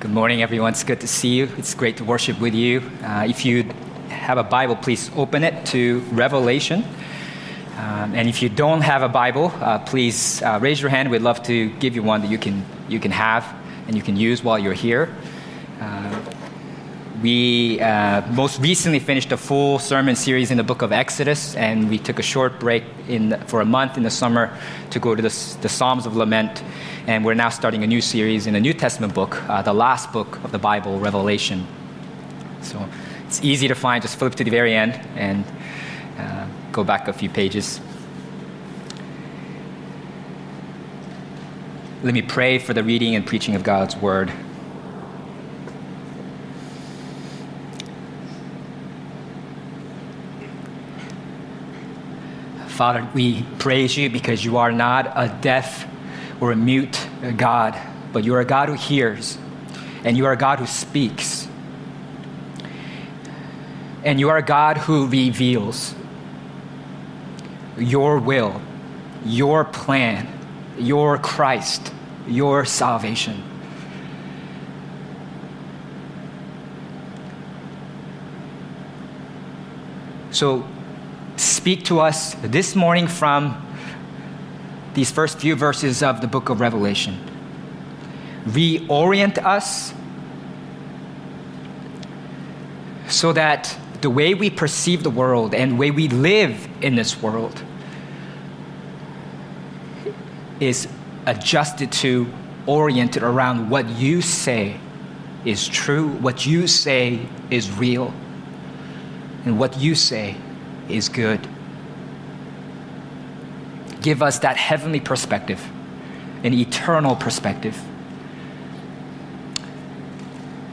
Good 0.00 0.12
morning, 0.12 0.42
everyone. 0.42 0.74
It's 0.74 0.84
good 0.84 1.00
to 1.00 1.08
see 1.08 1.34
you. 1.34 1.48
It's 1.58 1.74
great 1.74 1.96
to 1.96 2.04
worship 2.04 2.38
with 2.38 2.54
you. 2.54 2.88
Uh, 3.02 3.26
if 3.28 3.44
you 3.44 3.64
have 4.10 4.38
a 4.38 4.44
Bible, 4.44 4.76
please 4.76 5.10
open 5.16 5.42
it 5.42 5.66
to 5.66 5.98
Revelation. 6.12 6.84
Um, 7.76 8.14
and 8.14 8.28
if 8.28 8.40
you 8.40 8.48
don't 8.48 8.82
have 8.82 9.02
a 9.02 9.08
Bible, 9.08 9.52
uh, 9.56 9.80
please 9.80 10.40
uh, 10.40 10.60
raise 10.62 10.80
your 10.80 10.88
hand. 10.88 11.10
We'd 11.10 11.22
love 11.22 11.42
to 11.44 11.70
give 11.80 11.96
you 11.96 12.04
one 12.04 12.20
that 12.20 12.30
you 12.30 12.38
can, 12.38 12.64
you 12.88 13.00
can 13.00 13.10
have 13.10 13.44
and 13.88 13.96
you 13.96 14.02
can 14.02 14.16
use 14.16 14.40
while 14.40 14.56
you're 14.56 14.72
here. 14.72 15.12
We 17.22 17.80
uh, 17.80 18.22
most 18.32 18.60
recently 18.60 19.00
finished 19.00 19.32
a 19.32 19.36
full 19.36 19.78
sermon 19.78 20.14
series 20.14 20.50
in 20.50 20.56
the 20.56 20.62
book 20.62 20.82
of 20.82 20.92
Exodus, 20.92 21.56
and 21.56 21.90
we 21.90 21.98
took 21.98 22.18
a 22.18 22.22
short 22.22 22.60
break 22.60 22.84
in 23.08 23.40
for 23.46 23.60
a 23.60 23.64
month 23.64 23.96
in 23.96 24.04
the 24.04 24.10
summer 24.10 24.56
to 24.90 25.00
go 25.00 25.14
to 25.14 25.22
the, 25.22 25.56
the 25.62 25.68
Psalms 25.68 26.06
of 26.06 26.14
Lament 26.16 26.62
and 27.08 27.24
we're 27.24 27.32
now 27.32 27.48
starting 27.48 27.82
a 27.82 27.86
new 27.86 28.02
series 28.02 28.46
in 28.46 28.52
the 28.52 28.60
New 28.60 28.74
Testament 28.74 29.14
book, 29.14 29.42
uh, 29.48 29.62
the 29.62 29.72
last 29.72 30.12
book 30.12 30.44
of 30.44 30.52
the 30.52 30.58
Bible, 30.58 31.00
Revelation. 31.00 31.66
So 32.60 32.86
it's 33.26 33.42
easy 33.42 33.66
to 33.66 33.74
find, 33.74 34.02
just 34.02 34.18
flip 34.18 34.34
to 34.34 34.44
the 34.44 34.50
very 34.50 34.74
end 34.74 34.92
and 35.16 35.42
uh, 36.18 36.46
go 36.70 36.84
back 36.84 37.08
a 37.08 37.14
few 37.14 37.30
pages. 37.30 37.80
Let 42.02 42.12
me 42.12 42.20
pray 42.20 42.58
for 42.58 42.74
the 42.74 42.84
reading 42.84 43.14
and 43.14 43.26
preaching 43.26 43.54
of 43.54 43.62
God's 43.62 43.96
word. 43.96 44.30
Father, 52.78 53.08
we 53.12 53.42
praise 53.58 53.96
you 53.96 54.08
because 54.08 54.44
you 54.44 54.58
are 54.58 54.70
not 54.70 55.10
a 55.16 55.36
deaf 55.40 55.84
or 56.40 56.52
a 56.52 56.56
mute 56.56 57.08
God, 57.36 57.76
but 58.12 58.22
you 58.22 58.36
are 58.36 58.40
a 58.40 58.44
God 58.44 58.68
who 58.68 58.76
hears, 58.76 59.36
and 60.04 60.16
you 60.16 60.26
are 60.26 60.32
a 60.34 60.36
God 60.36 60.60
who 60.60 60.66
speaks. 60.66 61.48
And 64.04 64.20
you 64.20 64.28
are 64.28 64.36
a 64.36 64.44
God 64.44 64.76
who 64.76 65.08
reveals 65.08 65.92
your 67.76 68.20
will, 68.20 68.62
your 69.24 69.64
plan, 69.64 70.28
your 70.78 71.18
Christ, 71.18 71.92
your 72.28 72.64
salvation. 72.64 73.42
So, 80.30 80.64
speak 81.40 81.84
to 81.84 82.00
us 82.00 82.34
this 82.42 82.74
morning 82.74 83.06
from 83.06 83.64
these 84.94 85.10
first 85.10 85.38
few 85.38 85.54
verses 85.54 86.02
of 86.02 86.20
the 86.20 86.26
book 86.26 86.48
of 86.48 86.60
Revelation. 86.60 87.16
Reorient 88.46 89.38
us 89.44 89.94
so 93.08 93.32
that 93.32 93.76
the 94.00 94.10
way 94.10 94.34
we 94.34 94.50
perceive 94.50 95.02
the 95.02 95.10
world 95.10 95.54
and 95.54 95.72
the 95.72 95.76
way 95.76 95.90
we 95.90 96.08
live 96.08 96.68
in 96.82 96.94
this 96.94 97.20
world 97.22 97.62
is 100.60 100.88
adjusted 101.26 101.92
to, 101.92 102.26
oriented 102.66 103.22
around 103.22 103.70
what 103.70 103.88
you 103.90 104.20
say 104.20 104.78
is 105.44 105.68
true, 105.68 106.08
what 106.08 106.44
you 106.44 106.66
say 106.66 107.20
is 107.50 107.70
real, 107.70 108.12
and 109.44 109.58
what 109.58 109.78
you 109.78 109.94
say 109.94 110.36
is 110.88 111.08
good 111.08 111.46
give 114.00 114.22
us 114.22 114.38
that 114.40 114.56
heavenly 114.56 115.00
perspective, 115.00 115.62
an 116.42 116.54
eternal 116.54 117.16
perspective. 117.16 117.78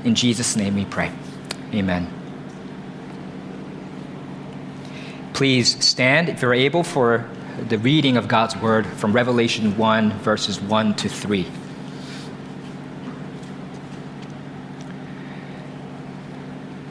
In 0.03 0.16
Jesus' 0.16 0.55
name 0.55 0.75
we 0.75 0.86
pray. 0.86 1.11
Amen. 1.73 2.08
Please 5.33 5.83
stand, 5.83 6.30
if 6.30 6.41
you're 6.41 6.53
able, 6.53 6.83
for 6.83 7.30
the 7.67 7.77
reading 7.77 8.15
of 8.15 8.27
God's 8.27 8.55
word 8.55 8.86
from 8.86 9.11
Revelation 9.11 9.77
1, 9.77 10.11
verses 10.20 10.61
1 10.61 10.95
to 10.95 11.09
3. 11.09 11.45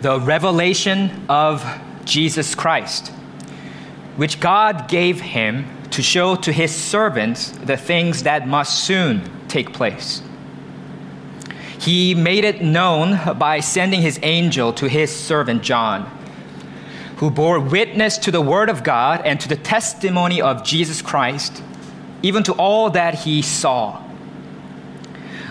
The 0.03 0.21
revelation 0.21 1.25
of 1.31 1.65
Jesus 2.05 2.55
Christ, 2.55 3.09
which 4.17 4.41
God 4.41 4.89
gave 4.89 5.21
him 5.21 5.67
to 5.91 6.03
show 6.03 6.35
to 6.37 6.53
his 6.53 6.75
servants 6.75 7.51
the 7.51 7.77
things 7.77 8.25
that 8.25 8.49
must 8.49 8.85
soon 8.85 9.23
take 9.49 9.73
place. 9.73 10.23
He 11.79 12.15
made 12.15 12.45
it 12.45 12.63
known 12.63 13.39
by 13.39 13.61
sending 13.61 14.01
his 14.01 14.19
angel 14.23 14.73
to 14.73 14.89
his 14.89 15.15
servant 15.15 15.63
John, 15.63 16.11
who 17.19 17.31
bore 17.31 17.61
witness 17.61 18.19
to 18.19 18.31
the 18.31 18.41
word 18.41 18.69
of 18.69 18.83
God 18.83 19.21
and 19.25 19.39
to 19.41 19.49
the 19.49 19.57
testimony 19.57 20.41
of 20.41 20.65
Jesus 20.65 21.03
Christ, 21.03 21.63
even 22.23 22.43
to 22.45 22.53
all 22.55 22.91
that 22.91 23.15
he 23.15 23.43
saw. 23.43 24.03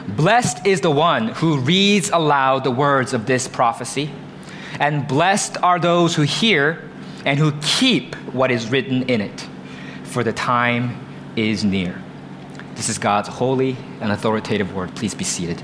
Blessed 0.08 0.66
is 0.66 0.82
the 0.82 0.92
one 0.92 1.30
who 1.30 1.60
reads 1.60 2.10
aloud 2.10 2.64
the 2.64 2.72
words 2.72 3.14
of 3.14 3.26
this 3.26 3.48
prophecy, 3.48 4.12
and 4.80 5.08
blessed 5.08 5.58
are 5.62 5.80
those 5.80 6.16
who 6.16 6.24
hear 6.24 6.90
and 7.26 7.40
who 7.40 7.54
keep 7.62 8.16
what 8.34 8.52
is 8.52 8.70
written 8.70 9.04
in 9.04 9.22
it 9.22 9.48
for 10.04 10.24
the 10.24 10.34
time 10.34 11.00
is 11.36 11.64
near. 11.64 12.02
This 12.76 12.90
is 12.90 12.98
God's 12.98 13.30
holy 13.30 13.76
and 14.02 14.12
authoritative 14.12 14.74
word. 14.74 14.96
Please 14.96 15.14
be 15.14 15.24
seated. 15.24 15.60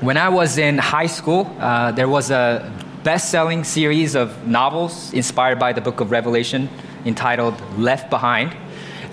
When 0.00 0.16
I 0.16 0.28
was 0.28 0.58
in 0.58 0.78
high 0.78 1.06
school, 1.06 1.54
uh, 1.58 1.92
there 1.92 2.08
was 2.08 2.30
a 2.30 2.72
best 3.02 3.30
selling 3.30 3.64
series 3.64 4.14
of 4.14 4.46
novels 4.46 5.12
inspired 5.12 5.58
by 5.58 5.72
the 5.72 5.80
book 5.80 6.00
of 6.00 6.10
Revelation 6.10 6.68
entitled 7.04 7.54
Left 7.78 8.10
Behind, 8.10 8.54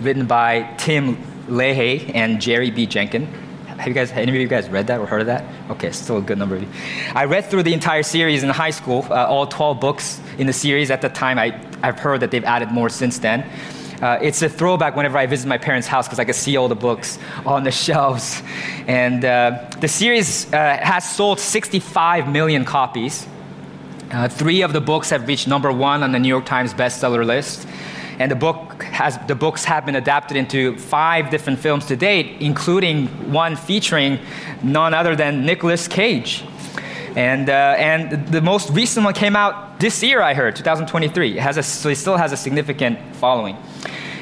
written 0.01 0.25
by 0.25 0.63
Tim 0.77 1.17
LaHaye 1.47 2.11
and 2.13 2.41
Jerry 2.41 2.71
B. 2.71 2.85
Jenkins. 2.85 3.29
Have 3.77 3.87
you 3.87 3.93
guys, 3.93 4.11
any 4.11 4.29
of 4.29 4.35
you 4.35 4.47
guys 4.47 4.69
read 4.69 4.87
that 4.87 4.99
or 4.99 5.05
heard 5.05 5.21
of 5.21 5.27
that? 5.27 5.43
Okay, 5.71 5.91
still 5.91 6.17
a 6.17 6.21
good 6.21 6.37
number 6.37 6.55
of 6.55 6.61
you. 6.61 6.69
I 7.13 7.25
read 7.25 7.45
through 7.45 7.63
the 7.63 7.73
entire 7.73 8.03
series 8.03 8.43
in 8.43 8.49
high 8.49 8.69
school, 8.69 9.05
uh, 9.09 9.25
all 9.25 9.47
12 9.47 9.79
books 9.79 10.21
in 10.37 10.47
the 10.47 10.53
series. 10.53 10.91
At 10.91 11.01
the 11.01 11.09
time, 11.09 11.39
I, 11.39 11.59
I've 11.81 11.99
heard 11.99 12.21
that 12.21 12.31
they've 12.31 12.43
added 12.43 12.71
more 12.71 12.89
since 12.89 13.19
then. 13.19 13.49
Uh, 14.01 14.19
it's 14.21 14.41
a 14.41 14.49
throwback 14.49 14.95
whenever 14.95 15.17
I 15.17 15.25
visit 15.25 15.47
my 15.47 15.57
parents' 15.57 15.87
house 15.87 16.07
because 16.07 16.19
I 16.19 16.25
can 16.25 16.33
see 16.33 16.57
all 16.57 16.67
the 16.67 16.75
books 16.75 17.19
on 17.45 17.63
the 17.63 17.71
shelves. 17.71 18.41
And 18.87 19.23
uh, 19.23 19.69
the 19.79 19.87
series 19.87 20.51
uh, 20.53 20.77
has 20.81 21.09
sold 21.09 21.39
65 21.39 22.29
million 22.29 22.65
copies. 22.65 23.25
Uh, 24.11 24.27
three 24.27 24.61
of 24.61 24.73
the 24.73 24.81
books 24.81 25.09
have 25.09 25.27
reached 25.27 25.47
number 25.47 25.71
one 25.71 26.03
on 26.03 26.11
the 26.11 26.19
New 26.19 26.27
York 26.27 26.45
Times 26.45 26.73
bestseller 26.73 27.25
list. 27.25 27.67
And 28.19 28.31
the, 28.31 28.35
book 28.35 28.83
has, 28.83 29.17
the 29.27 29.35
books 29.35 29.65
have 29.65 29.85
been 29.85 29.95
adapted 29.95 30.37
into 30.37 30.77
five 30.77 31.29
different 31.29 31.59
films 31.59 31.85
to 31.87 31.95
date, 31.95 32.41
including 32.41 33.07
one 33.31 33.55
featuring 33.55 34.19
none 34.61 34.93
other 34.93 35.15
than 35.15 35.45
Nicolas 35.45 35.87
Cage. 35.87 36.43
And, 37.15 37.49
uh, 37.49 37.75
and 37.77 38.27
the 38.27 38.41
most 38.41 38.71
recent 38.71 39.03
one 39.03 39.13
came 39.13 39.35
out 39.35 39.79
this 39.79 40.01
year, 40.01 40.21
I 40.21 40.33
heard, 40.33 40.55
2023. 40.55 41.37
It 41.37 41.41
has 41.41 41.57
a, 41.57 41.63
so 41.63 41.89
it 41.89 41.95
still 41.95 42.17
has 42.17 42.31
a 42.31 42.37
significant 42.37 42.99
following. 43.15 43.57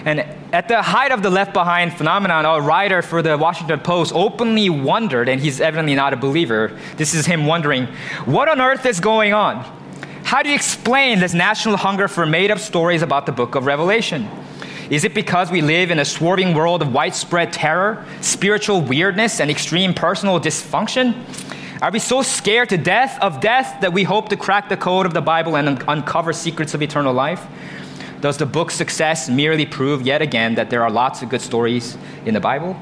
And 0.03 0.19
at 0.51 0.67
the 0.67 0.81
height 0.81 1.11
of 1.11 1.21
the 1.21 1.29
Left 1.29 1.53
Behind 1.53 1.93
phenomenon, 1.93 2.45
a 2.45 2.59
writer 2.59 3.01
for 3.01 3.21
the 3.21 3.37
Washington 3.37 3.79
Post 3.79 4.11
openly 4.13 4.69
wondered, 4.69 5.29
and 5.29 5.39
he's 5.39 5.61
evidently 5.61 5.95
not 5.95 6.11
a 6.11 6.17
believer, 6.17 6.77
this 6.97 7.13
is 7.13 7.25
him 7.25 7.45
wondering, 7.45 7.85
what 8.25 8.49
on 8.49 8.59
earth 8.59 8.85
is 8.85 8.99
going 8.99 9.33
on? 9.33 9.80
How 10.31 10.41
do 10.41 10.47
you 10.47 10.55
explain 10.55 11.19
this 11.19 11.33
national 11.33 11.75
hunger 11.75 12.07
for 12.07 12.25
made 12.25 12.51
up 12.51 12.59
stories 12.59 13.01
about 13.01 13.25
the 13.25 13.33
book 13.33 13.53
of 13.53 13.65
Revelation? 13.65 14.29
Is 14.89 15.03
it 15.03 15.13
because 15.13 15.51
we 15.51 15.61
live 15.61 15.91
in 15.91 15.99
a 15.99 16.05
swarming 16.05 16.53
world 16.53 16.81
of 16.81 16.93
widespread 16.93 17.51
terror, 17.51 18.05
spiritual 18.21 18.79
weirdness, 18.81 19.41
and 19.41 19.51
extreme 19.51 19.93
personal 19.93 20.39
dysfunction? 20.39 21.21
Are 21.81 21.91
we 21.91 21.99
so 21.99 22.21
scared 22.21 22.69
to 22.69 22.77
death 22.77 23.21
of 23.21 23.41
death 23.41 23.81
that 23.81 23.91
we 23.91 24.03
hope 24.03 24.29
to 24.29 24.37
crack 24.37 24.69
the 24.69 24.77
code 24.77 25.05
of 25.05 25.13
the 25.13 25.19
Bible 25.19 25.57
and 25.57 25.67
un- 25.67 25.83
uncover 25.89 26.31
secrets 26.31 26.73
of 26.73 26.81
eternal 26.81 27.11
life? 27.11 27.45
Does 28.21 28.37
the 28.37 28.45
book's 28.45 28.75
success 28.75 29.27
merely 29.27 29.65
prove 29.65 30.01
yet 30.03 30.21
again 30.21 30.55
that 30.55 30.69
there 30.69 30.81
are 30.81 30.89
lots 30.89 31.21
of 31.21 31.27
good 31.27 31.41
stories 31.41 31.97
in 32.25 32.33
the 32.33 32.39
Bible? 32.39 32.77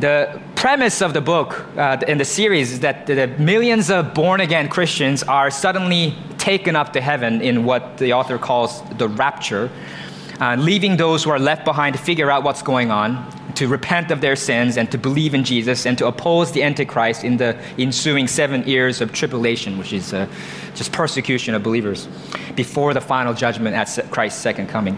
The 0.00 0.40
premise 0.54 1.02
of 1.02 1.12
the 1.12 1.20
book 1.20 1.66
uh, 1.76 1.98
in 2.06 2.18
the 2.18 2.24
series 2.24 2.70
is 2.70 2.80
that 2.80 3.06
the 3.06 3.26
millions 3.38 3.90
of 3.90 4.14
born 4.14 4.40
again 4.40 4.68
Christians 4.68 5.24
are 5.24 5.50
suddenly 5.50 6.14
taken 6.38 6.76
up 6.76 6.92
to 6.92 7.00
heaven 7.00 7.40
in 7.40 7.64
what 7.64 7.98
the 7.98 8.12
author 8.12 8.38
calls 8.38 8.80
the 8.98 9.08
rapture, 9.08 9.68
uh, 10.40 10.54
leaving 10.56 10.96
those 10.96 11.24
who 11.24 11.30
are 11.30 11.38
left 11.40 11.64
behind 11.64 11.96
to 11.96 12.00
figure 12.00 12.30
out 12.30 12.44
what's 12.44 12.62
going 12.62 12.92
on, 12.92 13.28
to 13.54 13.66
repent 13.66 14.12
of 14.12 14.20
their 14.20 14.36
sins, 14.36 14.76
and 14.76 14.88
to 14.92 14.98
believe 14.98 15.34
in 15.34 15.42
Jesus, 15.42 15.84
and 15.84 15.98
to 15.98 16.06
oppose 16.06 16.52
the 16.52 16.62
Antichrist 16.62 17.24
in 17.24 17.36
the 17.36 17.60
ensuing 17.76 18.28
seven 18.28 18.62
years 18.68 19.00
of 19.00 19.12
tribulation, 19.12 19.78
which 19.78 19.92
is 19.92 20.14
uh, 20.14 20.28
just 20.76 20.92
persecution 20.92 21.56
of 21.56 21.64
believers, 21.64 22.06
before 22.54 22.94
the 22.94 23.00
final 23.00 23.34
judgment 23.34 23.74
at 23.74 24.12
Christ's 24.12 24.40
second 24.40 24.68
coming. 24.68 24.96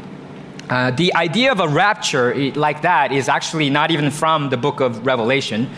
Uh, 0.71 0.93
the 0.93 1.13
idea 1.17 1.51
of 1.51 1.59
a 1.59 1.67
rapture 1.67 2.53
like 2.53 2.83
that 2.83 3.11
is 3.11 3.29
actually 3.29 3.69
not 3.69 3.91
even 3.91 4.09
from 4.09 4.51
the 4.51 4.57
book 4.57 4.79
of 4.79 5.05
Revelation. 5.05 5.69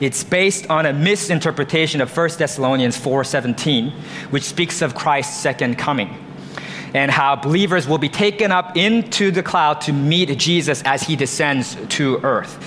It's 0.00 0.24
based 0.24 0.68
on 0.68 0.86
a 0.86 0.92
misinterpretation 0.92 2.00
of 2.00 2.10
1 2.10 2.30
Thessalonians 2.36 2.98
4:17, 2.98 3.92
which 4.30 4.42
speaks 4.42 4.82
of 4.82 4.96
Christ's 4.96 5.40
second 5.40 5.78
coming 5.78 6.16
and 6.94 7.12
how 7.12 7.36
believers 7.36 7.86
will 7.86 7.98
be 7.98 8.08
taken 8.08 8.50
up 8.50 8.76
into 8.76 9.30
the 9.30 9.44
cloud 9.44 9.80
to 9.82 9.92
meet 9.92 10.36
Jesus 10.36 10.82
as 10.84 11.02
he 11.04 11.14
descends 11.14 11.76
to 11.90 12.18
earth. 12.24 12.58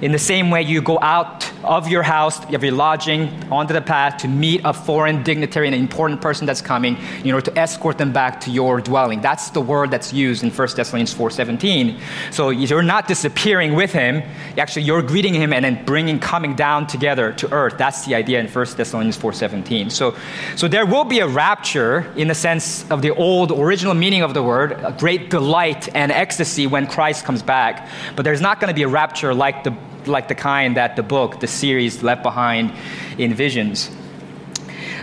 In 0.00 0.12
the 0.12 0.18
same 0.18 0.50
way, 0.50 0.62
you 0.62 0.80
go 0.80 0.98
out 1.02 1.50
of 1.66 1.88
your 1.88 2.02
house, 2.02 2.42
of 2.52 2.62
your 2.62 2.72
lodging, 2.72 3.28
onto 3.50 3.74
the 3.74 3.80
path 3.80 4.18
to 4.18 4.28
meet 4.28 4.60
a 4.64 4.72
foreign 4.72 5.22
dignitary 5.22 5.66
and 5.66 5.74
an 5.74 5.80
important 5.80 6.20
person 6.20 6.46
that's 6.46 6.60
coming 6.60 6.96
in 7.24 7.32
order 7.32 7.50
to 7.50 7.58
escort 7.58 7.98
them 7.98 8.12
back 8.12 8.40
to 8.42 8.50
your 8.50 8.80
dwelling. 8.80 9.20
That's 9.20 9.50
the 9.50 9.60
word 9.60 9.90
that's 9.90 10.12
used 10.12 10.42
in 10.42 10.50
1 10.50 10.68
Thessalonians 10.76 11.14
4.17. 11.14 12.00
So 12.32 12.50
you're 12.50 12.82
not 12.82 13.08
disappearing 13.08 13.74
with 13.74 13.92
him. 13.92 14.22
Actually, 14.56 14.82
you're 14.82 15.02
greeting 15.02 15.34
him 15.34 15.52
and 15.52 15.64
then 15.64 15.84
bringing, 15.84 16.18
coming 16.18 16.54
down 16.54 16.86
together 16.86 17.32
to 17.32 17.52
earth. 17.52 17.76
That's 17.78 18.06
the 18.06 18.14
idea 18.14 18.40
in 18.40 18.48
1 18.48 18.66
Thessalonians 18.76 19.16
4.17. 19.18 19.90
So, 19.90 20.16
so 20.56 20.68
there 20.68 20.86
will 20.86 21.04
be 21.04 21.20
a 21.20 21.28
rapture 21.28 22.12
in 22.16 22.28
the 22.28 22.34
sense 22.34 22.88
of 22.90 23.02
the 23.02 23.10
old 23.10 23.52
original 23.52 23.94
meaning 23.94 24.22
of 24.22 24.34
the 24.34 24.42
word, 24.42 24.72
a 24.72 24.94
great 24.98 25.30
delight 25.30 25.88
and 25.94 26.12
ecstasy 26.12 26.66
when 26.66 26.86
Christ 26.86 27.24
comes 27.24 27.42
back. 27.42 27.88
But 28.14 28.24
there's 28.24 28.40
not 28.40 28.60
going 28.60 28.68
to 28.68 28.74
be 28.74 28.82
a 28.82 28.88
rapture 28.88 29.34
like 29.34 29.64
the 29.64 29.76
like 30.08 30.28
the 30.28 30.34
kind 30.34 30.76
that 30.76 30.96
the 30.96 31.02
book, 31.02 31.40
the 31.40 31.46
series 31.46 32.02
Left 32.02 32.22
Behind 32.22 32.72
envisions. 33.18 33.94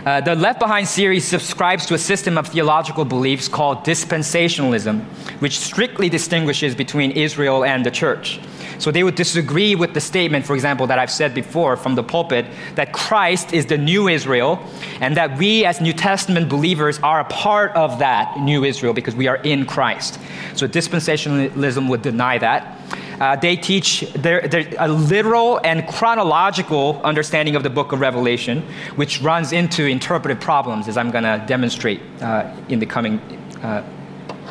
Uh, 0.04 0.20
the 0.20 0.34
Left 0.34 0.60
Behind 0.60 0.86
series 0.86 1.24
subscribes 1.24 1.86
to 1.86 1.94
a 1.94 1.98
system 1.98 2.36
of 2.36 2.48
theological 2.48 3.06
beliefs 3.06 3.48
called 3.48 3.86
dispensationalism, 3.86 5.02
which 5.40 5.58
strictly 5.58 6.10
distinguishes 6.10 6.74
between 6.74 7.10
Israel 7.12 7.64
and 7.64 7.86
the 7.86 7.90
church. 7.90 8.38
So 8.78 8.90
they 8.90 9.02
would 9.02 9.14
disagree 9.14 9.74
with 9.74 9.94
the 9.94 10.00
statement, 10.02 10.44
for 10.44 10.54
example, 10.54 10.86
that 10.88 10.98
I've 10.98 11.10
said 11.10 11.32
before 11.32 11.78
from 11.78 11.94
the 11.94 12.02
pulpit, 12.02 12.44
that 12.74 12.92
Christ 12.92 13.54
is 13.54 13.64
the 13.64 13.78
new 13.78 14.08
Israel, 14.08 14.62
and 15.00 15.16
that 15.16 15.38
we 15.38 15.64
as 15.64 15.80
New 15.80 15.94
Testament 15.94 16.50
believers 16.50 16.98
are 16.98 17.20
a 17.20 17.24
part 17.24 17.72
of 17.72 18.00
that 18.00 18.38
new 18.40 18.64
Israel 18.64 18.92
because 18.92 19.14
we 19.14 19.26
are 19.26 19.36
in 19.36 19.64
Christ. 19.64 20.18
So 20.54 20.68
dispensationalism 20.68 21.88
would 21.88 22.02
deny 22.02 22.36
that. 22.38 22.78
Uh, 23.20 23.36
they 23.36 23.56
teach 23.56 24.00
their, 24.12 24.46
their, 24.48 24.66
a 24.78 24.88
literal 24.88 25.60
and 25.64 25.86
chronological 25.88 27.00
understanding 27.04 27.56
of 27.56 27.62
the 27.62 27.70
book 27.70 27.92
of 27.92 28.00
Revelation, 28.00 28.62
which 28.96 29.20
runs 29.22 29.52
into 29.52 29.86
interpretive 29.86 30.40
problems, 30.40 30.88
as 30.88 30.96
I'm 30.96 31.10
going 31.10 31.24
to 31.24 31.44
demonstrate 31.46 32.00
uh, 32.20 32.54
in 32.68 32.78
the 32.78 32.86
coming 32.86 33.18
uh, 33.62 33.84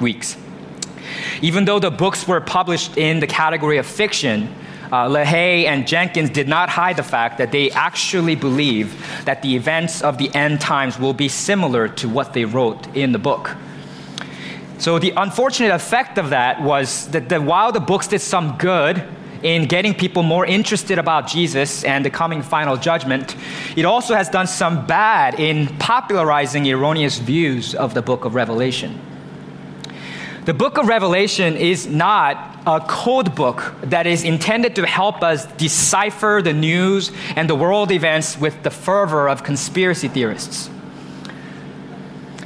weeks. 0.01 0.37
Even 1.41 1.65
though 1.65 1.79
the 1.79 1.91
books 1.91 2.27
were 2.27 2.41
published 2.41 2.97
in 2.97 3.19
the 3.19 3.27
category 3.27 3.77
of 3.77 3.85
fiction, 3.85 4.53
uh, 4.91 5.07
LaHaye 5.07 5.65
and 5.65 5.87
Jenkins 5.87 6.29
did 6.29 6.47
not 6.47 6.69
hide 6.69 6.97
the 6.97 7.03
fact 7.03 7.39
that 7.39 7.51
they 7.51 7.71
actually 7.71 8.35
believe 8.35 8.95
that 9.25 9.41
the 9.41 9.55
events 9.55 10.01
of 10.01 10.17
the 10.17 10.33
end 10.35 10.61
times 10.61 10.99
will 10.99 11.13
be 11.13 11.27
similar 11.27 11.87
to 11.87 12.07
what 12.07 12.33
they 12.33 12.45
wrote 12.45 12.95
in 12.95 13.11
the 13.11 13.19
book. 13.19 13.55
So 14.83 14.99
the 14.99 15.13
unfortunate 15.15 15.71
effect 15.71 16.17
of 16.17 16.31
that 16.31 16.61
was 16.61 17.07
that, 17.11 17.41
while 17.41 17.71
the 17.71 17.79
books 17.79 18.07
did 18.09 18.19
some 18.19 18.57
good 18.57 19.01
in 19.41 19.65
getting 19.65 19.93
people 19.93 20.23
more 20.23 20.45
interested 20.45 20.99
about 20.99 21.25
Jesus 21.25 21.85
and 21.85 22.03
the 22.03 22.09
coming 22.09 22.41
final 22.41 22.75
judgment, 22.75 23.37
it 23.77 23.85
also 23.85 24.13
has 24.13 24.27
done 24.27 24.45
some 24.45 24.85
bad 24.85 25.39
in 25.39 25.67
popularizing 25.77 26.67
erroneous 26.67 27.17
views 27.17 27.73
of 27.73 27.93
the 27.93 28.01
book 28.01 28.25
of 28.25 28.35
Revelation. 28.35 28.99
The 30.43 30.53
book 30.53 30.77
of 30.77 30.89
Revelation 30.89 31.55
is 31.55 31.87
not 31.87 32.59
a 32.67 32.81
code 32.81 33.33
book 33.35 33.75
that 33.83 34.05
is 34.05 34.25
intended 34.25 34.75
to 34.75 34.85
help 34.85 35.23
us 35.23 35.45
decipher 35.53 36.41
the 36.43 36.51
news 36.51 37.13
and 37.37 37.49
the 37.49 37.55
world 37.55 37.89
events 37.89 38.37
with 38.37 38.61
the 38.63 38.69
fervor 38.69 39.29
of 39.29 39.45
conspiracy 39.45 40.09
theorists. 40.09 40.69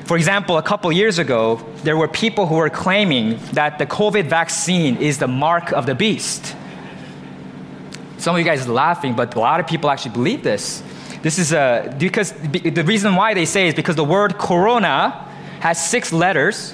For 0.07 0.15
example, 0.15 0.57
a 0.57 0.63
couple 0.63 0.89
years 0.93 1.19
ago, 1.19 1.57
there 1.83 1.97
were 1.97 2.07
people 2.07 2.47
who 2.47 2.55
were 2.55 2.69
claiming 2.69 3.37
that 3.51 3.77
the 3.77 3.85
COVID 3.85 4.29
vaccine 4.29 4.95
is 4.95 5.17
the 5.17 5.27
mark 5.27 5.73
of 5.73 5.85
the 5.85 5.95
beast. 5.95 6.55
Some 8.17 8.33
of 8.33 8.39
you 8.39 8.45
guys 8.45 8.65
are 8.65 8.71
laughing, 8.71 9.17
but 9.17 9.35
a 9.35 9.39
lot 9.39 9.59
of 9.59 9.67
people 9.67 9.89
actually 9.89 10.13
believe 10.13 10.43
this. 10.43 10.81
This 11.23 11.37
is 11.37 11.51
a, 11.51 11.93
because 11.97 12.31
the 12.31 12.85
reason 12.85 13.15
why 13.15 13.33
they 13.33 13.43
say 13.43 13.67
is 13.67 13.73
because 13.73 13.97
the 13.97 14.05
word 14.05 14.37
corona 14.37 15.09
has 15.59 15.85
six 15.85 16.13
letters. 16.13 16.73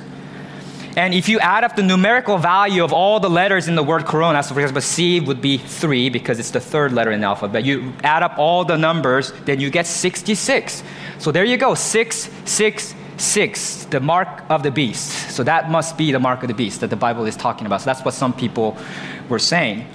And 0.95 1.15
if 1.15 1.27
you 1.27 1.39
add 1.39 1.63
up 1.63 1.75
the 1.75 1.81
numerical 1.81 2.38
value 2.38 2.83
of 2.83 2.94
all 2.94 3.19
the 3.19 3.31
letters 3.31 3.68
in 3.68 3.74
the 3.74 3.81
word 3.81 4.06
corona, 4.06 4.44
so 4.44 4.53
for 4.53 4.59
example, 4.59 4.83
C 4.83 5.19
would 5.19 5.41
be 5.41 5.57
three 5.57 6.09
because 6.09 6.38
it's 6.38 6.51
the 6.51 6.59
third 6.59 6.94
letter 6.94 7.09
in 7.09 7.21
the 7.21 7.25
alphabet. 7.25 7.65
You 7.65 7.94
add 8.03 8.21
up 8.21 8.38
all 8.38 8.63
the 8.63 8.77
numbers, 8.77 9.31
then 9.45 9.59
you 9.59 9.71
get 9.71 9.88
66. 9.88 10.83
So 11.18 11.31
there 11.31 11.45
you 11.45 11.57
go, 11.57 11.74
six, 11.74 12.29
six, 12.45 12.94
six, 13.18 13.86
the 13.86 14.00
mark 14.00 14.44
of 14.50 14.63
the 14.63 14.71
beast. 14.71 15.31
So 15.31 15.44
that 15.44 15.69
must 15.69 15.98
be 15.98 16.12
the 16.12 16.19
mark 16.19 16.42
of 16.44 16.48
the 16.48 16.54
beast 16.54 16.81
that 16.81 16.89
the 16.89 16.95
Bible 16.95 17.25
is 17.25 17.36
talking 17.36 17.65
about. 17.65 17.81
So 17.81 17.86
that's 17.86 18.04
what 18.04 18.13
some 18.13 18.33
people 18.33 18.77
were 19.30 19.39
saying. 19.39 19.88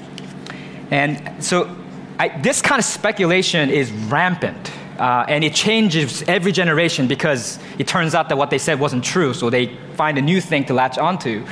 And 0.91 1.43
so 1.45 1.75
I, 2.19 2.29
this 2.41 2.63
kind 2.63 2.79
of 2.79 2.85
speculation 2.85 3.71
is 3.71 3.93
rampant. 3.93 4.73
Uh, 4.99 5.25
and 5.29 5.45
it 5.45 5.55
changes 5.55 6.23
every 6.23 6.51
generation 6.51 7.07
because 7.07 7.61
it 7.79 7.87
turns 7.87 8.17
out 8.17 8.29
that 8.29 8.37
what 8.37 8.51
they 8.51 8.59
said 8.59 8.81
wasn't 8.81 9.05
true, 9.05 9.33
so 9.33 9.49
they 9.49 9.77
find 9.95 10.19
a 10.19 10.23
new 10.23 10.41
thing 10.41 10.65
to 10.65 10.75
latch 10.75 10.99
onto. 10.99 11.47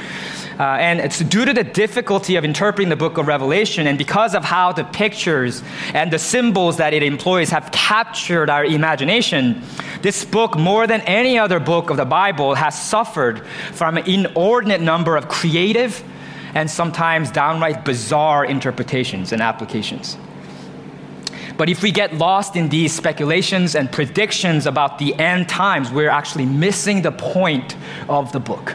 Uh, 0.59 0.63
and 0.63 1.01
it's 1.01 1.19
due 1.19 1.45
to 1.45 1.53
the 1.53 1.65
difficulty 1.65 2.37
of 2.37 2.45
interpreting 2.45 2.89
the 2.89 2.97
book 2.97 3.19
of 3.19 3.27
Revelation 3.27 3.87
and 3.87 3.99
because 3.99 4.35
of 4.35 4.43
how 4.43 4.73
the 4.73 4.85
pictures 4.85 5.63
and 5.93 6.11
the 6.11 6.19
symbols 6.19 6.79
that 6.79 6.95
it 6.95 7.03
employs 7.03 7.51
have 7.51 7.71
captured 7.73 8.49
our 8.49 8.65
imagination, 8.65 9.63
this 10.01 10.25
book, 10.25 10.57
more 10.57 10.87
than 10.87 11.03
any 11.03 11.39
other 11.39 11.61
book 11.61 11.91
of 11.91 11.99
the 11.99 12.07
Bible, 12.07 12.55
has 12.55 12.81
suffered 12.81 13.47
from 13.73 13.99
an 13.99 14.09
inordinate 14.09 14.81
number 14.81 15.17
of 15.17 15.29
creative 15.29 16.03
and 16.55 16.71
sometimes 16.71 17.31
downright 17.31 17.85
bizarre 17.85 18.43
interpretations 18.43 19.33
and 19.33 19.43
applications. 19.43 20.17
But 21.59 21.69
if 21.69 21.83
we 21.83 21.91
get 21.91 22.15
lost 22.15 22.57
in 22.57 22.71
these 22.71 22.95
speculations 22.95 23.75
and 23.75 23.93
predictions 23.93 24.67
about 24.67 24.99
the 24.99 25.15
end 25.15 25.49
times, 25.49 25.91
we're 25.91 26.11
actually 26.11 26.47
missing 26.47 27.03
the 27.03 27.13
point 27.13 27.77
of 28.09 28.33
the 28.33 28.41
book. 28.41 28.75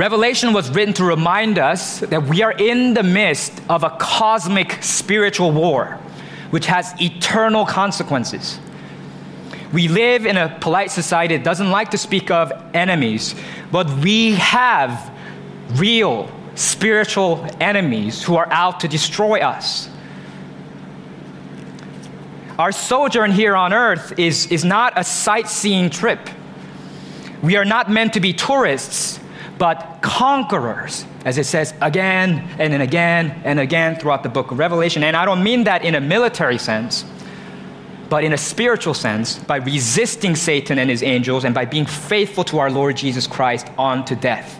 Revelation 0.00 0.54
was 0.54 0.70
written 0.70 0.94
to 0.94 1.04
remind 1.04 1.58
us 1.58 2.00
that 2.00 2.22
we 2.22 2.42
are 2.42 2.52
in 2.52 2.94
the 2.94 3.02
midst 3.02 3.60
of 3.68 3.84
a 3.84 3.90
cosmic 4.00 4.82
spiritual 4.82 5.52
war, 5.52 5.98
which 6.48 6.64
has 6.64 6.94
eternal 6.98 7.66
consequences. 7.66 8.58
We 9.74 9.88
live 9.88 10.24
in 10.24 10.38
a 10.38 10.56
polite 10.58 10.90
society 10.90 11.36
that 11.36 11.44
doesn't 11.44 11.70
like 11.70 11.90
to 11.90 11.98
speak 11.98 12.30
of 12.30 12.50
enemies, 12.72 13.34
but 13.70 13.90
we 13.98 14.36
have 14.36 15.12
real 15.74 16.32
spiritual 16.54 17.46
enemies 17.60 18.22
who 18.22 18.36
are 18.36 18.50
out 18.50 18.80
to 18.80 18.88
destroy 18.88 19.40
us. 19.40 19.90
Our 22.58 22.72
sojourn 22.72 23.32
here 23.32 23.54
on 23.54 23.74
earth 23.74 24.18
is, 24.18 24.46
is 24.46 24.64
not 24.64 24.94
a 24.96 25.04
sightseeing 25.04 25.90
trip. 25.90 26.30
We 27.42 27.56
are 27.56 27.66
not 27.66 27.90
meant 27.90 28.14
to 28.14 28.20
be 28.20 28.32
tourists 28.32 29.19
but 29.60 29.98
conquerors, 30.00 31.04
as 31.26 31.36
it 31.36 31.44
says 31.44 31.74
again 31.82 32.48
and 32.58 32.82
again 32.82 33.42
and 33.44 33.60
again 33.60 33.94
throughout 33.94 34.22
the 34.22 34.28
book 34.30 34.50
of 34.50 34.58
Revelation. 34.58 35.02
And 35.04 35.14
I 35.14 35.26
don't 35.26 35.42
mean 35.42 35.64
that 35.64 35.84
in 35.84 35.94
a 35.94 36.00
military 36.00 36.56
sense, 36.56 37.04
but 38.08 38.24
in 38.24 38.32
a 38.32 38.38
spiritual 38.38 38.94
sense, 38.94 39.38
by 39.38 39.56
resisting 39.56 40.34
Satan 40.34 40.78
and 40.78 40.88
his 40.88 41.02
angels 41.02 41.44
and 41.44 41.54
by 41.54 41.66
being 41.66 41.84
faithful 41.84 42.42
to 42.44 42.58
our 42.58 42.70
Lord 42.70 42.96
Jesus 42.96 43.26
Christ 43.26 43.68
unto 43.78 44.16
death. 44.16 44.58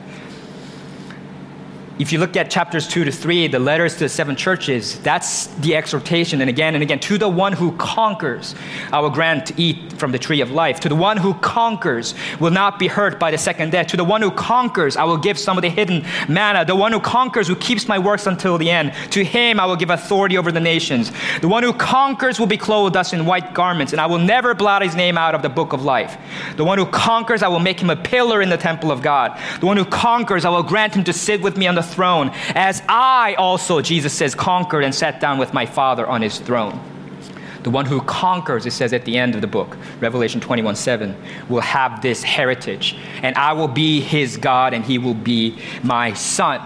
If 2.00 2.12
you 2.12 2.18
look 2.18 2.34
at 2.34 2.50
chapters 2.50 2.88
2 2.88 3.04
to 3.04 3.12
3, 3.12 3.48
the 3.48 3.58
letters 3.58 3.92
to 3.92 4.04
the 4.04 4.08
seven 4.08 4.34
churches, 4.34 4.98
that's 5.00 5.48
the 5.58 5.76
exhortation. 5.76 6.40
And 6.40 6.48
again 6.48 6.72
and 6.72 6.82
again, 6.82 6.98
to 7.00 7.18
the 7.18 7.28
one 7.28 7.52
who 7.52 7.76
conquers, 7.76 8.54
I 8.90 9.00
will 9.00 9.10
grant 9.10 9.44
to 9.48 9.54
eat 9.60 9.92
from 9.98 10.10
the 10.10 10.18
tree 10.18 10.40
of 10.40 10.50
life. 10.50 10.80
To 10.80 10.88
the 10.88 10.96
one 10.96 11.18
who 11.18 11.34
conquers 11.34 12.14
will 12.40 12.52
not 12.52 12.78
be 12.78 12.86
hurt 12.86 13.20
by 13.20 13.30
the 13.30 13.36
second 13.36 13.72
death. 13.72 13.88
To 13.88 13.98
the 13.98 14.04
one 14.04 14.22
who 14.22 14.30
conquers, 14.30 14.96
I 14.96 15.04
will 15.04 15.18
give 15.18 15.38
some 15.38 15.58
of 15.58 15.62
the 15.62 15.68
hidden 15.68 16.06
manna. 16.26 16.64
The 16.64 16.74
one 16.74 16.90
who 16.90 17.00
conquers, 17.00 17.46
who 17.46 17.54
keeps 17.54 17.86
my 17.86 17.98
works 17.98 18.26
until 18.26 18.56
the 18.56 18.70
end. 18.70 18.94
To 19.10 19.22
him 19.22 19.60
I 19.60 19.66
will 19.66 19.76
give 19.76 19.90
authority 19.90 20.38
over 20.38 20.50
the 20.50 20.58
nations. 20.58 21.12
The 21.42 21.48
one 21.48 21.62
who 21.62 21.74
conquers 21.74 22.40
will 22.40 22.46
be 22.46 22.56
clothed 22.56 22.94
thus 22.94 23.12
in 23.12 23.26
white 23.26 23.52
garments, 23.52 23.92
and 23.92 24.00
I 24.00 24.06
will 24.06 24.18
never 24.18 24.54
blot 24.54 24.80
his 24.80 24.96
name 24.96 25.18
out 25.18 25.34
of 25.34 25.42
the 25.42 25.50
book 25.50 25.74
of 25.74 25.84
life. 25.84 26.16
The 26.56 26.64
one 26.64 26.78
who 26.78 26.86
conquers, 26.86 27.42
I 27.42 27.48
will 27.48 27.60
make 27.60 27.78
him 27.78 27.90
a 27.90 27.96
pillar 27.96 28.40
in 28.40 28.48
the 28.48 28.56
temple 28.56 28.90
of 28.90 29.02
God. 29.02 29.38
The 29.60 29.66
one 29.66 29.76
who 29.76 29.84
conquers, 29.84 30.46
I 30.46 30.48
will 30.48 30.62
grant 30.62 30.94
him 30.94 31.04
to 31.04 31.12
sit 31.12 31.42
with 31.42 31.58
me 31.58 31.66
on 31.66 31.74
the 31.74 31.89
throne, 31.92 32.30
as 32.54 32.82
I 32.88 33.34
also, 33.34 33.80
Jesus 33.80 34.12
says, 34.12 34.34
conquered 34.34 34.84
and 34.84 34.94
sat 34.94 35.20
down 35.20 35.38
with 35.38 35.52
my 35.52 35.66
Father 35.66 36.06
on 36.06 36.22
his 36.22 36.38
throne. 36.38 36.80
The 37.62 37.70
one 37.70 37.84
who 37.84 38.00
conquers, 38.02 38.64
it 38.64 38.72
says 38.72 38.92
at 38.92 39.04
the 39.04 39.18
end 39.18 39.34
of 39.34 39.42
the 39.42 39.46
book, 39.46 39.76
Revelation 40.00 40.40
21 40.40 40.76
7, 40.76 41.14
will 41.48 41.60
have 41.60 42.00
this 42.00 42.22
heritage. 42.22 42.96
And 43.22 43.36
I 43.36 43.52
will 43.52 43.68
be 43.68 44.00
his 44.00 44.36
God, 44.36 44.72
and 44.72 44.84
he 44.84 44.98
will 44.98 45.14
be 45.14 45.58
my 45.82 46.14
son. 46.14 46.60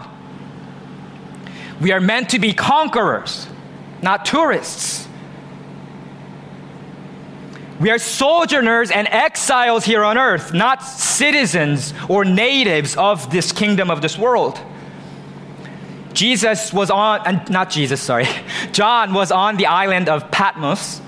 We 1.81 1.91
are 1.91 2.01
meant 2.01 2.31
to 2.31 2.39
be 2.39 2.53
conquerors, 2.53 3.49
not 4.03 4.25
tourists. 4.25 5.09
We 7.81 7.91
are 7.91 7.99
sojourners 7.99 8.93
and 8.93 9.09
exiles 9.09 9.85
here 9.85 10.05
on 10.05 10.17
earth, 10.17 10.55
not 10.55 10.83
citizens 10.83 11.93
or 12.09 12.25
natives 12.25 12.97
of 12.97 13.31
this 13.33 13.51
kingdom 13.51 13.91
of 13.91 14.01
this 14.01 14.17
world. 14.17 14.61
Jesus 16.15 16.73
was 16.73 16.91
on, 16.91 17.21
and 17.27 17.51
not 17.51 17.71
Jesus, 17.71 18.01
sorry, 18.01 18.27
John 18.73 19.13
was 19.13 19.31
on 19.31 19.57
the 19.57 19.67
island 19.67 20.09
of 20.09 20.31
Patmos, 20.31 21.01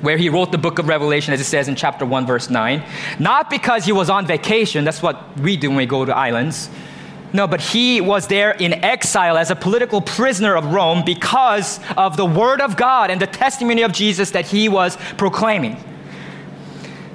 where 0.00 0.16
he 0.16 0.28
wrote 0.28 0.52
the 0.52 0.58
book 0.58 0.78
of 0.78 0.86
Revelation, 0.86 1.34
as 1.34 1.40
it 1.40 1.44
says 1.44 1.68
in 1.68 1.74
chapter 1.74 2.06
1, 2.06 2.26
verse 2.26 2.48
9. 2.48 2.82
Not 3.18 3.50
because 3.50 3.84
he 3.84 3.92
was 3.92 4.08
on 4.08 4.26
vacation, 4.26 4.84
that's 4.84 5.02
what 5.02 5.38
we 5.40 5.56
do 5.56 5.68
when 5.68 5.76
we 5.78 5.86
go 5.86 6.04
to 6.04 6.16
islands. 6.16 6.70
No, 7.32 7.46
but 7.46 7.60
he 7.60 8.00
was 8.00 8.28
there 8.28 8.52
in 8.52 8.72
exile 8.84 9.36
as 9.36 9.50
a 9.50 9.56
political 9.56 10.00
prisoner 10.00 10.56
of 10.56 10.72
Rome 10.72 11.02
because 11.04 11.78
of 11.96 12.16
the 12.16 12.24
word 12.24 12.60
of 12.60 12.76
God 12.76 13.10
and 13.10 13.20
the 13.20 13.26
testimony 13.26 13.82
of 13.82 13.92
Jesus 13.92 14.30
that 14.30 14.46
he 14.46 14.68
was 14.68 14.96
proclaiming. 15.18 15.76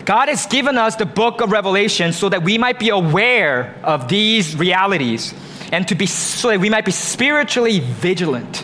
God 0.06 0.28
has 0.28 0.46
given 0.46 0.78
us 0.78 0.98
the 0.98 1.06
book 1.06 1.42
of 1.42 1.52
Revelation 1.52 2.12
so 2.12 2.30
that 2.30 2.44
we 2.44 2.58
might 2.58 2.78
be 2.78 2.90
aware 2.90 3.74
of 3.84 4.08
these 4.10 4.56
realities 4.56 5.34
and 5.74 5.88
to 5.88 5.96
be 5.96 6.06
so 6.06 6.50
that 6.50 6.60
we 6.60 6.70
might 6.70 6.86
be 6.86 6.92
spiritually 6.92 7.80
vigilant. 7.80 8.64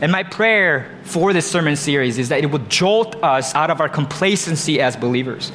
And 0.00 0.12
my 0.12 0.22
prayer 0.22 0.96
for 1.02 1.32
this 1.32 1.50
sermon 1.50 1.74
series 1.74 2.16
is 2.16 2.28
that 2.28 2.44
it 2.44 2.46
would 2.46 2.70
jolt 2.70 3.16
us 3.24 3.52
out 3.56 3.70
of 3.70 3.80
our 3.80 3.88
complacency 3.88 4.80
as 4.80 4.96
believers. 4.96 5.50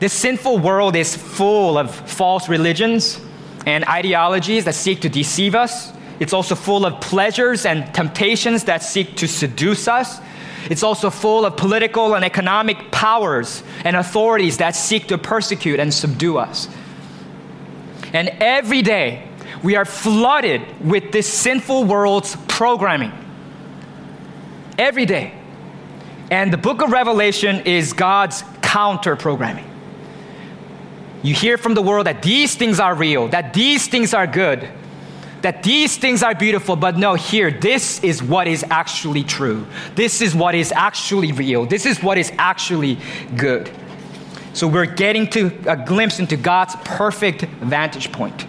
This 0.00 0.12
sinful 0.12 0.58
world 0.58 0.96
is 0.96 1.14
full 1.14 1.78
of 1.78 1.94
false 1.94 2.48
religions 2.48 3.20
and 3.66 3.84
ideologies 3.84 4.64
that 4.64 4.74
seek 4.74 5.00
to 5.02 5.08
deceive 5.08 5.54
us. 5.54 5.92
It's 6.18 6.32
also 6.32 6.56
full 6.56 6.84
of 6.84 7.00
pleasures 7.00 7.66
and 7.66 7.94
temptations 7.94 8.64
that 8.64 8.82
seek 8.82 9.14
to 9.18 9.28
seduce 9.28 9.86
us. 9.86 10.20
It's 10.70 10.82
also 10.82 11.08
full 11.08 11.44
of 11.44 11.56
political 11.56 12.16
and 12.16 12.24
economic 12.24 12.90
powers 12.90 13.62
and 13.84 13.94
authorities 13.94 14.56
that 14.56 14.74
seek 14.74 15.06
to 15.06 15.18
persecute 15.18 15.78
and 15.78 15.94
subdue 15.94 16.36
us. 16.36 16.68
And 18.12 18.28
every 18.40 18.82
day, 18.82 19.28
we 19.62 19.76
are 19.76 19.84
flooded 19.84 20.62
with 20.80 21.12
this 21.12 21.32
sinful 21.32 21.84
world's 21.84 22.36
programming 22.48 23.12
every 24.78 25.06
day. 25.06 25.32
And 26.30 26.52
the 26.52 26.58
book 26.58 26.82
of 26.82 26.90
Revelation 26.90 27.60
is 27.60 27.92
God's 27.92 28.42
counter 28.62 29.16
programming. 29.16 29.64
You 31.22 31.34
hear 31.34 31.56
from 31.56 31.74
the 31.74 31.82
world 31.82 32.06
that 32.06 32.22
these 32.22 32.54
things 32.54 32.78
are 32.78 32.94
real, 32.94 33.28
that 33.28 33.54
these 33.54 33.88
things 33.88 34.12
are 34.12 34.26
good, 34.26 34.68
that 35.42 35.62
these 35.62 35.96
things 35.96 36.22
are 36.22 36.34
beautiful, 36.34 36.76
but 36.76 36.96
no, 36.96 37.14
here, 37.14 37.50
this 37.50 38.02
is 38.02 38.22
what 38.22 38.48
is 38.48 38.64
actually 38.70 39.22
true. 39.22 39.66
This 39.94 40.20
is 40.20 40.34
what 40.34 40.54
is 40.54 40.72
actually 40.72 41.32
real. 41.32 41.66
This 41.66 41.86
is 41.86 42.02
what 42.02 42.18
is 42.18 42.32
actually 42.38 42.98
good. 43.36 43.70
So 44.52 44.66
we're 44.66 44.86
getting 44.86 45.28
to 45.30 45.52
a 45.66 45.76
glimpse 45.76 46.18
into 46.18 46.36
God's 46.36 46.74
perfect 46.84 47.42
vantage 47.60 48.10
point. 48.10 48.46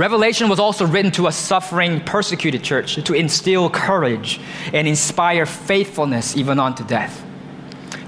Revelation 0.00 0.48
was 0.48 0.58
also 0.58 0.86
written 0.86 1.10
to 1.12 1.26
a 1.26 1.32
suffering, 1.32 2.00
persecuted 2.00 2.64
church 2.64 2.94
to 3.04 3.12
instill 3.12 3.68
courage 3.68 4.40
and 4.72 4.88
inspire 4.88 5.44
faithfulness 5.44 6.38
even 6.38 6.58
unto 6.58 6.82
death. 6.86 7.22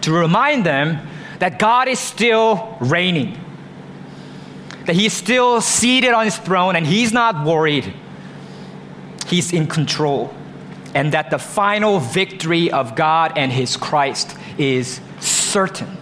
To 0.01 0.13
remind 0.15 0.65
them 0.65 1.07
that 1.39 1.59
God 1.59 1.89
is 1.89 1.99
still 1.99 2.79
reigning, 2.81 3.39
that 4.87 4.97
He's 4.97 5.13
still 5.13 5.61
seated 5.61 6.15
on 6.15 6.25
His 6.25 6.39
throne 6.39 6.77
and 6.77 6.87
He's 6.87 7.13
not 7.13 7.45
worried, 7.45 7.93
He's 9.27 9.53
in 9.53 9.67
control, 9.67 10.33
and 10.95 11.13
that 11.13 11.29
the 11.29 11.39
final 11.39 12.01
victory 12.01 12.73
of 12.73 12.97
God 12.97 13.35
and 13.37 13.53
His 13.53 13.77
Christ 13.77 14.35
is 14.57 14.99
certain 15.21 15.99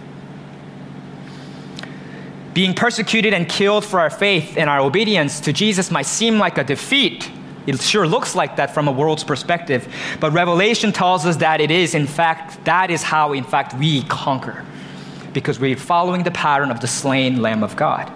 being 2.53 2.73
persecuted 2.73 3.33
and 3.33 3.47
killed 3.47 3.85
for 3.85 3.99
our 3.99 4.09
faith 4.09 4.57
and 4.57 4.69
our 4.69 4.79
obedience 4.79 5.39
to 5.41 5.53
Jesus 5.53 5.89
might 5.91 6.05
seem 6.05 6.37
like 6.37 6.57
a 6.57 6.63
defeat. 6.63 7.29
It 7.67 7.79
sure 7.79 8.07
looks 8.07 8.35
like 8.35 8.55
that 8.55 8.73
from 8.73 8.87
a 8.87 8.91
world's 8.91 9.23
perspective. 9.23 9.87
But 10.19 10.31
Revelation 10.33 10.91
tells 10.91 11.25
us 11.25 11.37
that 11.37 11.61
it 11.61 11.71
is, 11.71 11.93
in 11.93 12.07
fact, 12.07 12.63
that 12.65 12.89
is 12.89 13.03
how, 13.03 13.33
in 13.33 13.43
fact, 13.43 13.75
we 13.75 14.03
conquer. 14.03 14.65
Because 15.33 15.59
we're 15.59 15.77
following 15.77 16.23
the 16.23 16.31
pattern 16.31 16.71
of 16.71 16.81
the 16.81 16.87
slain 16.87 17.41
Lamb 17.41 17.63
of 17.63 17.75
God. 17.75 18.11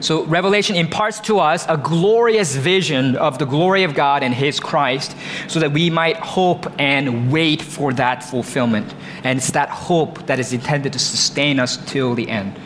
So, 0.00 0.24
Revelation 0.24 0.76
imparts 0.76 1.18
to 1.20 1.38
us 1.38 1.64
a 1.66 1.78
glorious 1.78 2.54
vision 2.54 3.16
of 3.16 3.38
the 3.38 3.46
glory 3.46 3.84
of 3.84 3.94
God 3.94 4.22
and 4.22 4.34
His 4.34 4.60
Christ 4.60 5.16
so 5.48 5.58
that 5.60 5.72
we 5.72 5.88
might 5.88 6.16
hope 6.16 6.70
and 6.78 7.32
wait 7.32 7.62
for 7.62 7.90
that 7.94 8.22
fulfillment. 8.22 8.94
And 9.24 9.38
it's 9.38 9.52
that 9.52 9.70
hope 9.70 10.26
that 10.26 10.38
is 10.38 10.52
intended 10.52 10.92
to 10.92 10.98
sustain 10.98 11.58
us 11.58 11.78
till 11.86 12.14
the 12.14 12.28
end. 12.28 12.60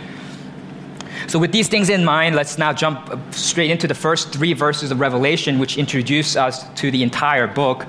So, 1.29 1.39
with 1.39 1.53
these 1.53 1.69
things 1.69 1.91
in 1.91 2.07
mind, 2.07 2.35
let's 2.35 2.57
now 2.57 2.73
jump 2.73 3.11
uh, 3.11 3.19
straight 3.33 3.71
into 3.71 3.87
the 3.87 3.95
first 3.95 4.33
three 4.33 4.55
verses 4.55 4.91
of 4.91 4.99
Revelation, 4.99 5.59
which 5.59 5.77
introduce 5.77 6.37
us 6.37 6.67
to 6.81 6.91
the 6.91 7.03
entire 7.03 7.47
book. 7.47 7.87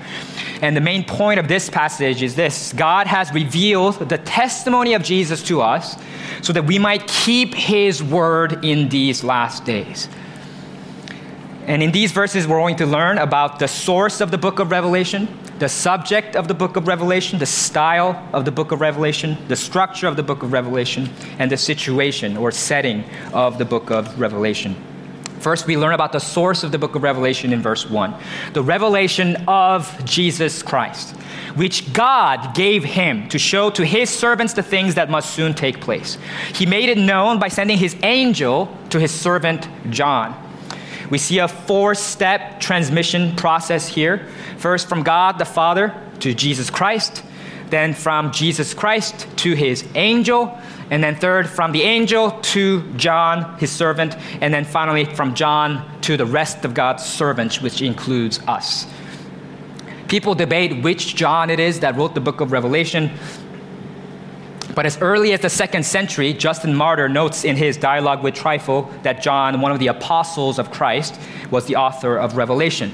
And 0.62 0.76
the 0.76 0.82
main 0.82 1.06
point 1.06 1.40
of 1.40 1.48
this 1.48 1.70
passage 1.70 2.22
is 2.22 2.36
this 2.36 2.74
God 2.74 3.08
has 3.08 3.34
revealed 3.34 3.96
the 4.10 4.18
testimony 4.18 4.94
of 4.94 5.04
Jesus 5.04 5.42
to 5.44 5.62
us 5.62 5.96
so 6.42 6.52
that 6.52 6.66
we 6.66 6.80
might 6.80 7.08
keep 7.08 7.56
his 7.56 8.04
word 8.04 8.66
in 8.66 8.90
these 8.90 9.24
last 9.24 9.64
days. 9.64 10.10
And 11.66 11.82
in 11.82 11.94
these 11.94 12.12
verses, 12.12 12.46
we're 12.46 12.60
going 12.60 12.76
to 12.78 12.86
learn 12.86 13.20
about 13.20 13.60
the 13.60 13.70
source 13.70 14.20
of 14.20 14.32
the 14.32 14.38
book 14.38 14.60
of 14.60 14.70
Revelation, 14.70 15.30
the 15.60 15.70
subject 15.70 16.36
of 16.36 16.48
the 16.48 16.54
book 16.54 16.76
of 16.76 16.88
Revelation, 16.88 17.38
the 17.38 17.46
style 17.46 18.28
of 18.34 18.46
the 18.46 18.52
book 18.52 18.72
of 18.72 18.82
Revelation, 18.82 19.38
the 19.48 19.56
structure 19.56 20.08
of 20.08 20.16
the 20.16 20.24
book 20.24 20.42
of 20.42 20.54
Revelation, 20.54 21.10
and 21.38 21.52
the 21.52 21.58
situation 21.58 22.38
or 22.38 22.52
setting 22.52 23.04
of 23.34 23.58
the 23.58 23.66
book 23.66 23.92
of 23.92 24.20
Revelation. 24.20 24.76
First, 25.40 25.68
we 25.68 25.78
learn 25.78 25.94
about 25.94 26.12
the 26.12 26.20
source 26.20 26.64
of 26.64 26.72
the 26.72 26.78
book 26.78 26.96
of 26.96 27.04
Revelation 27.04 27.54
in 27.54 27.62
verse 27.62 27.90
1 27.90 28.14
the 28.54 28.64
revelation 28.64 29.38
of 29.48 30.04
Jesus 30.06 30.62
Christ, 30.62 31.16
which 31.56 31.94
God 31.94 32.56
gave 32.56 32.84
him 32.84 33.30
to 33.30 33.40
show 33.40 33.70
to 33.72 33.86
his 33.86 34.10
servants 34.10 34.54
the 34.54 34.64
things 34.64 34.96
that 34.96 35.10
must 35.10 35.34
soon 35.34 35.54
take 35.54 35.80
place. 35.80 36.18
He 36.54 36.66
made 36.66 36.90
it 36.90 36.98
known 36.98 37.40
by 37.40 37.48
sending 37.48 37.78
his 37.78 37.96
angel 38.04 38.76
to 38.90 39.00
his 39.00 39.12
servant 39.12 39.68
John 39.90 40.50
we 41.10 41.18
see 41.18 41.40
a 41.40 41.48
four 41.48 41.96
step 41.96 42.60
transmission 42.60 43.36
process 43.36 43.88
here. 43.88 44.28
First, 44.60 44.90
from 44.90 45.04
God 45.04 45.40
the 45.40 45.46
Father 45.46 45.96
to 46.20 46.34
Jesus 46.34 46.70
Christ, 46.70 47.24
then 47.70 47.94
from 47.94 48.34
Jesus 48.34 48.74
Christ 48.74 49.26
to 49.38 49.54
his 49.54 49.88
angel, 49.96 50.60
and 50.92 51.02
then 51.02 51.16
third, 51.16 51.48
from 51.48 51.72
the 51.72 51.84
angel 51.84 52.32
to 52.32 52.82
John, 52.96 53.58
his 53.58 53.72
servant, 53.72 54.18
and 54.42 54.54
then 54.54 54.66
finally 54.66 55.06
from 55.06 55.34
John 55.34 56.02
to 56.02 56.18
the 56.18 56.26
rest 56.26 56.66
of 56.66 56.74
God's 56.74 57.06
servants, 57.06 57.62
which 57.62 57.82
includes 57.82 58.42
us. 58.48 58.86
People 60.10 60.36
debate 60.36 60.84
which 60.84 61.16
John 61.16 61.50
it 61.50 61.62
is 61.62 61.80
that 61.80 61.96
wrote 61.96 62.14
the 62.14 62.22
book 62.22 62.42
of 62.42 62.52
Revelation. 62.52 63.12
But 64.76 64.86
as 64.86 64.98
early 64.98 65.32
as 65.32 65.40
the 65.40 65.50
second 65.50 65.86
century, 65.86 66.34
Justin 66.34 66.76
Martyr 66.76 67.08
notes 67.08 67.46
in 67.46 67.56
his 67.56 67.78
dialogue 67.78 68.24
with 68.24 68.36
Trypho 68.36 69.04
that 69.04 69.22
John, 69.22 69.62
one 69.62 69.72
of 69.72 69.80
the 69.80 69.88
apostles 69.88 70.60
of 70.60 70.70
Christ, 70.70 71.18
was 71.50 71.66
the 71.66 71.78
author 71.78 72.18
of 72.18 72.36
Revelation. 72.36 72.94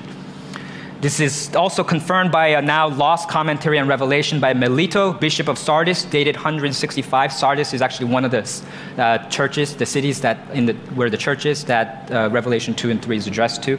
This 1.05 1.19
is 1.19 1.55
also 1.55 1.83
confirmed 1.83 2.31
by 2.31 2.47
a 2.47 2.61
now 2.63 2.87
lost 2.87 3.29
commentary 3.29 3.77
on 3.77 3.87
Revelation 3.87 4.39
by 4.39 4.55
Melito, 4.55 5.13
Bishop 5.13 5.47
of 5.47 5.59
Sardis, 5.59 6.03
dated 6.03 6.35
165. 6.35 7.31
Sardis 7.31 7.75
is 7.75 7.83
actually 7.83 8.07
one 8.07 8.25
of 8.25 8.31
the 8.31 8.61
uh, 8.97 9.19
churches, 9.29 9.75
the 9.75 9.85
cities 9.85 10.19
that 10.21 10.39
in 10.51 10.65
the, 10.65 10.73
where 10.95 11.11
the 11.11 11.17
church 11.17 11.45
is 11.45 11.63
that 11.65 12.09
uh, 12.09 12.27
Revelation 12.31 12.73
2 12.73 12.89
and 12.89 13.03
3 13.03 13.17
is 13.17 13.27
addressed 13.27 13.61
to. 13.61 13.77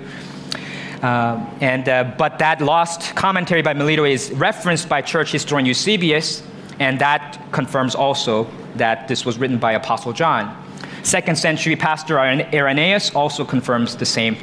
Uh, 1.03 1.45
and, 1.61 1.89
uh, 1.89 2.15
but 2.17 2.39
that 2.39 2.61
lost 2.61 3.17
commentary 3.17 3.61
by 3.61 3.75
Melito 3.75 4.05
is 4.05 4.31
referenced 4.31 4.89
by 4.89 5.03
church 5.03 5.33
historian 5.33 5.67
Eusebius 5.67 6.45
and 6.79 6.97
that 7.01 7.45
confirms 7.51 7.97
also 7.97 8.47
that 8.77 9.09
this 9.09 9.27
was 9.27 9.37
written 9.37 9.59
by 9.59 9.73
Apostle 9.73 10.13
John. 10.13 10.65
Second 11.03 11.35
century 11.35 11.75
pastor 11.75 12.21
Irenaeus 12.21 13.13
also 13.17 13.45
confirms 13.45 13.97
the 13.97 14.07
same. 14.07 14.37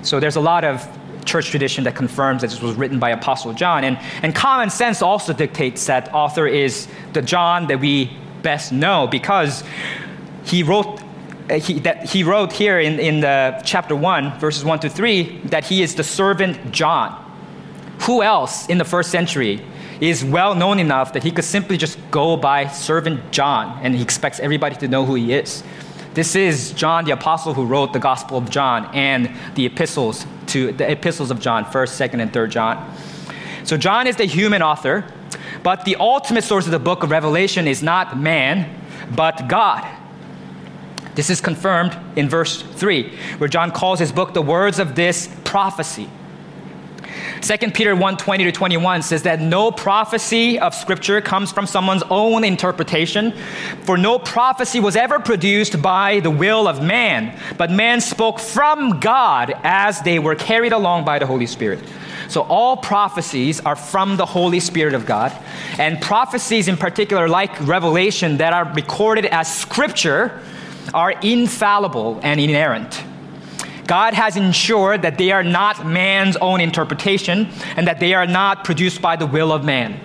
So 0.00 0.18
there's 0.18 0.36
a 0.36 0.40
lot 0.40 0.64
of 0.64 0.88
church 1.26 1.50
tradition 1.50 1.84
that 1.84 1.94
confirms 1.94 2.42
that 2.42 2.50
this 2.50 2.62
was 2.62 2.76
written 2.76 2.98
by 2.98 3.10
Apostle 3.10 3.52
John. 3.52 3.84
And, 3.84 3.98
and 4.22 4.34
common 4.34 4.70
sense 4.70 5.02
also 5.02 5.32
dictates 5.32 5.86
that 5.86 6.12
author 6.14 6.46
is 6.46 6.88
the 7.12 7.22
John 7.22 7.66
that 7.66 7.80
we 7.80 8.16
best 8.42 8.72
know 8.72 9.06
because 9.06 9.64
he 10.44 10.62
wrote, 10.62 11.02
uh, 11.50 11.54
he, 11.58 11.80
that 11.80 12.04
he 12.04 12.22
wrote 12.22 12.52
here 12.52 12.78
in, 12.78 12.98
in 13.00 13.20
the 13.20 13.60
chapter 13.64 13.96
1, 13.96 14.38
verses 14.38 14.64
1 14.64 14.80
to 14.80 14.88
3, 14.88 15.40
that 15.46 15.64
he 15.64 15.82
is 15.82 15.94
the 15.94 16.04
servant 16.04 16.72
John. 16.72 17.22
Who 18.02 18.22
else 18.22 18.68
in 18.68 18.78
the 18.78 18.84
first 18.84 19.10
century 19.10 19.64
is 20.00 20.24
well 20.24 20.54
known 20.54 20.78
enough 20.78 21.12
that 21.14 21.22
he 21.22 21.30
could 21.30 21.44
simply 21.44 21.76
just 21.76 21.98
go 22.10 22.36
by 22.36 22.66
servant 22.68 23.32
John 23.32 23.78
and 23.82 23.94
he 23.94 24.02
expects 24.02 24.40
everybody 24.40 24.76
to 24.76 24.88
know 24.88 25.04
who 25.04 25.14
he 25.14 25.32
is. 25.32 25.62
This 26.16 26.34
is 26.34 26.72
John 26.72 27.04
the 27.04 27.10
apostle 27.10 27.52
who 27.52 27.66
wrote 27.66 27.92
the 27.92 27.98
Gospel 27.98 28.38
of 28.38 28.48
John 28.48 28.86
and 28.94 29.30
the 29.54 29.66
epistles 29.66 30.24
to 30.46 30.72
the 30.72 30.90
epistles 30.90 31.30
of 31.30 31.40
John, 31.40 31.66
1st, 31.66 32.10
2nd 32.10 32.22
and 32.22 32.32
3rd 32.32 32.48
John. 32.48 32.96
So 33.64 33.76
John 33.76 34.06
is 34.06 34.16
the 34.16 34.24
human 34.24 34.62
author, 34.62 35.04
but 35.62 35.84
the 35.84 35.96
ultimate 35.96 36.42
source 36.44 36.64
of 36.64 36.70
the 36.70 36.78
book 36.78 37.02
of 37.02 37.10
Revelation 37.10 37.68
is 37.68 37.82
not 37.82 38.18
man, 38.18 38.82
but 39.14 39.46
God. 39.46 39.86
This 41.16 41.28
is 41.28 41.42
confirmed 41.42 41.94
in 42.16 42.30
verse 42.30 42.62
3, 42.62 43.14
where 43.36 43.48
John 43.48 43.70
calls 43.70 43.98
his 43.98 44.10
book 44.10 44.32
the 44.32 44.40
words 44.40 44.78
of 44.78 44.94
this 44.94 45.28
prophecy. 45.44 46.08
2 47.42 47.70
Peter 47.72 47.94
1 47.94 48.16
20 48.16 48.44
to 48.44 48.52
21 48.52 49.02
says 49.02 49.22
that 49.22 49.40
no 49.40 49.70
prophecy 49.70 50.58
of 50.58 50.74
Scripture 50.74 51.20
comes 51.20 51.52
from 51.52 51.66
someone's 51.66 52.02
own 52.10 52.44
interpretation, 52.44 53.32
for 53.82 53.96
no 53.96 54.18
prophecy 54.18 54.80
was 54.80 54.96
ever 54.96 55.18
produced 55.18 55.80
by 55.82 56.20
the 56.20 56.30
will 56.30 56.66
of 56.66 56.82
man, 56.82 57.38
but 57.58 57.70
man 57.70 58.00
spoke 58.00 58.40
from 58.40 59.00
God 59.00 59.52
as 59.62 60.00
they 60.00 60.18
were 60.18 60.34
carried 60.34 60.72
along 60.72 61.04
by 61.04 61.18
the 61.18 61.26
Holy 61.26 61.46
Spirit. 61.46 61.80
So, 62.28 62.42
all 62.42 62.76
prophecies 62.76 63.60
are 63.60 63.76
from 63.76 64.16
the 64.16 64.26
Holy 64.26 64.60
Spirit 64.60 64.94
of 64.94 65.06
God, 65.06 65.32
and 65.78 66.00
prophecies 66.00 66.68
in 66.68 66.76
particular, 66.76 67.28
like 67.28 67.66
Revelation, 67.66 68.38
that 68.38 68.52
are 68.52 68.72
recorded 68.72 69.26
as 69.26 69.54
Scripture, 69.54 70.40
are 70.92 71.12
infallible 71.22 72.18
and 72.22 72.40
inerrant. 72.40 73.02
God 73.86 74.14
has 74.14 74.36
ensured 74.36 75.02
that 75.02 75.18
they 75.18 75.30
are 75.30 75.42
not 75.42 75.86
man's 75.86 76.36
own 76.36 76.60
interpretation 76.60 77.48
and 77.76 77.86
that 77.86 78.00
they 78.00 78.14
are 78.14 78.26
not 78.26 78.64
produced 78.64 79.00
by 79.00 79.16
the 79.16 79.26
will 79.26 79.52
of 79.52 79.64
man. 79.64 80.00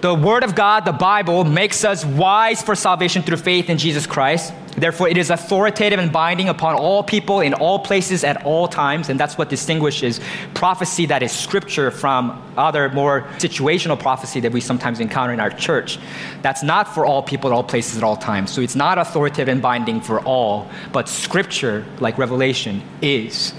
The 0.00 0.14
Word 0.14 0.44
of 0.44 0.54
God, 0.54 0.84
the 0.84 0.92
Bible, 0.92 1.44
makes 1.44 1.84
us 1.84 2.04
wise 2.04 2.62
for 2.62 2.74
salvation 2.74 3.22
through 3.22 3.38
faith 3.38 3.70
in 3.70 3.78
Jesus 3.78 4.06
Christ. 4.06 4.52
Therefore, 4.76 5.08
it 5.08 5.16
is 5.16 5.30
authoritative 5.30 5.98
and 5.98 6.12
binding 6.12 6.48
upon 6.48 6.74
all 6.74 7.02
people 7.02 7.40
in 7.40 7.54
all 7.54 7.78
places 7.78 8.24
at 8.24 8.44
all 8.44 8.68
times, 8.68 9.08
and 9.08 9.18
that's 9.18 9.38
what 9.38 9.48
distinguishes 9.48 10.20
prophecy 10.54 11.06
that 11.06 11.22
is 11.22 11.32
scripture 11.32 11.90
from 11.90 12.42
other 12.56 12.88
more 12.90 13.22
situational 13.38 13.98
prophecy 13.98 14.40
that 14.40 14.52
we 14.52 14.60
sometimes 14.60 15.00
encounter 15.00 15.32
in 15.32 15.40
our 15.40 15.50
church. 15.50 15.98
That's 16.42 16.62
not 16.62 16.92
for 16.92 17.06
all 17.06 17.22
people 17.22 17.50
at 17.50 17.54
all 17.54 17.64
places 17.64 17.96
at 17.96 18.04
all 18.04 18.16
times. 18.16 18.50
So 18.50 18.60
it's 18.60 18.76
not 18.76 18.98
authoritative 18.98 19.48
and 19.48 19.62
binding 19.62 20.00
for 20.00 20.20
all, 20.20 20.68
but 20.92 21.08
scripture, 21.08 21.84
like 22.00 22.18
Revelation, 22.18 22.82
is. 23.00 23.54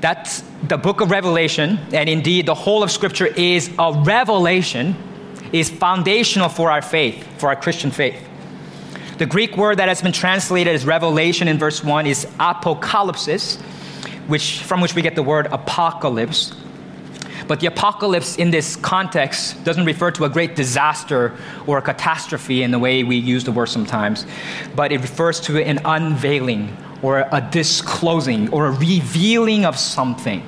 That's 0.00 0.44
the 0.62 0.76
book 0.76 1.00
of 1.00 1.10
Revelation, 1.10 1.78
and 1.92 2.08
indeed 2.08 2.46
the 2.46 2.54
whole 2.54 2.82
of 2.82 2.90
Scripture 2.90 3.26
is 3.26 3.70
a 3.78 3.92
revelation, 3.92 4.96
is 5.52 5.70
foundational 5.70 6.48
for 6.48 6.70
our 6.70 6.82
faith, 6.82 7.26
for 7.38 7.48
our 7.48 7.56
Christian 7.56 7.90
faith. 7.90 8.28
The 9.18 9.26
Greek 9.26 9.56
word 9.56 9.78
that 9.78 9.88
has 9.88 10.00
been 10.00 10.12
translated 10.12 10.72
as 10.74 10.86
revelation 10.86 11.48
in 11.48 11.58
verse 11.58 11.82
1 11.82 12.06
is 12.06 12.26
apocalypsis, 12.38 13.60
which, 14.28 14.62
from 14.62 14.80
which 14.80 14.94
we 14.94 15.02
get 15.02 15.16
the 15.16 15.22
word 15.22 15.46
apocalypse. 15.46 16.54
But 17.48 17.60
the 17.60 17.66
apocalypse 17.66 18.36
in 18.36 18.50
this 18.50 18.76
context 18.76 19.64
doesn't 19.64 19.86
refer 19.86 20.10
to 20.12 20.24
a 20.24 20.28
great 20.28 20.54
disaster 20.54 21.36
or 21.66 21.78
a 21.78 21.82
catastrophe 21.82 22.62
in 22.62 22.70
the 22.70 22.78
way 22.78 23.02
we 23.02 23.16
use 23.16 23.42
the 23.42 23.52
word 23.52 23.66
sometimes, 23.66 24.26
but 24.76 24.92
it 24.92 25.00
refers 25.00 25.40
to 25.40 25.58
an 25.58 25.80
unveiling 25.84 26.76
or 27.02 27.26
a 27.32 27.40
disclosing 27.50 28.50
or 28.50 28.66
a 28.66 28.70
revealing 28.70 29.64
of 29.64 29.78
something. 29.78 30.42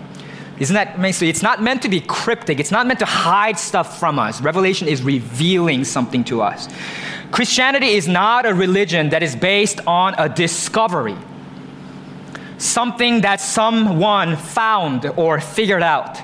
Isn't 0.61 0.75
that 0.75 0.97
amazing? 0.97 1.31
It's 1.31 1.43
not 1.43 1.63
meant 1.63 1.81
to 1.83 1.89
be 1.89 2.03
cryptic. 2.03 2.61
It's 2.61 2.71
not 2.71 2.87
meant 2.87 2.99
to 2.99 3.07
hide 3.07 3.59
stuff 3.59 3.99
from 3.99 4.19
us. 4.19 4.43
Revelation 4.43 4.89
is 4.89 5.03
revealing 5.03 5.85
something 5.85 6.23
to 6.25 6.43
us. 6.43 6.69
Christianity 7.33 7.89
is 7.89 8.07
not 8.07 8.45
a 8.45 8.53
religion 8.53 9.09
that 9.09 9.23
is 9.23 9.35
based 9.35 9.81
on 9.87 10.15
a 10.19 10.29
discovery, 10.29 11.17
something 12.59 13.23
that 13.23 13.41
someone 13.41 14.37
found 14.37 15.07
or 15.17 15.41
figured 15.41 15.83
out. 15.83 16.21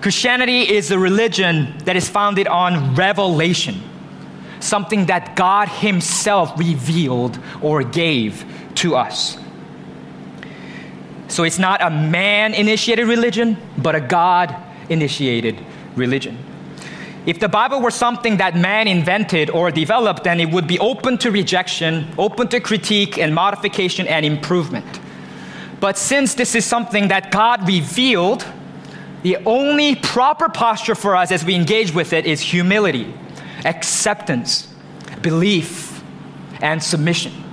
Christianity 0.00 0.62
is 0.62 0.90
a 0.90 0.98
religion 0.98 1.76
that 1.84 1.94
is 1.94 2.08
founded 2.08 2.46
on 2.48 2.94
revelation, 2.94 3.82
something 4.60 5.06
that 5.06 5.36
God 5.36 5.68
Himself 5.68 6.58
revealed 6.58 7.38
or 7.60 7.82
gave 7.82 8.46
to 8.76 8.96
us. 8.96 9.36
So 11.28 11.42
it's 11.42 11.58
not 11.58 11.82
a 11.82 11.90
man 11.90 12.54
initiated 12.54 13.08
religion, 13.08 13.56
but 13.78 13.94
a 13.94 14.00
God 14.00 14.54
initiated 14.88 15.58
religion. 15.96 16.38
If 17.26 17.40
the 17.40 17.48
Bible 17.48 17.80
were 17.80 17.90
something 17.90 18.36
that 18.36 18.56
man 18.56 18.86
invented 18.86 19.50
or 19.50 19.72
developed, 19.72 20.22
then 20.22 20.38
it 20.38 20.50
would 20.50 20.68
be 20.68 20.78
open 20.78 21.18
to 21.18 21.32
rejection, 21.32 22.06
open 22.16 22.46
to 22.48 22.60
critique 22.60 23.18
and 23.18 23.34
modification 23.34 24.06
and 24.06 24.24
improvement. 24.24 25.00
But 25.80 25.98
since 25.98 26.34
this 26.34 26.54
is 26.54 26.64
something 26.64 27.08
that 27.08 27.32
God 27.32 27.66
revealed, 27.66 28.46
the 29.24 29.38
only 29.44 29.96
proper 29.96 30.48
posture 30.48 30.94
for 30.94 31.16
us 31.16 31.32
as 31.32 31.44
we 31.44 31.56
engage 31.56 31.92
with 31.92 32.12
it 32.12 32.26
is 32.26 32.40
humility, 32.40 33.12
acceptance, 33.64 34.72
belief, 35.20 36.00
and 36.62 36.80
submission 36.80 37.45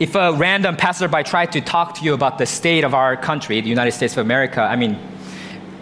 if 0.00 0.14
a 0.14 0.32
random 0.32 0.76
passerby 0.76 1.22
tried 1.22 1.52
to 1.52 1.60
talk 1.60 1.94
to 1.94 2.04
you 2.04 2.14
about 2.14 2.38
the 2.38 2.46
state 2.46 2.84
of 2.84 2.94
our 2.94 3.16
country, 3.16 3.60
the 3.60 3.68
United 3.68 3.92
States 3.92 4.14
of 4.14 4.18
America, 4.18 4.60
I 4.60 4.76
mean, 4.76 4.98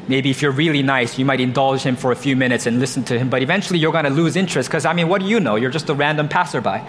maybe 0.06 0.30
if 0.30 0.42
you're 0.42 0.52
really 0.52 0.82
nice, 0.82 1.18
you 1.18 1.24
might 1.24 1.40
indulge 1.40 1.82
him 1.82 1.96
for 1.96 2.12
a 2.12 2.16
few 2.16 2.36
minutes 2.36 2.66
and 2.66 2.78
listen 2.78 3.04
to 3.04 3.18
him, 3.18 3.30
but 3.30 3.42
eventually 3.42 3.78
you're 3.78 3.92
going 3.92 4.04
to 4.04 4.10
lose 4.10 4.36
interest 4.36 4.68
because, 4.68 4.84
I 4.84 4.92
mean, 4.92 5.08
what 5.08 5.22
do 5.22 5.28
you 5.28 5.40
know? 5.40 5.56
You're 5.56 5.70
just 5.70 5.88
a 5.88 5.94
random 5.94 6.28
passerby. 6.28 6.82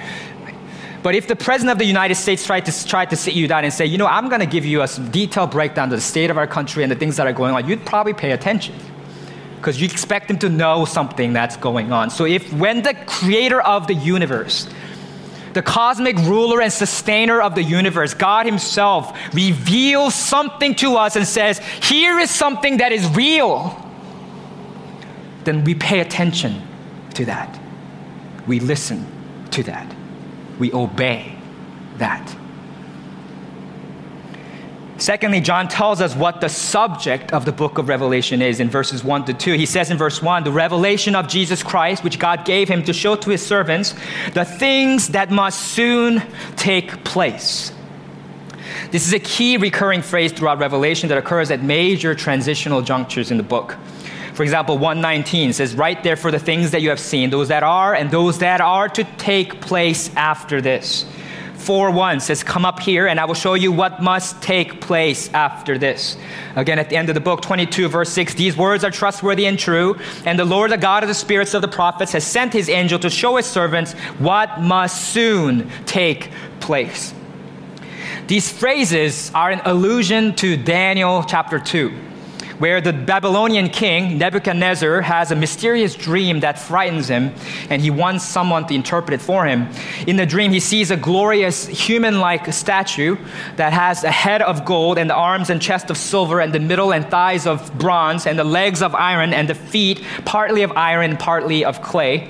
But 1.01 1.15
if 1.15 1.27
the 1.27 1.35
President 1.35 1.71
of 1.71 1.79
the 1.79 1.85
United 1.85 2.15
States 2.15 2.45
tried 2.45 2.65
to, 2.65 2.87
tried 2.87 3.09
to 3.09 3.15
sit 3.15 3.33
you 3.33 3.47
down 3.47 3.63
and 3.63 3.73
say, 3.73 3.85
you 3.85 3.97
know, 3.97 4.07
I'm 4.07 4.29
going 4.29 4.39
to 4.39 4.45
give 4.45 4.65
you 4.65 4.81
a 4.81 4.87
detailed 4.87 5.51
breakdown 5.51 5.85
of 5.85 5.91
the 5.91 6.01
state 6.01 6.29
of 6.29 6.37
our 6.37 6.47
country 6.47 6.83
and 6.83 6.91
the 6.91 6.95
things 6.95 7.17
that 7.17 7.27
are 7.27 7.33
going 7.33 7.53
on, 7.53 7.67
you'd 7.67 7.85
probably 7.85 8.13
pay 8.13 8.31
attention 8.31 8.75
because 9.57 9.79
you 9.79 9.85
expect 9.85 10.29
him 10.29 10.37
to 10.39 10.49
know 10.49 10.83
something 10.83 11.31
that's 11.31 11.55
going 11.55 11.93
on. 11.93 12.09
So 12.09 12.25
if 12.25 12.51
when 12.53 12.83
the 12.83 12.93
creator 13.05 13.61
of 13.61 13.87
the 13.87 13.93
universe 13.93 14.67
the 15.53 15.61
cosmic 15.61 16.17
ruler 16.17 16.61
and 16.61 16.71
sustainer 16.71 17.41
of 17.41 17.55
the 17.55 17.63
universe, 17.63 18.13
God 18.13 18.45
Himself, 18.45 19.17
reveals 19.33 20.15
something 20.15 20.75
to 20.75 20.95
us 20.95 21.15
and 21.15 21.27
says, 21.27 21.59
Here 21.59 22.19
is 22.19 22.29
something 22.29 22.77
that 22.77 22.91
is 22.91 23.07
real, 23.15 23.79
then 25.43 25.63
we 25.63 25.75
pay 25.75 25.99
attention 25.99 26.61
to 27.15 27.25
that. 27.25 27.59
We 28.47 28.59
listen 28.59 29.05
to 29.51 29.63
that. 29.63 29.93
We 30.59 30.71
obey 30.73 31.35
that. 31.97 32.35
Secondly, 34.97 35.41
John 35.41 35.67
tells 35.67 36.01
us 36.01 36.15
what 36.15 36.39
the 36.39 36.49
subject 36.49 37.33
of 37.33 37.45
the 37.45 37.51
book 37.51 37.77
of 37.77 37.89
Revelation 37.89 38.41
is 38.41 38.59
in 38.59 38.69
verses 38.69 39.03
1 39.03 39.25
to 39.25 39.33
2. 39.33 39.53
He 39.53 39.65
says 39.65 39.89
in 39.89 39.97
verse 39.97 40.21
1 40.21 40.43
the 40.43 40.51
revelation 40.51 41.15
of 41.15 41.27
Jesus 41.27 41.63
Christ, 41.63 42.03
which 42.03 42.19
God 42.19 42.45
gave 42.45 42.69
him 42.69 42.83
to 42.83 42.93
show 42.93 43.15
to 43.15 43.29
his 43.31 43.43
servants 43.45 43.95
the 44.33 44.45
things 44.45 45.09
that 45.09 45.31
must 45.31 45.59
soon 45.73 46.21
take 46.55 47.03
place. 47.03 47.71
This 48.91 49.07
is 49.07 49.13
a 49.13 49.19
key 49.19 49.57
recurring 49.57 50.03
phrase 50.03 50.31
throughout 50.31 50.59
Revelation 50.59 51.09
that 51.09 51.17
occurs 51.17 51.49
at 51.49 51.63
major 51.63 52.13
transitional 52.13 52.83
junctures 52.83 53.31
in 53.31 53.37
the 53.37 53.43
book. 53.43 53.75
For 54.35 54.43
example, 54.43 54.77
119 54.77 55.53
says, 55.53 55.75
Right 55.75 56.01
there 56.03 56.15
for 56.15 56.29
the 56.29 56.39
things 56.39 56.71
that 56.71 56.81
you 56.81 56.89
have 56.89 56.99
seen, 56.99 57.31
those 57.31 57.47
that 57.47 57.63
are 57.63 57.95
and 57.95 58.11
those 58.11 58.39
that 58.39 58.61
are 58.61 58.89
to 58.89 59.03
take 59.17 59.61
place 59.61 60.13
after 60.15 60.61
this. 60.61 61.05
4 61.63 61.91
1 61.91 62.19
says, 62.19 62.43
Come 62.43 62.65
up 62.65 62.79
here 62.79 63.07
and 63.07 63.19
I 63.19 63.25
will 63.25 63.33
show 63.33 63.53
you 63.53 63.71
what 63.71 64.01
must 64.01 64.41
take 64.41 64.81
place 64.81 65.33
after 65.33 65.77
this. 65.77 66.17
Again, 66.55 66.77
at 66.77 66.89
the 66.89 66.97
end 66.97 67.09
of 67.09 67.15
the 67.15 67.21
book, 67.21 67.41
22, 67.41 67.87
verse 67.87 68.09
6, 68.09 68.33
these 68.33 68.57
words 68.57 68.83
are 68.83 68.91
trustworthy 68.91 69.45
and 69.45 69.57
true. 69.57 69.95
And 70.25 70.37
the 70.37 70.45
Lord, 70.45 70.71
the 70.71 70.77
God 70.77 71.03
of 71.03 71.09
the 71.09 71.15
spirits 71.15 71.53
of 71.53 71.61
the 71.61 71.67
prophets, 71.67 72.11
has 72.11 72.25
sent 72.25 72.53
his 72.53 72.69
angel 72.69 72.99
to 72.99 73.09
show 73.09 73.37
his 73.37 73.45
servants 73.45 73.93
what 74.19 74.59
must 74.59 75.13
soon 75.13 75.69
take 75.85 76.29
place. 76.59 77.13
These 78.27 78.51
phrases 78.51 79.31
are 79.33 79.49
an 79.49 79.61
allusion 79.65 80.35
to 80.35 80.57
Daniel 80.57 81.23
chapter 81.23 81.59
2 81.59 82.12
where 82.63 82.79
the 82.79 82.93
Babylonian 82.93 83.67
king, 83.67 84.17
Nebuchadnezzar, 84.17 85.01
has 85.01 85.31
a 85.31 85.35
mysterious 85.35 85.95
dream 85.95 86.39
that 86.39 86.57
frightens 86.57 87.09
him, 87.09 87.33
and 87.69 87.81
he 87.81 87.89
wants 87.89 88.23
someone 88.23 88.65
to 88.67 88.73
interpret 88.73 89.15
it 89.15 89.21
for 89.21 89.45
him. 89.45 89.67
In 90.07 90.15
the 90.15 90.25
dream, 90.25 90.53
he 90.53 90.61
sees 90.61 90.89
a 90.89 90.95
glorious 90.95 91.67
human 91.67 92.21
like 92.21 92.53
statue 92.53 93.17
that 93.57 93.73
has 93.73 94.05
a 94.05 94.11
head 94.11 94.41
of 94.41 94.63
gold, 94.63 94.97
and 94.97 95.09
the 95.09 95.13
arms 95.13 95.49
and 95.49 95.61
chest 95.61 95.89
of 95.89 95.97
silver, 95.97 96.39
and 96.39 96.53
the 96.53 96.59
middle 96.61 96.93
and 96.93 97.05
thighs 97.11 97.45
of 97.45 97.77
bronze, 97.77 98.25
and 98.25 98.39
the 98.39 98.45
legs 98.45 98.81
of 98.81 98.95
iron, 98.95 99.33
and 99.33 99.49
the 99.49 99.55
feet 99.55 100.01
partly 100.23 100.61
of 100.63 100.71
iron, 100.71 101.17
partly 101.17 101.65
of 101.65 101.81
clay. 101.81 102.29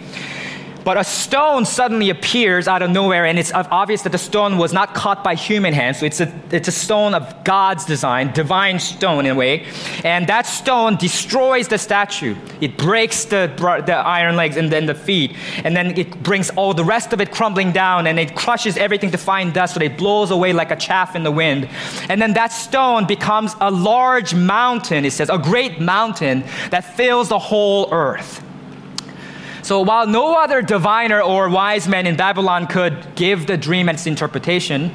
But 0.84 0.98
a 0.98 1.04
stone 1.04 1.66
suddenly 1.66 2.10
appears 2.10 2.68
out 2.68 2.82
of 2.82 2.90
nowhere, 2.90 3.26
and 3.26 3.40
it's 3.40 3.52
obvious 3.54 4.02
that 4.02 4.12
the 4.12 4.18
stone 4.18 4.58
was 4.58 4.74
not 4.74 4.94
caught 4.94 5.24
by 5.24 5.36
human 5.36 5.74
hands. 5.74 6.00
So 6.00 6.06
it's 6.06 6.20
a, 6.20 6.32
it's 6.52 6.68
a 6.68 6.74
stone 6.74 7.14
of 7.14 7.44
God's 7.44 7.86
design, 7.86 8.34
divine 8.34 8.80
stone 8.80 9.26
in 9.26 9.32
a 9.32 9.36
way. 9.36 9.66
And 10.04 10.28
that 10.28 10.46
stone 10.46 10.98
destroys 10.98 11.68
the 11.68 11.78
statue. 11.78 12.36
It 12.60 12.78
breaks 12.78 13.26
the, 13.26 13.52
the 13.86 13.96
iron 13.96 14.36
legs 14.36 14.58
and 14.58 14.70
then 14.70 14.86
the 14.86 14.96
feet. 14.96 15.36
And 15.64 15.76
then 15.76 15.98
it 15.98 16.22
brings 16.22 16.50
all 16.52 16.74
the 16.74 16.84
rest 16.84 17.14
of 17.14 17.22
it 17.22 17.32
crumbling 17.32 17.72
down, 17.72 18.08
and 18.08 18.20
it 18.20 18.36
crushes 18.36 18.76
everything 18.76 19.12
to 19.12 19.18
fine 19.18 19.52
dust, 19.52 19.76
so 19.76 19.82
it 19.82 19.98
blows 19.98 20.32
away 20.32 20.52
like 20.52 20.72
a 20.72 20.76
chaff 20.76 21.16
in 21.16 21.24
the 21.24 21.32
wind. 21.32 21.70
And 22.10 22.22
then 22.22 22.34
that 22.34 22.52
stone 22.52 23.08
becomes 23.08 23.56
a 23.62 23.72
large 23.72 24.36
mountain, 24.36 25.06
it 25.06 25.12
says, 25.12 25.30
a 25.30 25.38
great 25.38 25.80
mountain 25.80 26.44
that 26.72 26.98
fills 26.98 27.30
the 27.30 27.40
whole 27.40 27.88
earth. 27.92 28.43
So 29.64 29.80
while 29.80 30.06
no 30.06 30.36
other 30.36 30.62
diviner 30.62 31.22
or 31.22 31.48
wise 31.48 31.88
man 31.88 32.06
in 32.06 32.18
Babylon 32.18 32.68
could 32.68 33.16
give 33.16 33.48
the 33.48 33.56
dream 33.56 33.88
and 33.88 33.96
its 33.96 34.06
interpretation, 34.06 34.92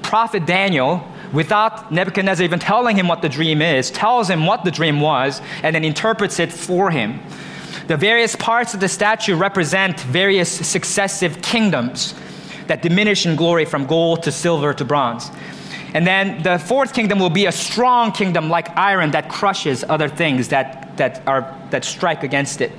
prophet 0.00 0.46
Daniel, 0.46 1.06
without 1.34 1.92
Nebuchadnezzar 1.92 2.42
even 2.42 2.58
telling 2.58 2.96
him 2.96 3.08
what 3.08 3.20
the 3.20 3.28
dream 3.28 3.60
is, 3.60 3.90
tells 3.90 4.30
him 4.30 4.46
what 4.46 4.64
the 4.64 4.70
dream 4.70 5.00
was 5.02 5.42
and 5.62 5.76
then 5.76 5.84
interprets 5.84 6.40
it 6.40 6.50
for 6.50 6.90
him. 6.90 7.20
The 7.88 7.98
various 7.98 8.34
parts 8.34 8.72
of 8.72 8.80
the 8.80 8.88
statue 8.88 9.36
represent 9.36 10.00
various 10.00 10.50
successive 10.50 11.42
kingdoms 11.42 12.14
that 12.68 12.80
diminish 12.80 13.26
in 13.26 13.36
glory 13.36 13.66
from 13.66 13.84
gold 13.84 14.22
to 14.22 14.32
silver 14.32 14.72
to 14.72 14.84
bronze. 14.86 15.30
And 15.92 16.06
then 16.06 16.42
the 16.42 16.58
fourth 16.58 16.94
kingdom 16.94 17.18
will 17.18 17.28
be 17.28 17.44
a 17.44 17.52
strong 17.52 18.12
kingdom 18.12 18.48
like 18.48 18.74
iron 18.78 19.10
that 19.10 19.28
crushes 19.28 19.84
other 19.86 20.08
things 20.08 20.48
that, 20.48 20.96
that, 20.96 21.22
are, 21.26 21.54
that 21.68 21.84
strike 21.84 22.22
against 22.22 22.62
it 22.62 22.72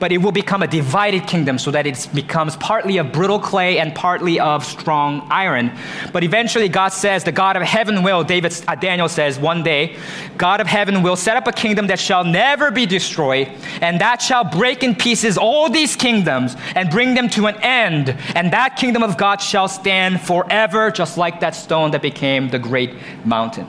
but 0.00 0.12
it 0.12 0.18
will 0.18 0.32
become 0.32 0.62
a 0.62 0.66
divided 0.66 1.26
kingdom 1.26 1.58
so 1.58 1.70
that 1.70 1.86
it 1.86 2.08
becomes 2.14 2.56
partly 2.56 2.98
of 2.98 3.12
brittle 3.12 3.38
clay 3.38 3.78
and 3.78 3.94
partly 3.94 4.40
of 4.40 4.64
strong 4.64 5.26
iron. 5.30 5.72
But 6.12 6.24
eventually, 6.24 6.68
God 6.68 6.88
says, 6.88 7.24
the 7.24 7.32
God 7.32 7.56
of 7.56 7.62
heaven 7.62 8.02
will, 8.02 8.24
David, 8.24 8.52
uh, 8.66 8.74
Daniel 8.74 9.08
says, 9.08 9.38
one 9.38 9.62
day, 9.62 9.96
God 10.36 10.60
of 10.60 10.66
heaven 10.66 11.02
will 11.02 11.16
set 11.16 11.36
up 11.36 11.46
a 11.46 11.52
kingdom 11.52 11.86
that 11.88 11.98
shall 11.98 12.24
never 12.24 12.70
be 12.70 12.86
destroyed, 12.86 13.48
and 13.80 14.00
that 14.00 14.20
shall 14.20 14.44
break 14.44 14.82
in 14.82 14.94
pieces 14.94 15.38
all 15.38 15.68
these 15.70 15.96
kingdoms 15.96 16.56
and 16.74 16.90
bring 16.90 17.14
them 17.14 17.28
to 17.30 17.46
an 17.46 17.56
end. 17.62 18.10
And 18.34 18.52
that 18.52 18.76
kingdom 18.76 19.02
of 19.02 19.16
God 19.16 19.40
shall 19.40 19.68
stand 19.68 20.20
forever, 20.20 20.90
just 20.90 21.16
like 21.16 21.40
that 21.40 21.54
stone 21.54 21.90
that 21.92 22.02
became 22.02 22.48
the 22.48 22.58
great 22.58 22.94
mountain. 23.24 23.66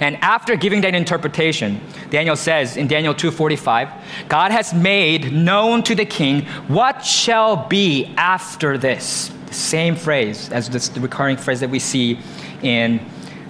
And 0.00 0.16
after 0.22 0.56
giving 0.56 0.80
that 0.82 0.94
interpretation, 0.94 1.80
Daniel 2.10 2.36
says 2.36 2.76
in 2.76 2.86
Daniel 2.86 3.14
2:45, 3.14 3.88
God 4.28 4.52
has 4.52 4.72
made 4.72 5.32
known 5.32 5.82
to 5.84 5.94
the 5.94 6.04
king 6.04 6.46
what 6.68 7.04
shall 7.04 7.68
be 7.68 8.12
after 8.16 8.78
this. 8.78 9.30
The 9.46 9.54
same 9.54 9.96
phrase 9.96 10.50
as 10.50 10.68
this, 10.68 10.88
the 10.88 11.00
recurring 11.00 11.36
phrase 11.36 11.60
that 11.60 11.70
we 11.70 11.78
see 11.78 12.18
in 12.62 13.00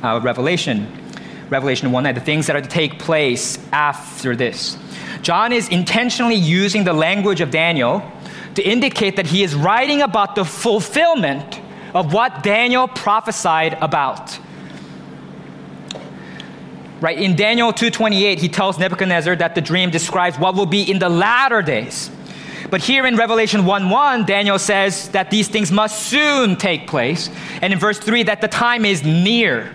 uh, 0.03 0.21
Revelation. 0.23 0.87
Revelation 1.51 1.90
1 1.90 2.05
the 2.14 2.21
things 2.21 2.47
that 2.47 2.55
are 2.55 2.62
to 2.62 2.69
take 2.69 2.99
place 2.99 3.59
after 3.73 4.37
this. 4.37 4.79
John 5.23 5.53
is 5.53 5.69
intentionally 5.69 6.37
using 6.37 6.85
the 6.85 6.93
language 6.93 7.40
of 7.40 7.51
Daniel 7.51 8.03
to 8.55 8.62
indicate 8.62 9.16
that 9.16 9.27
he 9.27 9.43
is 9.43 9.55
writing 9.55 10.03
about 10.03 10.35
the 10.35 10.45
fulfillment 10.45 11.61
of 11.95 12.12
what 12.12 12.43
Daniel 12.43 12.87
prophesied 12.88 13.77
about 13.81 14.38
right? 17.01 17.19
In 17.19 17.37
daniel 17.37 17.73
2.28 17.73 18.39
he 18.39 18.49
tells 18.49 18.79
nebuchadnezzar 18.79 19.37
that 19.37 19.55
the 19.55 19.61
dream 19.61 19.91
describes 19.91 20.39
what 20.39 20.55
will 20.55 20.67
be 20.67 20.83
in 20.83 20.99
the 20.99 21.09
latter 21.09 21.63
days. 21.63 22.11
But 22.71 22.83
here 22.83 23.07
in 23.07 23.17
revelation 23.17 23.63
1.1 23.63 24.27
daniel 24.27 24.59
says 24.59 25.09
that 25.11 25.31
these 25.31 25.49
things 25.49 25.73
must 25.73 26.09
soon 26.09 26.57
take 26.57 26.87
place. 26.87 27.31
And 27.63 27.73
in 27.73 27.79
verse 27.79 27.99
3 27.99 28.25
that 28.25 28.41
the 28.41 28.49
time 28.49 28.85
is 28.85 29.03
near. 29.03 29.75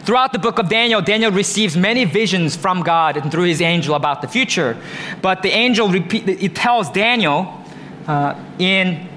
Throughout 0.00 0.32
the 0.32 0.38
book 0.38 0.58
of 0.58 0.68
daniel 0.68 1.00
daniel 1.00 1.32
receives 1.32 1.76
many 1.76 2.04
visions 2.04 2.54
from 2.54 2.82
god 2.82 3.16
and 3.16 3.30
through 3.30 3.44
his 3.44 3.60
angel 3.60 3.94
about 3.94 4.22
the 4.22 4.28
future. 4.28 4.76
But 5.22 5.42
the 5.42 5.50
angel 5.50 5.88
repeat, 5.88 6.28
it 6.28 6.54
tells 6.54 6.90
daniel 6.90 7.62
uh, 8.06 8.38
in 8.58 9.08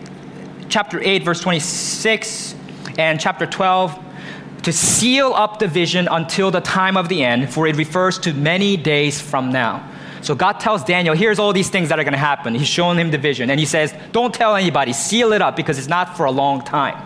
chapter 0.70 1.02
8 1.02 1.24
verse 1.24 1.42
26 1.42 2.56
and 2.98 3.20
chapter 3.20 3.46
12 3.46 4.00
to 4.64 4.74
seal 4.74 5.34
up 5.34 5.60
the 5.60 5.68
vision 5.68 6.08
until 6.10 6.52
the 6.52 6.62
time 6.62 6.98
of 6.98 7.10
the 7.10 7.24
end, 7.24 7.54
for 7.54 7.68
it 7.68 7.76
refers 7.76 8.18
to 8.20 8.34
many 8.34 8.78
days 8.78 9.22
from 9.22 9.52
now. 9.52 9.88
So 10.22 10.34
God 10.34 10.60
tells 10.60 10.84
Daniel, 10.84 11.16
here's 11.16 11.38
all 11.38 11.52
these 11.52 11.70
things 11.70 11.90
that 11.90 12.00
are 12.00 12.04
going 12.04 12.14
to 12.14 12.18
happen. 12.18 12.56
He's 12.56 12.68
showing 12.68 12.98
him 12.98 13.12
the 13.12 13.18
vision. 13.18 13.50
And 13.50 13.60
he 13.60 13.66
says, 13.66 13.94
don't 14.14 14.34
tell 14.34 14.56
anybody, 14.56 14.94
seal 14.94 15.34
it 15.34 15.42
up 15.42 15.58
because 15.58 15.78
it's 15.78 15.90
not 15.90 16.16
for 16.16 16.26
a 16.26 16.32
long 16.32 16.64
time. 16.64 16.98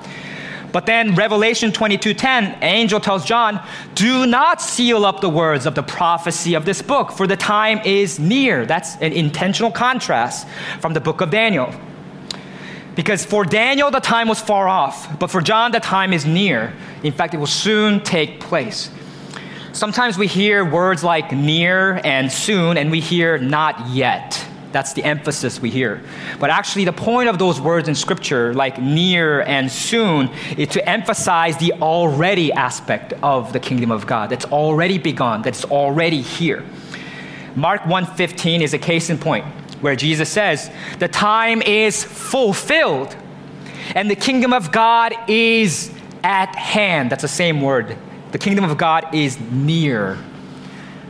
But 0.72 0.86
then 0.86 1.16
Revelation 1.16 1.72
22:10, 1.72 2.62
angel 2.62 3.00
tells 3.00 3.26
John, 3.26 3.60
"Do 3.96 4.28
not 4.28 4.62
seal 4.62 5.06
up 5.06 5.22
the 5.22 5.30
words 5.30 5.66
of 5.66 5.76
the 5.76 5.82
prophecy 5.82 6.54
of 6.56 6.66
this 6.66 6.82
book, 6.82 7.12
for 7.12 7.26
the 7.26 7.38
time 7.38 7.80
is 7.86 8.20
near." 8.20 8.66
That's 8.66 8.96
an 8.98 9.14
intentional 9.14 9.72
contrast 9.72 10.46
from 10.80 10.94
the 10.94 11.00
book 11.00 11.22
of 11.22 11.32
Daniel. 11.32 11.74
Because 12.98 13.24
for 13.24 13.46
Daniel, 13.46 13.92
the 13.92 14.00
time 14.00 14.28
was 14.28 14.42
far 14.42 14.68
off, 14.68 15.20
but 15.20 15.28
for 15.28 15.40
John, 15.40 15.72
the 15.72 15.80
time 15.80 16.14
is 16.14 16.26
near. 16.26 16.74
In 17.04 17.14
fact, 17.14 17.36
it 17.36 17.38
will 17.38 17.46
soon 17.46 18.02
take 18.02 18.40
place. 18.40 18.90
Sometimes 19.72 20.18
we 20.18 20.26
hear 20.26 20.66
words 20.66 21.04
like 21.04 21.32
near 21.32 22.02
and 22.04 22.32
soon, 22.32 22.76
and 22.76 22.90
we 22.90 23.00
hear 23.00 23.38
not 23.38 23.90
yet. 23.90 24.44
That's 24.72 24.94
the 24.94 25.04
emphasis 25.04 25.62
we 25.62 25.70
hear. 25.70 26.02
But 26.40 26.50
actually, 26.50 26.86
the 26.86 26.92
point 26.92 27.30
of 27.30 27.38
those 27.38 27.62
words 27.62 27.88
in 27.88 27.94
Scripture, 27.94 28.56
like 28.56 28.82
near 28.82 29.42
and 29.42 29.72
soon, 29.72 30.32
is 30.58 30.70
to 30.70 30.90
emphasize 30.90 31.56
the 31.58 31.74
already 31.74 32.52
aspect 32.52 33.14
of 33.22 33.54
the 33.54 33.60
kingdom 33.60 33.92
of 33.92 34.08
God. 34.08 34.32
That's 34.32 34.46
already 34.46 34.98
begun, 34.98 35.44
that's 35.44 35.66
already 35.66 36.22
here. 36.22 36.66
Mark 37.56 37.84
1:15 37.84 38.62
is 38.62 38.74
a 38.74 38.80
case 38.80 39.12
in 39.12 39.20
point 39.20 39.46
where 39.82 39.96
Jesus 39.96 40.30
says, 40.30 40.70
The 41.00 41.08
time 41.08 41.62
is 41.62 42.04
fulfilled 42.04 43.16
and 43.96 44.10
the 44.10 44.16
kingdom 44.16 44.54
of 44.54 44.72
God 44.72 45.14
is 45.28 45.92
at 46.24 46.56
hand. 46.56 47.12
That's 47.12 47.22
the 47.22 47.28
same 47.28 47.62
word. 47.62 47.98
The 48.32 48.38
kingdom 48.38 48.66
of 48.66 48.78
God 48.78 49.14
is 49.16 49.40
near. 49.40 50.18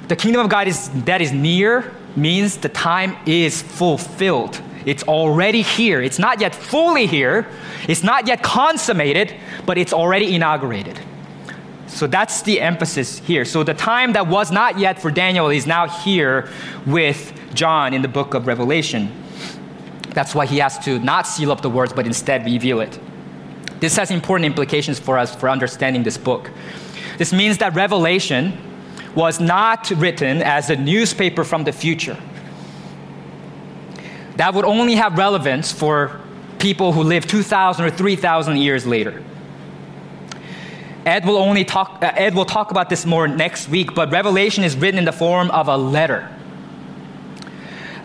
The 0.07 0.15
kingdom 0.15 0.41
of 0.41 0.49
God 0.49 0.67
is 0.67 0.89
that 1.05 1.21
is 1.21 1.31
near 1.31 1.91
means 2.15 2.57
the 2.57 2.69
time 2.69 3.17
is 3.25 3.61
fulfilled. 3.61 4.61
It's 4.85 5.03
already 5.03 5.63
here. 5.63 6.01
It's 6.01 6.19
not 6.19 6.39
yet 6.39 6.55
fully 6.55 7.07
here. 7.07 7.47
It's 7.87 8.03
not 8.03 8.27
yet 8.27 8.41
consummated, 8.41 9.35
but 9.65 9.77
it's 9.77 9.91
already 9.91 10.33
inaugurated. 10.33 10.99
So 11.87 12.07
that's 12.07 12.41
the 12.43 12.61
emphasis 12.61 13.19
here. 13.19 13.43
So 13.43 13.63
the 13.63 13.73
time 13.73 14.13
that 14.13 14.27
was 14.27 14.51
not 14.51 14.79
yet 14.79 15.01
for 15.01 15.11
Daniel 15.11 15.49
is 15.49 15.65
now 15.65 15.87
here 15.87 16.49
with 16.85 17.36
John 17.57 17.93
in 17.93 18.01
the 18.01 18.07
book 18.07 18.33
of 18.33 18.47
Revelation. 18.47 19.11
That's 20.11 20.33
why 20.33 20.45
he 20.45 20.59
has 20.59 20.77
to 20.85 20.99
not 20.99 21.27
seal 21.27 21.51
up 21.51 21.61
the 21.61 21.69
words, 21.69 21.91
but 21.91 22.05
instead 22.05 22.45
reveal 22.45 22.79
it. 22.79 22.97
This 23.79 23.97
has 23.97 24.09
important 24.11 24.45
implications 24.45 24.99
for 24.99 25.17
us 25.17 25.35
for 25.35 25.49
understanding 25.49 26.03
this 26.03 26.17
book. 26.17 26.49
This 27.17 27.33
means 27.33 27.57
that 27.57 27.75
Revelation 27.75 28.57
was 29.15 29.39
not 29.39 29.89
written 29.91 30.41
as 30.41 30.69
a 30.69 30.75
newspaper 30.75 31.43
from 31.43 31.63
the 31.63 31.71
future. 31.71 32.17
That 34.37 34.53
would 34.53 34.65
only 34.65 34.95
have 34.95 35.17
relevance 35.17 35.71
for 35.71 36.21
people 36.59 36.91
who 36.91 37.03
live 37.03 37.27
2,000 37.27 37.85
or 37.85 37.89
3,000 37.89 38.57
years 38.57 38.85
later. 38.85 39.23
Ed 41.05 41.25
will 41.25 41.37
only 41.37 41.63
talk, 41.63 41.99
uh, 42.03 42.11
Ed 42.15 42.35
will 42.35 42.45
talk 42.45 42.69
about 42.69 42.89
this 42.89 43.05
more 43.05 43.27
next 43.27 43.69
week, 43.69 43.95
but 43.95 44.11
Revelation 44.11 44.63
is 44.63 44.75
written 44.75 44.99
in 44.99 45.05
the 45.05 45.11
form 45.11 45.49
of 45.51 45.67
a 45.67 45.77
letter. 45.77 46.29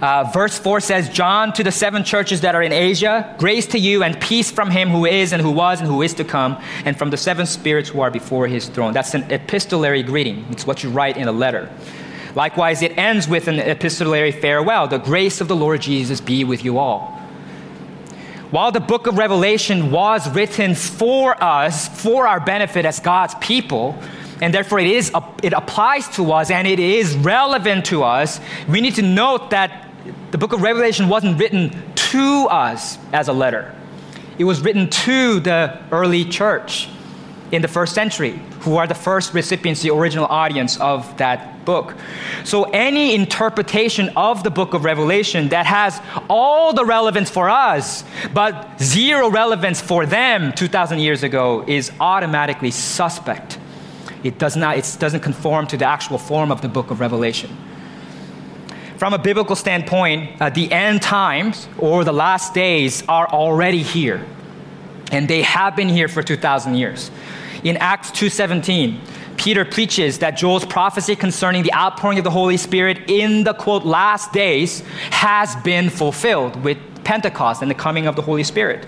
Uh, 0.02 0.24
verse 0.34 0.58
4 0.58 0.80
says, 0.80 1.08
John 1.08 1.52
to 1.52 1.62
the 1.62 1.70
seven 1.70 2.02
churches 2.02 2.40
that 2.40 2.56
are 2.56 2.62
in 2.62 2.72
Asia, 2.72 3.36
grace 3.38 3.68
to 3.68 3.78
you 3.78 4.02
and 4.02 4.20
peace 4.20 4.50
from 4.50 4.68
him 4.68 4.90
who 4.90 5.06
is 5.06 5.32
and 5.32 5.40
who 5.40 5.52
was 5.52 5.78
and 5.78 5.88
who 5.88 6.02
is 6.02 6.12
to 6.14 6.24
come, 6.24 6.60
and 6.84 6.98
from 6.98 7.10
the 7.10 7.16
seven 7.16 7.46
spirits 7.46 7.88
who 7.88 8.00
are 8.00 8.10
before 8.10 8.48
his 8.48 8.66
throne. 8.66 8.92
That's 8.92 9.14
an 9.14 9.30
epistolary 9.30 10.02
greeting. 10.02 10.44
It's 10.50 10.66
what 10.66 10.82
you 10.82 10.90
write 10.90 11.16
in 11.16 11.28
a 11.28 11.32
letter. 11.32 11.70
Likewise, 12.34 12.82
it 12.82 12.98
ends 12.98 13.28
with 13.28 13.46
an 13.46 13.60
epistolary 13.60 14.32
farewell. 14.32 14.88
The 14.88 14.98
grace 14.98 15.40
of 15.40 15.46
the 15.46 15.54
Lord 15.54 15.82
Jesus 15.82 16.20
be 16.20 16.42
with 16.42 16.64
you 16.64 16.78
all. 16.78 17.16
While 18.50 18.72
the 18.72 18.80
book 18.80 19.06
of 19.06 19.16
Revelation 19.16 19.92
was 19.92 20.28
written 20.34 20.74
for 20.74 21.40
us, 21.40 21.88
for 22.02 22.26
our 22.26 22.40
benefit 22.40 22.84
as 22.84 22.98
God's 22.98 23.36
people, 23.36 23.96
and 24.40 24.52
therefore 24.52 24.80
it, 24.80 24.88
is, 24.88 25.12
it 25.44 25.52
applies 25.52 26.08
to 26.16 26.32
us 26.32 26.50
and 26.50 26.66
it 26.66 26.80
is 26.80 27.14
relevant 27.14 27.86
to 27.86 28.02
us, 28.02 28.40
we 28.68 28.80
need 28.80 28.96
to 28.96 29.02
note 29.02 29.50
that 29.50 29.91
the 30.30 30.38
book 30.38 30.52
of 30.52 30.62
Revelation 30.62 31.08
wasn't 31.08 31.38
written 31.38 31.70
to 31.94 32.46
us 32.50 32.98
as 33.12 33.28
a 33.28 33.32
letter, 33.32 33.74
it 34.38 34.44
was 34.44 34.60
written 34.60 34.88
to 34.88 35.40
the 35.40 35.80
early 35.90 36.24
church. 36.24 36.88
in 37.52 37.60
the 37.60 37.68
first 37.68 37.94
century, 37.94 38.40
who 38.60 38.76
are 38.76 38.86
the 38.86 38.94
first 38.94 39.34
recipients, 39.34 39.82
the 39.82 39.90
original 39.90 40.24
audience 40.24 40.80
of 40.80 41.14
that 41.18 41.52
book. 41.66 41.94
So, 42.44 42.64
any 42.64 43.14
interpretation 43.14 44.08
of 44.16 44.42
the 44.42 44.50
book 44.50 44.72
of 44.72 44.84
Revelation 44.84 45.48
that 45.48 45.66
has 45.66 46.00
all 46.30 46.72
the 46.72 46.84
relevance 46.84 47.28
for 47.28 47.50
us, 47.50 48.04
but 48.32 48.80
zero 48.80 49.30
relevance 49.30 49.82
for 49.82 50.06
them 50.06 50.52
2,000 50.54 50.98
years 50.98 51.22
ago, 51.22 51.62
is 51.66 51.92
automatically 52.00 52.70
suspect. 52.70 53.58
It, 54.24 54.38
does 54.38 54.56
not, 54.56 54.78
it 54.78 54.96
doesn't 54.98 55.20
conform 55.20 55.66
to 55.68 55.76
the 55.76 55.84
actual 55.84 56.16
form 56.16 56.50
of 56.50 56.62
the 56.62 56.68
book 56.68 56.90
of 56.90 57.00
Revelation. 57.00 57.50
From 59.02 59.14
a 59.14 59.18
biblical 59.18 59.56
standpoint, 59.56 60.40
uh, 60.40 60.50
the 60.50 60.70
end 60.70 61.02
times 61.02 61.66
or 61.76 62.04
the 62.04 62.12
last 62.12 62.54
days 62.54 63.02
are 63.08 63.26
already 63.26 63.82
here. 63.82 64.24
And 65.10 65.26
they 65.26 65.42
have 65.42 65.74
been 65.74 65.88
here 65.88 66.06
for 66.06 66.22
2,000 66.22 66.76
years. 66.76 67.10
In 67.64 67.76
Acts 67.78 68.12
2:17, 68.12 69.00
Peter 69.36 69.64
preaches 69.64 70.20
that 70.20 70.36
Joel's 70.36 70.64
prophecy 70.64 71.16
concerning 71.16 71.64
the 71.64 71.74
outpouring 71.74 72.18
of 72.18 72.22
the 72.22 72.30
Holy 72.30 72.56
Spirit 72.56 73.10
in 73.10 73.42
the 73.42 73.54
quote 73.54 73.84
last 73.84 74.32
days 74.32 74.84
has 75.10 75.56
been 75.64 75.90
fulfilled 75.90 76.62
with 76.62 76.78
Pentecost 77.02 77.60
and 77.60 77.68
the 77.68 77.74
coming 77.74 78.06
of 78.06 78.14
the 78.14 78.22
Holy 78.22 78.44
Spirit. 78.44 78.86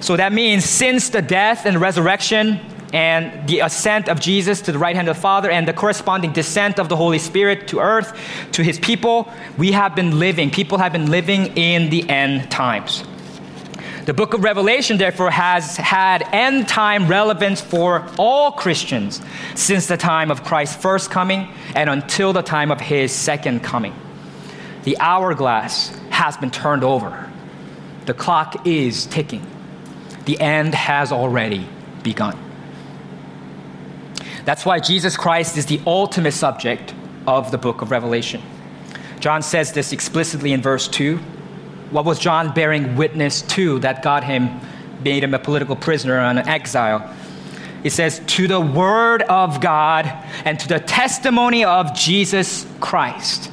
So 0.00 0.16
that 0.16 0.32
means 0.32 0.64
since 0.64 1.10
the 1.10 1.20
death 1.20 1.66
and 1.66 1.78
resurrection 1.78 2.58
and 2.92 3.48
the 3.48 3.60
ascent 3.60 4.08
of 4.08 4.20
Jesus 4.20 4.60
to 4.62 4.72
the 4.72 4.78
right 4.78 4.94
hand 4.94 5.08
of 5.08 5.16
the 5.16 5.22
Father 5.22 5.50
and 5.50 5.66
the 5.66 5.72
corresponding 5.72 6.32
descent 6.32 6.78
of 6.78 6.88
the 6.88 6.96
Holy 6.96 7.18
Spirit 7.18 7.68
to 7.68 7.80
earth, 7.80 8.18
to 8.52 8.62
his 8.62 8.78
people, 8.78 9.32
we 9.56 9.72
have 9.72 9.94
been 9.94 10.18
living, 10.18 10.50
people 10.50 10.78
have 10.78 10.92
been 10.92 11.10
living 11.10 11.56
in 11.56 11.90
the 11.90 12.08
end 12.08 12.50
times. 12.50 13.04
The 14.04 14.12
book 14.12 14.34
of 14.34 14.42
Revelation, 14.42 14.98
therefore, 14.98 15.30
has 15.30 15.76
had 15.76 16.22
end 16.32 16.68
time 16.68 17.06
relevance 17.06 17.60
for 17.60 18.04
all 18.18 18.50
Christians 18.50 19.22
since 19.54 19.86
the 19.86 19.96
time 19.96 20.30
of 20.30 20.42
Christ's 20.42 20.76
first 20.76 21.10
coming 21.10 21.48
and 21.76 21.88
until 21.88 22.32
the 22.32 22.42
time 22.42 22.72
of 22.72 22.80
his 22.80 23.12
second 23.12 23.62
coming. 23.62 23.94
The 24.82 24.98
hourglass 24.98 25.96
has 26.10 26.36
been 26.36 26.50
turned 26.50 26.82
over, 26.82 27.30
the 28.06 28.14
clock 28.14 28.66
is 28.66 29.06
ticking, 29.06 29.46
the 30.24 30.40
end 30.40 30.74
has 30.74 31.12
already 31.12 31.68
begun. 32.02 32.51
That's 34.44 34.66
why 34.66 34.80
Jesus 34.80 35.16
Christ 35.16 35.56
is 35.56 35.66
the 35.66 35.80
ultimate 35.86 36.32
subject 36.32 36.94
of 37.26 37.50
the 37.50 37.58
book 37.58 37.82
of 37.82 37.90
Revelation. 37.90 38.42
John 39.20 39.42
says 39.42 39.72
this 39.72 39.92
explicitly 39.92 40.52
in 40.52 40.60
verse 40.60 40.88
2 40.88 41.20
what 41.92 42.06
was 42.06 42.18
John 42.18 42.54
bearing 42.54 42.96
witness 42.96 43.42
to 43.42 43.78
that 43.80 44.02
got 44.02 44.24
him, 44.24 44.60
made 45.04 45.22
him 45.22 45.34
a 45.34 45.38
political 45.38 45.76
prisoner 45.76 46.18
and 46.18 46.38
an 46.38 46.48
exile? 46.48 47.14
It 47.84 47.90
says, 47.90 48.22
to 48.28 48.48
the 48.48 48.60
word 48.60 49.20
of 49.22 49.60
God 49.60 50.06
and 50.46 50.58
to 50.58 50.68
the 50.68 50.80
testimony 50.80 51.64
of 51.64 51.94
Jesus 51.94 52.66
Christ. 52.80 53.51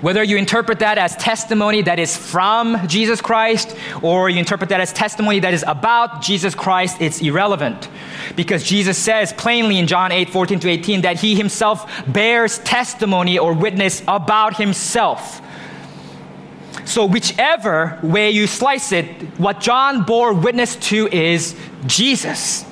Whether 0.00 0.22
you 0.22 0.36
interpret 0.36 0.80
that 0.80 0.98
as 0.98 1.16
testimony 1.16 1.82
that 1.82 1.98
is 1.98 2.16
from 2.16 2.86
Jesus 2.86 3.20
Christ 3.20 3.76
or 4.02 4.28
you 4.28 4.38
interpret 4.38 4.70
that 4.70 4.80
as 4.80 4.92
testimony 4.92 5.40
that 5.40 5.54
is 5.54 5.64
about 5.66 6.22
Jesus 6.22 6.54
Christ, 6.54 6.98
it's 7.00 7.20
irrelevant. 7.20 7.88
Because 8.34 8.62
Jesus 8.62 8.98
says 8.98 9.32
plainly 9.32 9.78
in 9.78 9.86
John 9.86 10.12
8 10.12 10.30
14 10.30 10.60
to 10.60 10.68
18 10.68 11.02
that 11.02 11.20
he 11.20 11.34
himself 11.34 11.90
bears 12.06 12.58
testimony 12.58 13.38
or 13.38 13.52
witness 13.52 14.02
about 14.06 14.56
himself. 14.56 15.40
So, 16.84 17.04
whichever 17.04 17.98
way 18.02 18.30
you 18.30 18.46
slice 18.46 18.92
it, 18.92 19.06
what 19.38 19.60
John 19.60 20.04
bore 20.04 20.32
witness 20.32 20.76
to 20.76 21.08
is 21.08 21.56
Jesus. 21.86 22.64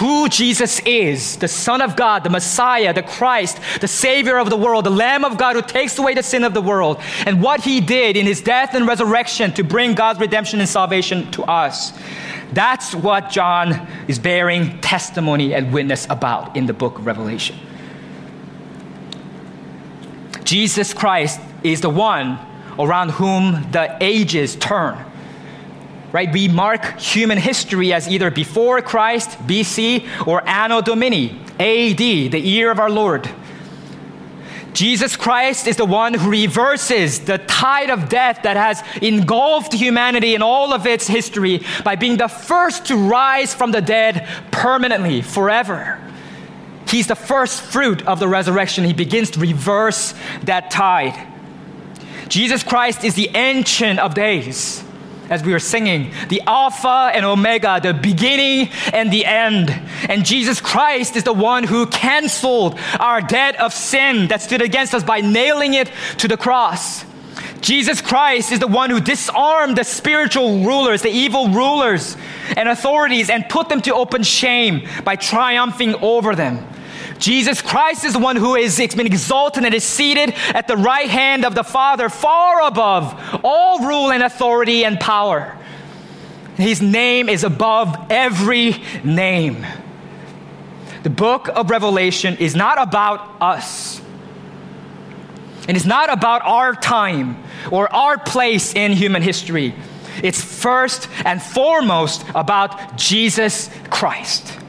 Who 0.00 0.28
Jesus 0.30 0.80
is, 0.80 1.36
the 1.36 1.48
Son 1.48 1.82
of 1.82 1.94
God, 1.94 2.24
the 2.24 2.30
Messiah, 2.30 2.94
the 2.94 3.02
Christ, 3.02 3.60
the 3.80 3.88
Savior 3.88 4.38
of 4.38 4.48
the 4.48 4.56
world, 4.56 4.86
the 4.86 4.90
Lamb 4.90 5.26
of 5.26 5.36
God 5.36 5.56
who 5.56 5.62
takes 5.62 5.98
away 5.98 6.14
the 6.14 6.22
sin 6.22 6.42
of 6.42 6.54
the 6.54 6.62
world, 6.62 6.98
and 7.26 7.42
what 7.42 7.60
he 7.60 7.82
did 7.82 8.16
in 8.16 8.24
his 8.24 8.40
death 8.40 8.74
and 8.74 8.86
resurrection 8.86 9.52
to 9.52 9.62
bring 9.62 9.94
God's 9.94 10.18
redemption 10.18 10.58
and 10.58 10.68
salvation 10.68 11.30
to 11.32 11.42
us. 11.44 11.92
That's 12.52 12.94
what 12.94 13.28
John 13.30 13.86
is 14.08 14.18
bearing 14.18 14.80
testimony 14.80 15.52
and 15.54 15.72
witness 15.72 16.06
about 16.08 16.56
in 16.56 16.64
the 16.64 16.72
book 16.72 16.98
of 16.98 17.04
Revelation. 17.04 17.56
Jesus 20.44 20.94
Christ 20.94 21.40
is 21.62 21.82
the 21.82 21.90
one 21.90 22.38
around 22.78 23.10
whom 23.10 23.70
the 23.70 23.96
ages 24.00 24.56
turn. 24.56 24.96
Right? 26.12 26.32
We 26.32 26.48
mark 26.48 26.98
human 26.98 27.38
history 27.38 27.92
as 27.92 28.08
either 28.08 28.30
before 28.30 28.82
Christ, 28.82 29.30
BC, 29.46 30.26
or 30.26 30.46
Anno 30.46 30.80
Domini, 30.80 31.38
AD, 31.60 31.98
the 31.98 32.40
year 32.40 32.70
of 32.70 32.80
our 32.80 32.90
Lord. 32.90 33.30
Jesus 34.72 35.16
Christ 35.16 35.66
is 35.66 35.76
the 35.76 35.84
one 35.84 36.14
who 36.14 36.30
reverses 36.30 37.20
the 37.20 37.38
tide 37.38 37.90
of 37.90 38.08
death 38.08 38.40
that 38.44 38.56
has 38.56 38.82
engulfed 39.02 39.72
humanity 39.72 40.34
in 40.34 40.42
all 40.42 40.72
of 40.72 40.86
its 40.86 41.06
history 41.06 41.62
by 41.84 41.96
being 41.96 42.16
the 42.16 42.28
first 42.28 42.86
to 42.86 42.96
rise 42.96 43.52
from 43.52 43.72
the 43.72 43.80
dead 43.80 44.28
permanently, 44.50 45.22
forever. 45.22 45.98
He's 46.88 47.06
the 47.06 47.16
first 47.16 47.60
fruit 47.60 48.06
of 48.06 48.20
the 48.20 48.28
resurrection. 48.28 48.84
He 48.84 48.92
begins 48.92 49.30
to 49.30 49.40
reverse 49.40 50.14
that 50.42 50.70
tide. 50.70 51.28
Jesus 52.28 52.62
Christ 52.62 53.04
is 53.04 53.14
the 53.14 53.28
ancient 53.34 53.98
of 53.98 54.14
days, 54.14 54.84
as 55.30 55.44
we 55.44 55.52
were 55.52 55.60
singing, 55.60 56.12
the 56.28 56.42
Alpha 56.46 57.10
and 57.14 57.24
Omega, 57.24 57.80
the 57.80 57.94
beginning 57.94 58.68
and 58.92 59.12
the 59.12 59.24
end. 59.24 59.70
And 60.08 60.26
Jesus 60.26 60.60
Christ 60.60 61.16
is 61.16 61.22
the 61.22 61.32
one 61.32 61.62
who 61.62 61.86
canceled 61.86 62.78
our 62.98 63.20
debt 63.20 63.58
of 63.60 63.72
sin 63.72 64.26
that 64.28 64.42
stood 64.42 64.60
against 64.60 64.92
us 64.92 65.04
by 65.04 65.20
nailing 65.20 65.74
it 65.74 65.90
to 66.18 66.26
the 66.26 66.36
cross. 66.36 67.04
Jesus 67.60 68.00
Christ 68.00 68.52
is 68.52 68.58
the 68.58 68.66
one 68.66 68.90
who 68.90 69.00
disarmed 69.00 69.76
the 69.76 69.84
spiritual 69.84 70.64
rulers, 70.64 71.02
the 71.02 71.10
evil 71.10 71.48
rulers 71.48 72.16
and 72.56 72.68
authorities, 72.68 73.30
and 73.30 73.48
put 73.48 73.68
them 73.68 73.82
to 73.82 73.94
open 73.94 74.22
shame 74.22 74.88
by 75.04 75.14
triumphing 75.14 75.94
over 75.96 76.34
them. 76.34 76.66
Jesus 77.20 77.60
Christ 77.60 78.04
is 78.04 78.14
the 78.14 78.18
one 78.18 78.36
who 78.36 78.56
is 78.56 78.76
been 78.76 79.06
exalted 79.06 79.64
and 79.64 79.74
is 79.74 79.84
seated 79.84 80.34
at 80.54 80.66
the 80.66 80.76
right 80.76 81.08
hand 81.08 81.44
of 81.44 81.54
the 81.54 81.62
Father, 81.62 82.08
far 82.08 82.62
above 82.62 83.40
all 83.44 83.86
rule 83.86 84.10
and 84.10 84.22
authority 84.22 84.84
and 84.84 84.98
power. 84.98 85.56
His 86.56 86.82
name 86.82 87.28
is 87.28 87.44
above 87.44 87.96
every 88.10 88.82
name. 89.04 89.64
The 91.02 91.10
book 91.10 91.48
of 91.48 91.70
Revelation 91.70 92.36
is 92.38 92.56
not 92.56 92.80
about 92.80 93.40
us. 93.40 94.00
And 95.68 95.76
It 95.76 95.76
is 95.76 95.86
not 95.86 96.12
about 96.12 96.42
our 96.42 96.74
time 96.74 97.42
or 97.70 97.92
our 97.94 98.18
place 98.18 98.74
in 98.74 98.92
human 98.92 99.22
history. 99.22 99.74
It's 100.22 100.42
first 100.42 101.08
and 101.24 101.42
foremost 101.42 102.24
about 102.34 102.96
Jesus 102.96 103.70
Christ. 103.88 104.59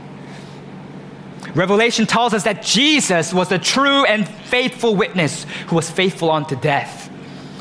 Revelation 1.56 2.06
tells 2.06 2.34
us 2.34 2.44
that 2.44 2.64
Jesus 2.64 3.34
was 3.34 3.50
the 3.50 3.60
true 3.60 4.06
and 4.06 4.28
faithful 4.28 4.96
witness 4.96 5.46
who 5.68 5.76
was 5.76 5.90
faithful 5.90 6.32
unto 6.32 6.56
death. 6.56 7.10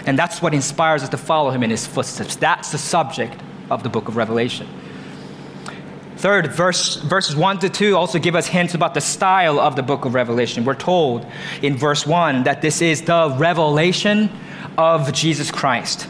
And 0.06 0.18
that's 0.18 0.40
what 0.40 0.54
inspires 0.54 1.02
us 1.02 1.08
to 1.10 1.16
follow 1.16 1.50
him 1.50 1.62
in 1.62 1.70
his 1.70 1.86
footsteps. 1.86 2.36
That's 2.36 2.72
the 2.72 2.78
subject 2.78 3.40
of 3.70 3.82
the 3.82 3.88
book 3.88 4.08
of 4.08 4.16
Revelation. 4.16 4.68
Third, 6.16 6.52
verse, 6.52 6.96
verses 6.96 7.34
1 7.34 7.60
to 7.60 7.68
2 7.70 7.96
also 7.96 8.18
give 8.18 8.34
us 8.34 8.46
hints 8.46 8.74
about 8.74 8.92
the 8.92 9.00
style 9.00 9.58
of 9.58 9.74
the 9.74 9.82
book 9.82 10.04
of 10.04 10.14
Revelation. 10.14 10.64
We're 10.64 10.74
told 10.74 11.26
in 11.62 11.76
verse 11.76 12.06
1 12.06 12.44
that 12.44 12.60
this 12.60 12.82
is 12.82 13.02
the 13.02 13.34
revelation 13.38 14.30
of 14.76 15.12
Jesus 15.12 15.50
Christ. 15.50 16.06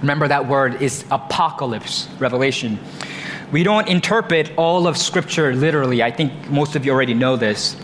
Remember, 0.00 0.28
that 0.28 0.48
word 0.48 0.80
is 0.82 1.04
apocalypse, 1.10 2.08
revelation. 2.18 2.78
We 3.54 3.62
don't 3.62 3.86
interpret 3.86 4.50
all 4.56 4.88
of 4.88 4.96
Scripture 4.96 5.54
literally. 5.54 6.02
I 6.02 6.10
think 6.10 6.50
most 6.50 6.74
of 6.74 6.84
you 6.84 6.90
already 6.90 7.14
know 7.14 7.36
this. 7.36 7.76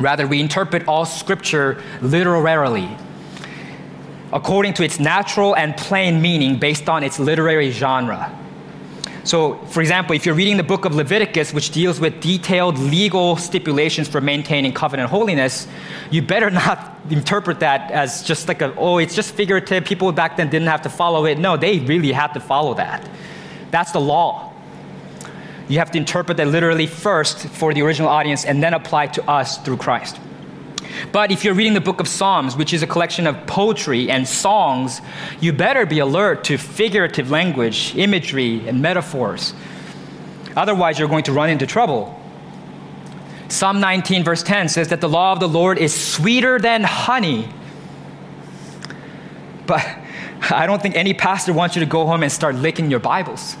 Rather, 0.00 0.26
we 0.26 0.40
interpret 0.40 0.88
all 0.88 1.04
Scripture 1.04 1.80
literarily, 2.02 2.88
according 4.32 4.74
to 4.74 4.82
its 4.82 4.98
natural 4.98 5.54
and 5.54 5.76
plain 5.76 6.20
meaning 6.20 6.58
based 6.58 6.88
on 6.88 7.04
its 7.04 7.20
literary 7.20 7.70
genre. 7.70 8.36
So, 9.22 9.58
for 9.66 9.80
example, 9.80 10.16
if 10.16 10.26
you're 10.26 10.34
reading 10.34 10.56
the 10.56 10.64
book 10.64 10.84
of 10.84 10.96
Leviticus, 10.96 11.54
which 11.54 11.70
deals 11.70 12.00
with 12.00 12.20
detailed 12.20 12.76
legal 12.76 13.36
stipulations 13.36 14.08
for 14.08 14.20
maintaining 14.20 14.72
covenant 14.72 15.08
holiness, 15.08 15.68
you 16.10 16.20
better 16.20 16.50
not 16.64 16.98
interpret 17.10 17.60
that 17.60 17.92
as 17.92 18.24
just 18.24 18.48
like 18.48 18.60
a, 18.60 18.74
oh, 18.74 18.98
it's 18.98 19.14
just 19.14 19.36
figurative. 19.36 19.84
People 19.84 20.10
back 20.10 20.36
then 20.36 20.50
didn't 20.50 20.66
have 20.66 20.82
to 20.82 20.90
follow 20.90 21.26
it. 21.26 21.38
No, 21.38 21.56
they 21.56 21.78
really 21.78 22.10
had 22.10 22.32
to 22.32 22.40
follow 22.40 22.74
that. 22.74 23.08
That's 23.70 23.92
the 23.92 24.00
law. 24.00 24.45
You 25.68 25.78
have 25.78 25.90
to 25.92 25.98
interpret 25.98 26.36
that 26.36 26.48
literally 26.48 26.86
first 26.86 27.48
for 27.48 27.74
the 27.74 27.82
original 27.82 28.08
audience 28.08 28.44
and 28.44 28.62
then 28.62 28.74
apply 28.74 29.08
to 29.08 29.28
us 29.28 29.58
through 29.58 29.78
Christ. 29.78 30.20
But 31.12 31.30
if 31.30 31.44
you're 31.44 31.54
reading 31.54 31.74
the 31.74 31.80
book 31.80 32.00
of 32.00 32.08
Psalms, 32.08 32.56
which 32.56 32.72
is 32.72 32.82
a 32.82 32.86
collection 32.86 33.26
of 33.26 33.46
poetry 33.46 34.10
and 34.10 34.26
songs, 34.26 35.00
you 35.40 35.52
better 35.52 35.84
be 35.84 35.98
alert 35.98 36.44
to 36.44 36.56
figurative 36.56 37.30
language, 37.30 37.94
imagery, 37.96 38.66
and 38.68 38.80
metaphors. 38.80 39.52
Otherwise, 40.56 40.98
you're 40.98 41.08
going 41.08 41.24
to 41.24 41.32
run 41.32 41.50
into 41.50 41.66
trouble. 41.66 42.18
Psalm 43.48 43.80
19, 43.80 44.24
verse 44.24 44.42
10 44.42 44.68
says 44.68 44.88
that 44.88 45.00
the 45.00 45.08
law 45.08 45.32
of 45.32 45.40
the 45.40 45.48
Lord 45.48 45.78
is 45.78 45.94
sweeter 45.94 46.58
than 46.58 46.82
honey. 46.82 47.48
But 49.66 49.84
I 50.50 50.66
don't 50.66 50.80
think 50.80 50.96
any 50.96 51.14
pastor 51.14 51.52
wants 51.52 51.76
you 51.76 51.80
to 51.80 51.86
go 51.86 52.06
home 52.06 52.22
and 52.22 52.30
start 52.30 52.54
licking 52.54 52.90
your 52.90 53.00
Bibles. 53.00 53.56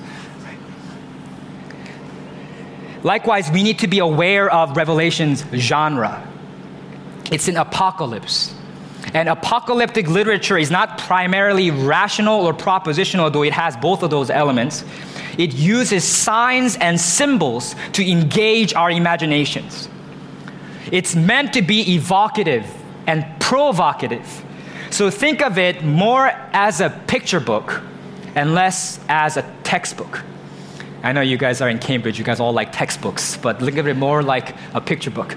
Likewise, 3.06 3.52
we 3.52 3.62
need 3.62 3.78
to 3.78 3.86
be 3.86 4.00
aware 4.00 4.50
of 4.50 4.76
Revelation's 4.76 5.44
genre. 5.54 6.26
It's 7.30 7.46
an 7.46 7.56
apocalypse. 7.56 8.52
And 9.14 9.28
apocalyptic 9.28 10.08
literature 10.08 10.58
is 10.58 10.72
not 10.72 10.98
primarily 10.98 11.70
rational 11.70 12.44
or 12.44 12.52
propositional, 12.52 13.32
though 13.32 13.44
it 13.44 13.52
has 13.52 13.76
both 13.76 14.02
of 14.02 14.10
those 14.10 14.28
elements. 14.28 14.84
It 15.38 15.54
uses 15.54 16.02
signs 16.02 16.76
and 16.78 17.00
symbols 17.00 17.76
to 17.92 18.04
engage 18.04 18.74
our 18.74 18.90
imaginations. 18.90 19.88
It's 20.90 21.14
meant 21.14 21.52
to 21.52 21.62
be 21.62 21.94
evocative 21.94 22.66
and 23.06 23.24
provocative. 23.38 24.44
So 24.90 25.10
think 25.10 25.42
of 25.42 25.58
it 25.58 25.84
more 25.84 26.32
as 26.52 26.80
a 26.80 26.90
picture 27.06 27.38
book 27.38 27.82
and 28.34 28.52
less 28.52 28.98
as 29.08 29.36
a 29.36 29.48
textbook. 29.62 30.24
I 31.06 31.12
know 31.12 31.20
you 31.20 31.38
guys 31.38 31.60
are 31.60 31.68
in 31.68 31.78
Cambridge, 31.78 32.18
you 32.18 32.24
guys 32.24 32.40
all 32.40 32.52
like 32.52 32.72
textbooks, 32.72 33.36
but 33.36 33.62
look 33.62 33.76
at 33.76 33.86
it 33.86 33.96
more 33.96 34.24
like 34.24 34.56
a 34.74 34.80
picture 34.80 35.12
book. 35.12 35.36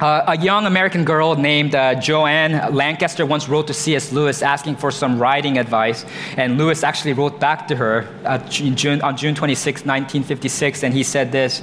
Uh, 0.00 0.24
a 0.26 0.38
young 0.38 0.66
American 0.66 1.04
girl 1.04 1.36
named 1.36 1.76
uh, 1.76 1.94
Joanne 2.00 2.74
Lancaster 2.74 3.24
once 3.24 3.48
wrote 3.48 3.68
to 3.68 3.74
C.S. 3.74 4.10
Lewis 4.10 4.42
asking 4.42 4.74
for 4.74 4.90
some 4.90 5.20
writing 5.20 5.56
advice, 5.56 6.04
and 6.36 6.58
Lewis 6.58 6.82
actually 6.82 7.12
wrote 7.12 7.38
back 7.38 7.68
to 7.68 7.76
her 7.76 8.08
uh, 8.24 8.38
June, 8.48 9.00
on 9.02 9.16
June 9.16 9.36
26, 9.36 9.82
1956, 9.82 10.82
and 10.82 10.92
he 10.92 11.04
said 11.04 11.30
this 11.30 11.62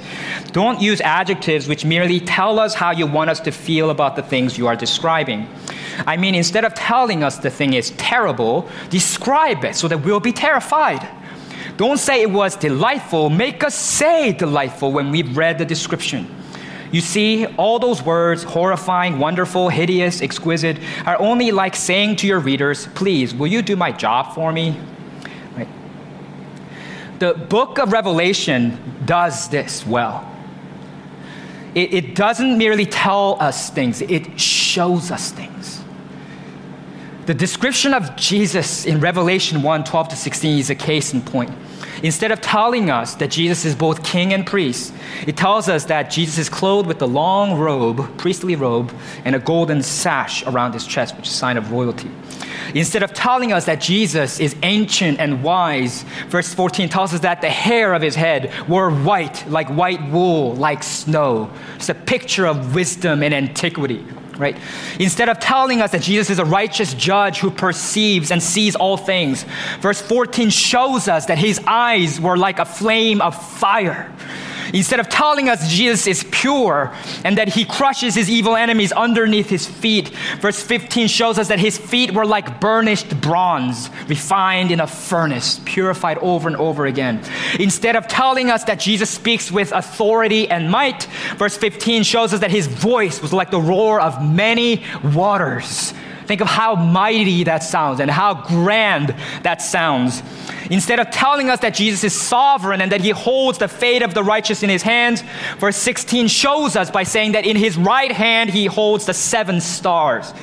Don't 0.52 0.80
use 0.80 1.02
adjectives 1.02 1.68
which 1.68 1.84
merely 1.84 2.20
tell 2.20 2.58
us 2.58 2.74
how 2.74 2.90
you 2.90 3.06
want 3.06 3.28
us 3.28 3.40
to 3.40 3.50
feel 3.50 3.90
about 3.90 4.16
the 4.16 4.22
things 4.22 4.56
you 4.56 4.66
are 4.66 4.76
describing. 4.76 5.46
I 6.06 6.16
mean, 6.16 6.34
instead 6.34 6.64
of 6.64 6.72
telling 6.72 7.22
us 7.22 7.36
the 7.36 7.50
thing 7.50 7.74
is 7.74 7.90
terrible, 7.98 8.66
describe 8.88 9.62
it 9.66 9.76
so 9.76 9.88
that 9.88 9.98
we'll 9.98 10.20
be 10.20 10.32
terrified. 10.32 11.06
Don't 11.78 11.98
say 11.98 12.22
it 12.22 12.30
was 12.32 12.56
delightful, 12.56 13.30
make 13.30 13.62
us 13.62 13.72
say 13.72 14.32
delightful 14.32 14.90
when 14.90 15.12
we've 15.12 15.36
read 15.36 15.58
the 15.58 15.64
description. 15.64 16.28
You 16.90 17.00
see, 17.00 17.46
all 17.56 17.78
those 17.78 18.02
words, 18.02 18.42
horrifying, 18.42 19.20
wonderful, 19.20 19.68
hideous, 19.68 20.20
exquisite, 20.20 20.80
are 21.06 21.16
only 21.20 21.52
like 21.52 21.76
saying 21.76 22.16
to 22.16 22.26
your 22.26 22.40
readers, 22.40 22.88
please, 22.96 23.32
will 23.32 23.46
you 23.46 23.62
do 23.62 23.76
my 23.76 23.92
job 23.92 24.34
for 24.34 24.52
me? 24.52 24.76
Right? 25.56 25.68
The 27.20 27.34
book 27.34 27.78
of 27.78 27.92
Revelation 27.92 28.76
does 29.04 29.48
this 29.48 29.86
well. 29.86 30.28
It, 31.76 31.94
it 31.94 32.14
doesn't 32.16 32.58
merely 32.58 32.86
tell 32.86 33.40
us 33.40 33.70
things, 33.70 34.02
it 34.02 34.40
shows 34.40 35.12
us 35.12 35.30
things. 35.30 35.80
The 37.26 37.34
description 37.34 37.94
of 37.94 38.16
Jesus 38.16 38.84
in 38.84 38.98
Revelation 38.98 39.62
1 39.62 39.84
12 39.84 40.08
to 40.08 40.16
16 40.16 40.58
is 40.58 40.70
a 40.70 40.74
case 40.74 41.14
in 41.14 41.22
point. 41.22 41.52
Instead 42.02 42.30
of 42.30 42.40
telling 42.40 42.90
us 42.90 43.14
that 43.16 43.30
Jesus 43.30 43.64
is 43.64 43.74
both 43.74 44.04
king 44.04 44.32
and 44.32 44.46
priest, 44.46 44.94
it 45.26 45.36
tells 45.36 45.68
us 45.68 45.86
that 45.86 46.10
Jesus 46.10 46.38
is 46.38 46.48
clothed 46.48 46.86
with 46.86 47.02
a 47.02 47.06
long 47.06 47.58
robe, 47.58 48.16
priestly 48.18 48.56
robe, 48.56 48.92
and 49.24 49.34
a 49.34 49.38
golden 49.38 49.82
sash 49.82 50.46
around 50.46 50.72
his 50.72 50.86
chest, 50.86 51.16
which 51.16 51.26
is 51.26 51.34
a 51.34 51.36
sign 51.36 51.56
of 51.56 51.72
royalty. 51.72 52.10
Instead 52.74 53.02
of 53.02 53.12
telling 53.12 53.52
us 53.52 53.64
that 53.64 53.80
Jesus 53.80 54.40
is 54.40 54.54
ancient 54.62 55.18
and 55.18 55.42
wise, 55.42 56.04
verse 56.28 56.52
14 56.52 56.88
tells 56.88 57.14
us 57.14 57.20
that 57.20 57.40
the 57.40 57.50
hair 57.50 57.94
of 57.94 58.02
his 58.02 58.14
head 58.14 58.52
were 58.68 58.90
white, 58.90 59.48
like 59.48 59.68
white 59.68 60.10
wool, 60.10 60.54
like 60.54 60.82
snow. 60.82 61.50
It's 61.76 61.88
a 61.88 61.94
picture 61.94 62.46
of 62.46 62.74
wisdom 62.74 63.22
and 63.22 63.34
antiquity 63.34 64.04
right? 64.38 64.56
Instead 64.98 65.28
of 65.28 65.38
telling 65.40 65.82
us 65.82 65.92
that 65.92 66.02
Jesus 66.02 66.30
is 66.30 66.38
a 66.38 66.44
righteous 66.44 66.94
judge 66.94 67.38
who 67.40 67.50
perceives 67.50 68.30
and 68.30 68.42
sees 68.42 68.76
all 68.76 68.96
things, 68.96 69.44
verse 69.80 70.00
14 70.00 70.50
shows 70.50 71.08
us 71.08 71.26
that 71.26 71.38
his 71.38 71.60
eyes 71.66 72.20
were 72.20 72.36
like 72.36 72.58
a 72.58 72.64
flame 72.64 73.20
of 73.20 73.34
fire. 73.34 74.12
Instead 74.72 75.00
of 75.00 75.08
telling 75.08 75.48
us 75.48 75.70
Jesus 75.70 76.06
is 76.06 76.24
pure 76.30 76.92
and 77.24 77.38
that 77.38 77.48
he 77.48 77.64
crushes 77.64 78.14
his 78.14 78.28
evil 78.28 78.56
enemies 78.56 78.92
underneath 78.92 79.48
his 79.48 79.66
feet, 79.66 80.08
verse 80.40 80.62
15 80.62 81.08
shows 81.08 81.38
us 81.38 81.48
that 81.48 81.58
his 81.58 81.78
feet 81.78 82.12
were 82.12 82.26
like 82.26 82.60
burnished 82.60 83.20
bronze, 83.20 83.90
refined 84.06 84.70
in 84.70 84.80
a 84.80 84.86
furnace, 84.86 85.60
purified 85.64 86.18
over 86.18 86.48
and 86.48 86.56
over 86.56 86.86
again. 86.86 87.22
Instead 87.58 87.96
of 87.96 88.06
telling 88.08 88.50
us 88.50 88.64
that 88.64 88.80
Jesus 88.80 89.10
speaks 89.10 89.50
with 89.50 89.72
authority 89.72 90.48
and 90.48 90.70
might, 90.70 91.04
verse 91.36 91.56
15 91.56 92.02
shows 92.02 92.32
us 92.32 92.40
that 92.40 92.50
his 92.50 92.66
voice 92.66 93.20
was 93.22 93.32
like 93.32 93.50
the 93.50 93.60
roar 93.60 94.00
of 94.00 94.22
many 94.24 94.84
waters. 95.02 95.92
Think 96.28 96.42
of 96.42 96.46
how 96.46 96.74
mighty 96.74 97.44
that 97.44 97.62
sounds 97.62 98.00
and 98.00 98.10
how 98.10 98.34
grand 98.34 99.14
that 99.44 99.62
sounds. 99.62 100.22
Instead 100.70 101.00
of 101.00 101.10
telling 101.10 101.48
us 101.48 101.60
that 101.60 101.72
Jesus 101.72 102.04
is 102.04 102.12
sovereign 102.12 102.82
and 102.82 102.92
that 102.92 103.00
he 103.00 103.08
holds 103.08 103.56
the 103.56 103.68
fate 103.68 104.02
of 104.02 104.12
the 104.12 104.22
righteous 104.22 104.62
in 104.62 104.68
his 104.68 104.82
hands, 104.82 105.22
verse 105.56 105.78
16 105.78 106.28
shows 106.28 106.76
us 106.76 106.90
by 106.90 107.02
saying 107.02 107.32
that 107.32 107.46
in 107.46 107.56
his 107.56 107.78
right 107.78 108.12
hand 108.12 108.50
he 108.50 108.66
holds 108.66 109.06
the 109.06 109.14
seven 109.14 109.62
stars. 109.62 110.34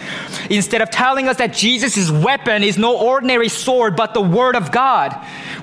Instead 0.49 0.81
of 0.81 0.89
telling 0.89 1.27
us 1.27 1.37
that 1.37 1.53
Jesus' 1.53 2.09
weapon 2.09 2.63
is 2.63 2.79
no 2.79 2.97
ordinary 2.97 3.49
sword 3.49 3.95
but 3.95 4.15
the 4.15 4.21
word 4.21 4.55
of 4.55 4.71
God, 4.71 5.15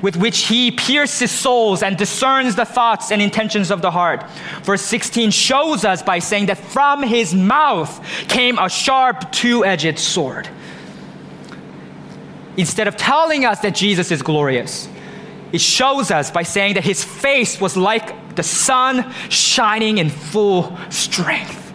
with 0.03 0.17
which 0.17 0.47
he 0.47 0.71
pierces 0.71 1.33
souls 1.33 1.83
and 1.83 1.97
discerns 1.97 2.55
the 2.55 2.65
thoughts 2.65 3.11
and 3.11 3.21
intentions 3.21 3.73
of 3.73 3.83
the 3.83 3.91
heart. 3.91 4.25
Verse 4.63 4.83
16 4.83 5.33
shows 5.33 5.85
us 5.85 6.01
by 6.01 6.21
saying 6.21 6.47
that 6.47 6.59
from 6.59 7.03
his 7.03 7.35
mouth 7.35 8.01
came 8.29 8.57
a 8.59 8.69
sharp 8.69 9.33
two 9.33 9.65
edged 9.65 9.99
sword. 9.99 10.12
Instead 12.57 12.87
of 12.87 12.97
telling 12.97 13.45
us 13.45 13.61
that 13.61 13.75
Jesus 13.75 14.11
is 14.11 14.23
glorious, 14.23 14.89
it 15.53 15.61
shows 15.61 16.11
us 16.11 16.31
by 16.31 16.43
saying 16.43 16.75
that 16.75 16.85
his 16.85 17.05
face 17.05 17.61
was 17.61 17.77
like 17.77 18.37
the 18.37 18.43
sun 18.43 19.13
shining 19.29 19.99
in 19.99 20.09
full 20.09 20.77
strength. 20.91 21.73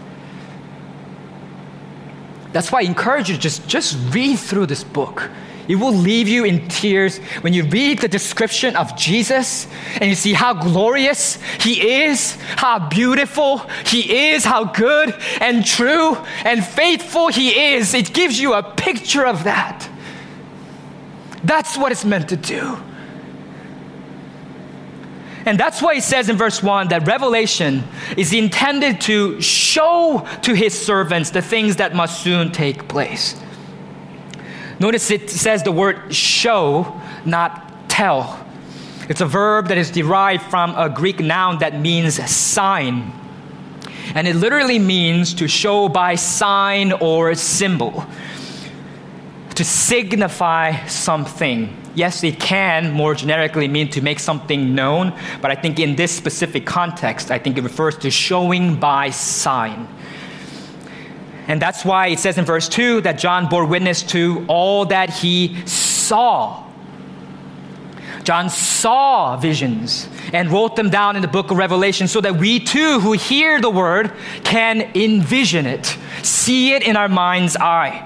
That's 2.54 2.71
why 2.71 2.80
I 2.80 2.84
encourage 2.84 3.30
you 3.30 3.36
to 3.36 3.41
just, 3.41 3.67
just 3.67 3.97
read 4.13 4.38
through 4.38 4.65
this 4.65 4.84
book. 4.84 5.30
It 5.67 5.75
will 5.75 5.93
leave 5.93 6.27
you 6.27 6.45
in 6.45 6.67
tears 6.67 7.17
when 7.41 7.53
you 7.53 7.63
read 7.65 7.99
the 7.99 8.08
description 8.08 8.75
of 8.75 8.97
Jesus 8.97 9.67
and 9.99 10.06
you 10.10 10.15
see 10.15 10.34
how 10.34 10.53
glorious 10.53 11.38
He 11.60 12.03
is, 12.03 12.36
how 12.56 12.88
beautiful 12.88 13.60
He 13.86 14.32
is, 14.32 14.45
how 14.45 14.63
good 14.65 15.13
and 15.41 15.65
true 15.65 16.15
and 16.45 16.65
faithful 16.65 17.27
He 17.27 17.73
is. 17.73 17.93
It 17.93 18.13
gives 18.13 18.39
you 18.39 18.53
a 18.53 18.63
picture 18.63 19.25
of 19.25 19.43
that. 19.43 19.89
That's 21.43 21.77
what 21.77 21.91
it's 21.91 22.06
meant 22.06 22.30
to 22.30 22.38
do. 22.38 22.77
And 25.47 25.58
that's 25.58 25.82
why 25.82 25.95
he 25.95 26.01
says 26.01 26.27
in 26.27 26.36
verse 26.36 26.62
1 26.62 26.89
that 26.89 27.08
revelation 27.08 27.86
is 28.17 28.34
intended 28.34 28.99
to 29.01 29.39
show 29.39 30.27
to 30.41 30.53
his 30.53 30.77
servants 30.77 31.30
the 31.30 31.41
things 31.41 31.77
that 31.77 31.95
must 31.95 32.21
soon 32.21 32.51
take 32.51 32.89
place. 32.89 33.41
Notice 34.80 35.10
it 35.10 35.30
says 35.30 35.63
the 35.63 35.72
word 35.72 36.13
show, 36.13 37.02
not 37.26 37.90
tell. 37.90 38.46
It's 39.10 39.22
a 39.22 39.26
verb 39.26 39.70
that 39.70 39.78
is 39.78 39.90
derived 39.90 40.44
from 40.44 40.76
a 40.76 40.90
Greek 40.90 41.20
noun 41.20 41.60
that 41.60 41.80
means 41.80 42.16
sign. 42.30 43.12
And 44.13 44.28
it 44.28 44.36
literally 44.36 44.80
means 44.80 45.34
to 45.36 45.48
show 45.48 45.90
by 45.90 46.16
sign 46.16 46.92
or 46.92 47.34
symbol, 47.36 48.06
to 49.56 49.63
signify 49.63 50.86
something. 50.86 51.76
Yes, 51.96 52.24
it 52.24 52.40
can 52.40 52.92
more 52.92 53.16
generically 53.16 53.68
mean 53.68 53.90
to 53.90 54.02
make 54.02 54.20
something 54.20 54.76
known, 54.76 55.13
but 55.42 55.50
I 55.50 55.56
think 55.56 55.80
in 55.80 55.96
this 55.96 56.12
specific 56.12 56.66
context, 56.66 57.32
I 57.32 57.40
think 57.40 57.58
it 57.58 57.63
refers 57.63 57.98
to 58.00 58.12
showing 58.12 58.80
by 58.80 59.10
sign. 59.10 59.88
And 61.47 61.62
that's 61.62 61.86
why 61.86 62.07
it 62.07 62.19
says 62.19 62.38
in 62.38 62.45
verse 62.45 62.67
2 62.67 63.01
that 63.01 63.17
John 63.17 63.47
bore 63.47 63.65
witness 63.65 64.03
to 64.03 64.45
all 64.47 64.86
that 64.88 65.10
he 65.10 65.65
saw. 65.65 66.65
John 68.23 68.49
saw 68.49 69.38
visions 69.38 70.10
and 70.33 70.51
wrote 70.51 70.75
them 70.75 70.89
down 70.89 71.15
in 71.15 71.21
the 71.21 71.29
book 71.29 71.49
of 71.49 71.57
Revelation 71.57 72.10
so 72.10 72.19
that 72.19 72.36
we 72.36 72.60
too, 72.60 72.99
who 72.99 73.13
hear 73.13 73.62
the 73.62 73.69
word, 73.69 74.12
can 74.43 74.81
envision 74.95 75.65
it, 75.65 75.97
see 76.23 76.73
it 76.73 76.83
in 76.83 76.97
our 76.97 77.07
mind's 77.07 77.55
eye. 77.55 78.03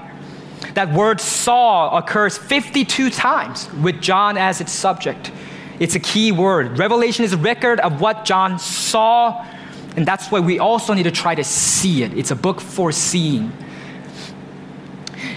That 0.74 0.92
word 0.92 1.20
saw 1.20 1.98
occurs 1.98 2.38
52 2.38 3.10
times 3.10 3.68
with 3.74 4.00
John 4.00 4.38
as 4.38 4.60
its 4.60 4.70
subject. 4.70 5.32
It's 5.80 5.96
a 5.96 6.00
key 6.00 6.30
word. 6.30 6.78
Revelation 6.78 7.24
is 7.24 7.32
a 7.32 7.36
record 7.36 7.80
of 7.80 8.00
what 8.00 8.24
John 8.24 8.60
saw 8.60 9.44
and 9.96 10.06
that's 10.06 10.30
why 10.30 10.40
we 10.40 10.58
also 10.58 10.94
need 10.94 11.02
to 11.04 11.10
try 11.10 11.34
to 11.34 11.44
see 11.44 12.02
it. 12.02 12.16
It's 12.16 12.30
a 12.30 12.36
book 12.36 12.60
for 12.60 12.92
seeing. 12.92 13.52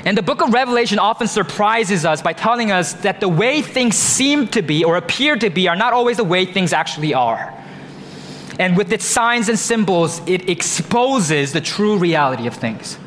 And 0.06 0.18
the 0.18 0.22
book 0.22 0.42
of 0.42 0.54
Revelation 0.54 1.00
often 1.00 1.28
surprises 1.28 2.06
us 2.06 2.22
by 2.22 2.34
telling 2.34 2.72
us 2.72 2.94
that 2.94 3.20
the 3.20 3.28
way 3.28 3.62
things 3.62 3.98
seem 3.98 4.48
to 4.50 4.62
be 4.62 4.84
or 4.84 4.98
appear 4.98 5.36
to 5.38 5.50
be 5.50 5.68
are 5.68 5.76
not 5.76 5.94
always 5.94 6.18
the 6.18 6.24
way 6.24 6.46
things 6.46 6.74
actually 6.74 7.14
are. 7.14 7.54
And 8.60 8.78
with 8.78 8.94
its 8.94 9.04
signs 9.04 9.50
and 9.50 9.60
symbols, 9.60 10.22
it 10.28 10.48
exposes 10.48 11.52
the 11.52 11.62
true 11.62 11.98
reality 11.98 12.48
of 12.48 12.54
things. 12.54 12.98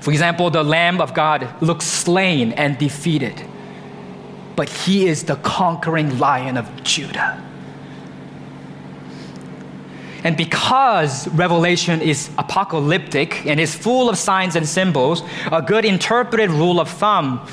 For 0.00 0.10
example, 0.10 0.50
the 0.50 0.62
Lamb 0.62 1.00
of 1.00 1.14
God 1.14 1.48
looks 1.62 1.86
slain 1.86 2.52
and 2.52 2.78
defeated, 2.78 3.42
but 4.54 4.68
he 4.68 5.06
is 5.06 5.24
the 5.24 5.36
conquering 5.36 6.18
lion 6.18 6.56
of 6.56 6.84
Judah. 6.84 7.42
And 10.24 10.38
because 10.38 11.28
Revelation 11.28 12.00
is 12.00 12.30
apocalyptic 12.38 13.44
and 13.46 13.60
is 13.60 13.74
full 13.74 14.08
of 14.08 14.16
signs 14.16 14.56
and 14.56 14.66
symbols, 14.66 15.22
a 15.52 15.60
good 15.60 15.84
interpreted 15.84 16.50
rule 16.50 16.80
of 16.80 16.88
thumb, 16.88 17.46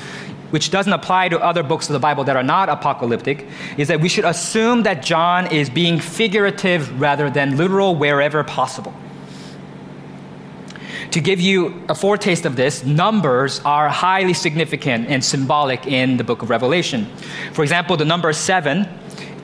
which 0.50 0.70
doesn't 0.70 0.92
apply 0.92 1.28
to 1.28 1.38
other 1.40 1.62
books 1.62 1.88
of 1.90 1.92
the 1.92 1.98
Bible 1.98 2.24
that 2.24 2.36
are 2.36 2.42
not 2.42 2.70
apocalyptic, 2.70 3.46
is 3.76 3.88
that 3.88 4.00
we 4.00 4.08
should 4.08 4.24
assume 4.24 4.84
that 4.84 5.02
John 5.02 5.52
is 5.52 5.68
being 5.68 6.00
figurative 6.00 6.98
rather 6.98 7.28
than 7.28 7.58
literal 7.58 7.94
wherever 7.94 8.42
possible. 8.42 8.94
To 11.10 11.20
give 11.20 11.40
you 11.40 11.84
a 11.90 11.94
foretaste 11.94 12.46
of 12.46 12.56
this, 12.56 12.84
numbers 12.84 13.60
are 13.66 13.90
highly 13.90 14.32
significant 14.32 15.08
and 15.08 15.22
symbolic 15.22 15.86
in 15.86 16.16
the 16.16 16.24
book 16.24 16.40
of 16.40 16.48
Revelation. 16.48 17.06
For 17.52 17.62
example, 17.62 17.98
the 17.98 18.06
number 18.06 18.32
seven 18.32 18.88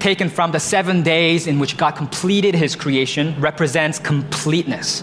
taken 0.01 0.29
from 0.29 0.53
the 0.53 0.61
seven 0.61 1.03
days 1.03 1.47
in 1.47 1.59
which 1.59 1.77
God 1.77 1.93
completed 1.93 2.55
his 2.55 2.77
creation, 2.77 3.39
represents 3.41 3.99
completeness. 3.99 5.03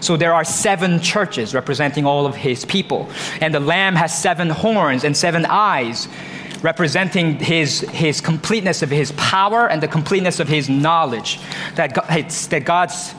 So 0.00 0.16
there 0.16 0.32
are 0.32 0.44
seven 0.44 1.00
churches 1.00 1.54
representing 1.54 2.06
all 2.06 2.26
of 2.26 2.34
his 2.34 2.64
people. 2.64 3.10
And 3.40 3.54
the 3.54 3.60
Lamb 3.60 3.94
has 3.96 4.16
seven 4.16 4.48
horns 4.48 5.04
and 5.04 5.16
seven 5.16 5.44
eyes, 5.46 6.08
representing 6.62 7.38
his, 7.38 7.80
his 7.80 8.20
completeness 8.20 8.82
of 8.82 8.90
his 8.90 9.12
power 9.12 9.68
and 9.68 9.82
the 9.82 9.88
completeness 9.88 10.40
of 10.40 10.48
his 10.48 10.68
knowledge. 10.68 11.38
That, 11.74 11.94
that 11.94 12.64
God's 12.64 13.14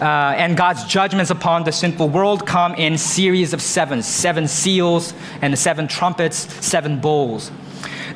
uh, 0.00 0.34
and 0.36 0.58
God's 0.58 0.84
judgments 0.84 1.30
upon 1.30 1.64
the 1.64 1.72
sinful 1.72 2.10
world 2.10 2.46
come 2.46 2.74
in 2.74 2.98
series 2.98 3.54
of 3.54 3.62
seven 3.62 4.02
seven 4.02 4.46
seals 4.46 5.14
and 5.40 5.58
seven 5.58 5.88
trumpets, 5.88 6.36
seven 6.64 7.00
bowls. 7.00 7.50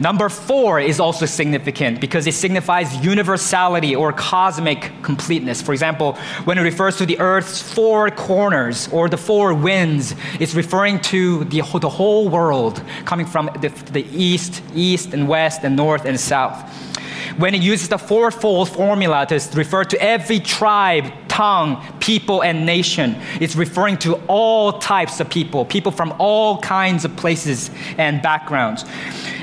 Number 0.01 0.30
four 0.30 0.80
is 0.80 0.98
also 0.98 1.26
significant 1.26 2.01
because 2.01 2.26
it 2.26 2.32
signifies 2.32 2.96
universality 3.05 3.94
or 3.94 4.14
cosmic 4.14 4.90
completeness. 5.03 5.61
For 5.61 5.72
example, 5.72 6.14
when 6.44 6.57
it 6.57 6.62
refers 6.62 6.96
to 6.96 7.07
the 7.07 7.20
earth's 7.20 7.61
four 7.61 8.11
corners 8.11 8.88
or 8.92 9.11
the 9.11 9.18
four 9.18 9.53
winds, 9.53 10.14
it's 10.40 10.55
referring 10.55 11.01
to 11.01 11.44
the, 11.44 11.61
the 11.61 11.90
whole 11.90 12.30
world 12.30 12.82
coming 13.05 13.26
from 13.26 13.51
the, 13.61 13.68
the 13.92 14.07
east, 14.11 14.62
east 14.74 15.12
and 15.12 15.28
west 15.28 15.64
and 15.64 15.76
north 15.76 16.07
and 16.07 16.18
south 16.18 16.88
when 17.36 17.55
it 17.55 17.62
uses 17.62 17.88
the 17.88 17.98
fourfold 17.98 18.68
formula 18.68 19.24
to 19.26 19.40
refer 19.55 19.84
to 19.84 20.03
every 20.03 20.40
tribe, 20.40 21.12
tongue, 21.31 21.83
people, 22.01 22.43
and 22.43 22.66
nation, 22.66 23.16
it's 23.41 23.55
referring 23.55 23.97
to 23.97 24.14
all 24.26 24.78
types 24.81 25.20
of 25.20 25.31
people, 25.31 25.64
people 25.64 25.93
from 25.93 26.12
all 26.18 26.59
kinds 26.59 27.05
of 27.05 27.16
places 27.16 27.70
and 27.97 28.20
backgrounds. 28.20 28.85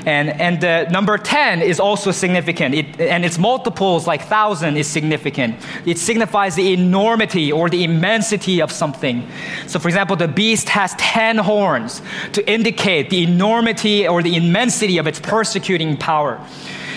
And, 0.04 0.28
and 0.40 0.60
the 0.60 0.86
number 0.90 1.18
10 1.18 1.62
is 1.62 1.80
also 1.80 2.12
significant, 2.12 2.74
it, 2.74 3.00
and 3.00 3.24
its 3.24 3.38
multiples, 3.38 4.06
like 4.06 4.22
thousand, 4.22 4.76
is 4.76 4.86
significant. 4.86 5.56
It 5.86 5.98
signifies 5.98 6.54
the 6.54 6.72
enormity 6.72 7.50
or 7.50 7.68
the 7.68 7.84
immensity 7.84 8.60
of 8.60 8.70
something. 8.70 9.26
So, 9.66 9.78
for 9.78 9.88
example, 9.88 10.14
the 10.14 10.28
beast 10.28 10.68
has 10.68 10.94
10 10.94 11.38
horns 11.38 12.02
to 12.32 12.48
indicate 12.50 13.10
the 13.10 13.22
enormity 13.22 14.06
or 14.06 14.22
the 14.22 14.36
immensity 14.36 14.98
of 14.98 15.06
its 15.06 15.18
persecuting 15.18 15.96
power. 15.96 16.38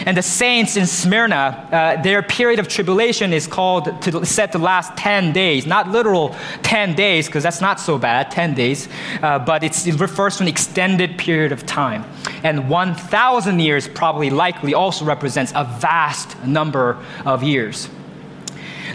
And 0.06 0.18
the 0.18 0.22
saints 0.22 0.78
in 0.78 0.86
Smyrna, 0.88 1.68
uh, 1.72 2.02
their 2.02 2.22
period 2.22 2.60
of 2.60 2.68
tribulation 2.68 3.34
is 3.34 3.48
called 3.48 4.02
to 4.02 4.26
set 4.26 4.52
to 4.54 4.58
last 4.58 4.96
10 4.98 5.34
days. 5.34 5.66
Not 5.66 5.90
literal 5.90 6.36
10 6.64 6.96
days, 6.96 7.28
because 7.28 7.44
that's 7.44 7.62
not 7.62 7.80
so 7.80 7.98
bad, 7.98 8.32
10 8.32 8.54
days, 8.54 8.88
uh, 9.22 9.40
but 9.40 9.64
it 9.64 10.00
refers 10.00 10.38
to 10.38 10.44
an 10.44 10.50
extended 10.50 11.18
period 11.18 11.52
of 11.52 11.66
time. 11.66 12.04
And 12.44 12.70
1,000 12.70 13.60
years, 13.60 13.88
probably 13.88 14.30
likely, 14.30 14.74
also 14.74 15.06
represents 15.06 15.52
a 15.56 15.64
vast 15.64 16.42
number 16.44 16.98
of 17.26 17.44
years. 17.44 17.90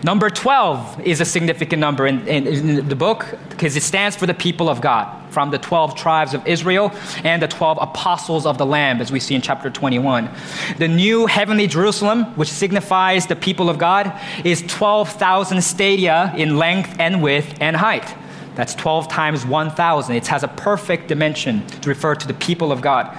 Number 0.03 0.31
12 0.31 1.01
is 1.01 1.21
a 1.21 1.25
significant 1.25 1.81
number 1.81 2.07
in, 2.07 2.27
in, 2.27 2.47
in 2.47 2.89
the 2.89 2.97
book 2.97 3.39
because 3.51 3.77
it 3.77 3.83
stands 3.83 4.17
for 4.17 4.27
the 4.27 4.35
people 4.35 4.69
of 4.69 4.81
God 4.81 5.33
from 5.33 5.51
the 5.51 5.59
12 5.59 5.97
tribes 5.97 6.33
of 6.35 6.47
Israel 6.47 6.93
and 7.23 7.43
the 7.43 7.49
12 7.49 7.79
apostles 7.81 8.47
of 8.47 8.59
the 8.59 8.67
Lamb, 8.67 9.01
as 9.01 9.13
we 9.13 9.21
see 9.21 9.35
in 9.35 9.43
chapter 9.43 9.69
21. 9.69 10.31
The 10.79 10.89
new 10.89 11.27
heavenly 11.27 11.67
Jerusalem, 11.67 12.25
which 12.37 12.51
signifies 12.51 13.27
the 13.27 13.37
people 13.37 13.69
of 13.69 13.79
God, 13.79 14.19
is 14.45 14.63
12,000 14.63 15.63
stadia 15.63 16.33
in 16.37 16.57
length 16.57 16.97
and 16.99 17.23
width 17.23 17.59
and 17.61 17.77
height. 17.77 18.15
That's 18.55 18.75
12 18.75 19.09
times 19.09 19.45
1,000. 19.45 20.17
It 20.17 20.27
has 20.29 20.43
a 20.43 20.49
perfect 20.49 21.09
dimension 21.09 21.67
to 21.67 21.89
refer 21.91 22.15
to 22.15 22.27
the 22.27 22.35
people 22.35 22.73
of 22.73 22.81
God. 22.81 23.17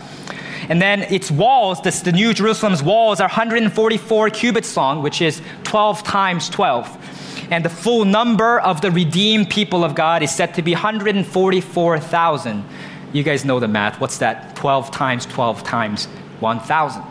And 0.70 0.82
then 0.82 1.04
its 1.04 1.32
walls, 1.32 1.82
this, 1.82 2.02
the 2.02 2.12
New 2.12 2.34
Jerusalem's 2.34 2.84
walls, 2.84 3.20
are 3.20 3.28
144 3.28 4.30
cubits 4.32 4.76
long, 4.76 5.02
which 5.02 5.22
is 5.22 5.42
12 5.64 6.04
times 6.04 6.50
12. 6.50 7.48
And 7.52 7.64
the 7.64 7.70
full 7.70 8.04
number 8.06 8.60
of 8.60 8.82
the 8.82 8.92
redeemed 8.92 9.50
people 9.50 9.84
of 9.84 9.96
God 9.96 10.22
is 10.24 10.32
said 10.32 10.54
to 10.56 10.62
be 10.62 10.74
144,000. 10.74 12.66
You 13.14 13.24
guys 13.24 13.46
know 13.46 13.60
the 13.60 13.68
math. 13.68 14.02
What's 14.02 14.18
that? 14.18 14.56
12 14.56 14.92
times 14.92 15.26
12 15.26 15.64
times 15.64 16.06
1,000 16.40 17.04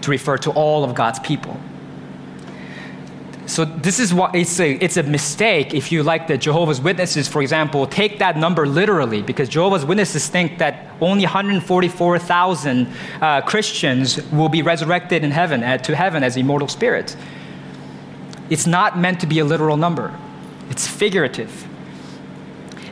to 0.00 0.10
refer 0.10 0.38
to 0.38 0.50
all 0.50 0.84
of 0.84 0.94
God's 0.94 1.18
people. 1.20 1.58
So 3.46 3.66
this 3.66 4.00
is 4.00 4.14
what 4.14 4.34
it's 4.34 4.58
a, 4.58 4.72
it's 4.72 4.96
a 4.96 5.02
mistake 5.02 5.74
if 5.74 5.92
you 5.92 6.02
like 6.02 6.26
the 6.28 6.38
Jehovah's 6.38 6.80
Witnesses, 6.80 7.28
for 7.28 7.42
example, 7.42 7.86
take 7.86 8.18
that 8.18 8.38
number 8.38 8.66
literally 8.66 9.20
because 9.20 9.50
Jehovah's 9.50 9.84
Witnesses 9.84 10.28
think 10.28 10.58
that 10.58 10.90
only 11.00 11.24
144,000 11.24 12.88
uh, 13.20 13.42
Christians 13.42 14.22
will 14.32 14.48
be 14.48 14.62
resurrected 14.62 15.22
in 15.24 15.30
heaven 15.30 15.62
uh, 15.62 15.76
to 15.78 15.94
heaven 15.94 16.22
as 16.22 16.36
immortal 16.38 16.68
spirits. 16.68 17.16
It's 18.48 18.66
not 18.66 18.98
meant 18.98 19.20
to 19.20 19.26
be 19.26 19.40
a 19.40 19.44
literal 19.44 19.76
number. 19.76 20.16
It's 20.70 20.88
figurative. 20.88 21.68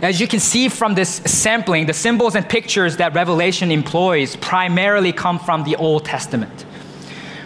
As 0.02 0.20
you 0.20 0.26
can 0.26 0.40
see 0.40 0.68
from 0.68 0.94
this 0.94 1.22
sampling, 1.24 1.86
the 1.86 1.94
symbols 1.94 2.34
and 2.34 2.46
pictures 2.46 2.96
that 2.96 3.14
Revelation 3.14 3.70
employs 3.70 4.36
primarily 4.36 5.12
come 5.12 5.38
from 5.38 5.64
the 5.64 5.76
Old 5.76 6.04
Testament. 6.04 6.66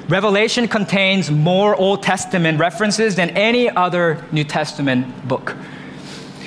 Revelation 0.09 0.69
contains 0.69 1.31
more 1.31 1.75
Old 1.75 2.03
Testament 2.03 2.61
references 2.61 3.17
than 3.17 3.31
any 3.31 3.69
other 3.69 4.25
New 4.31 4.45
Testament 4.45 5.27
book. 5.27 5.57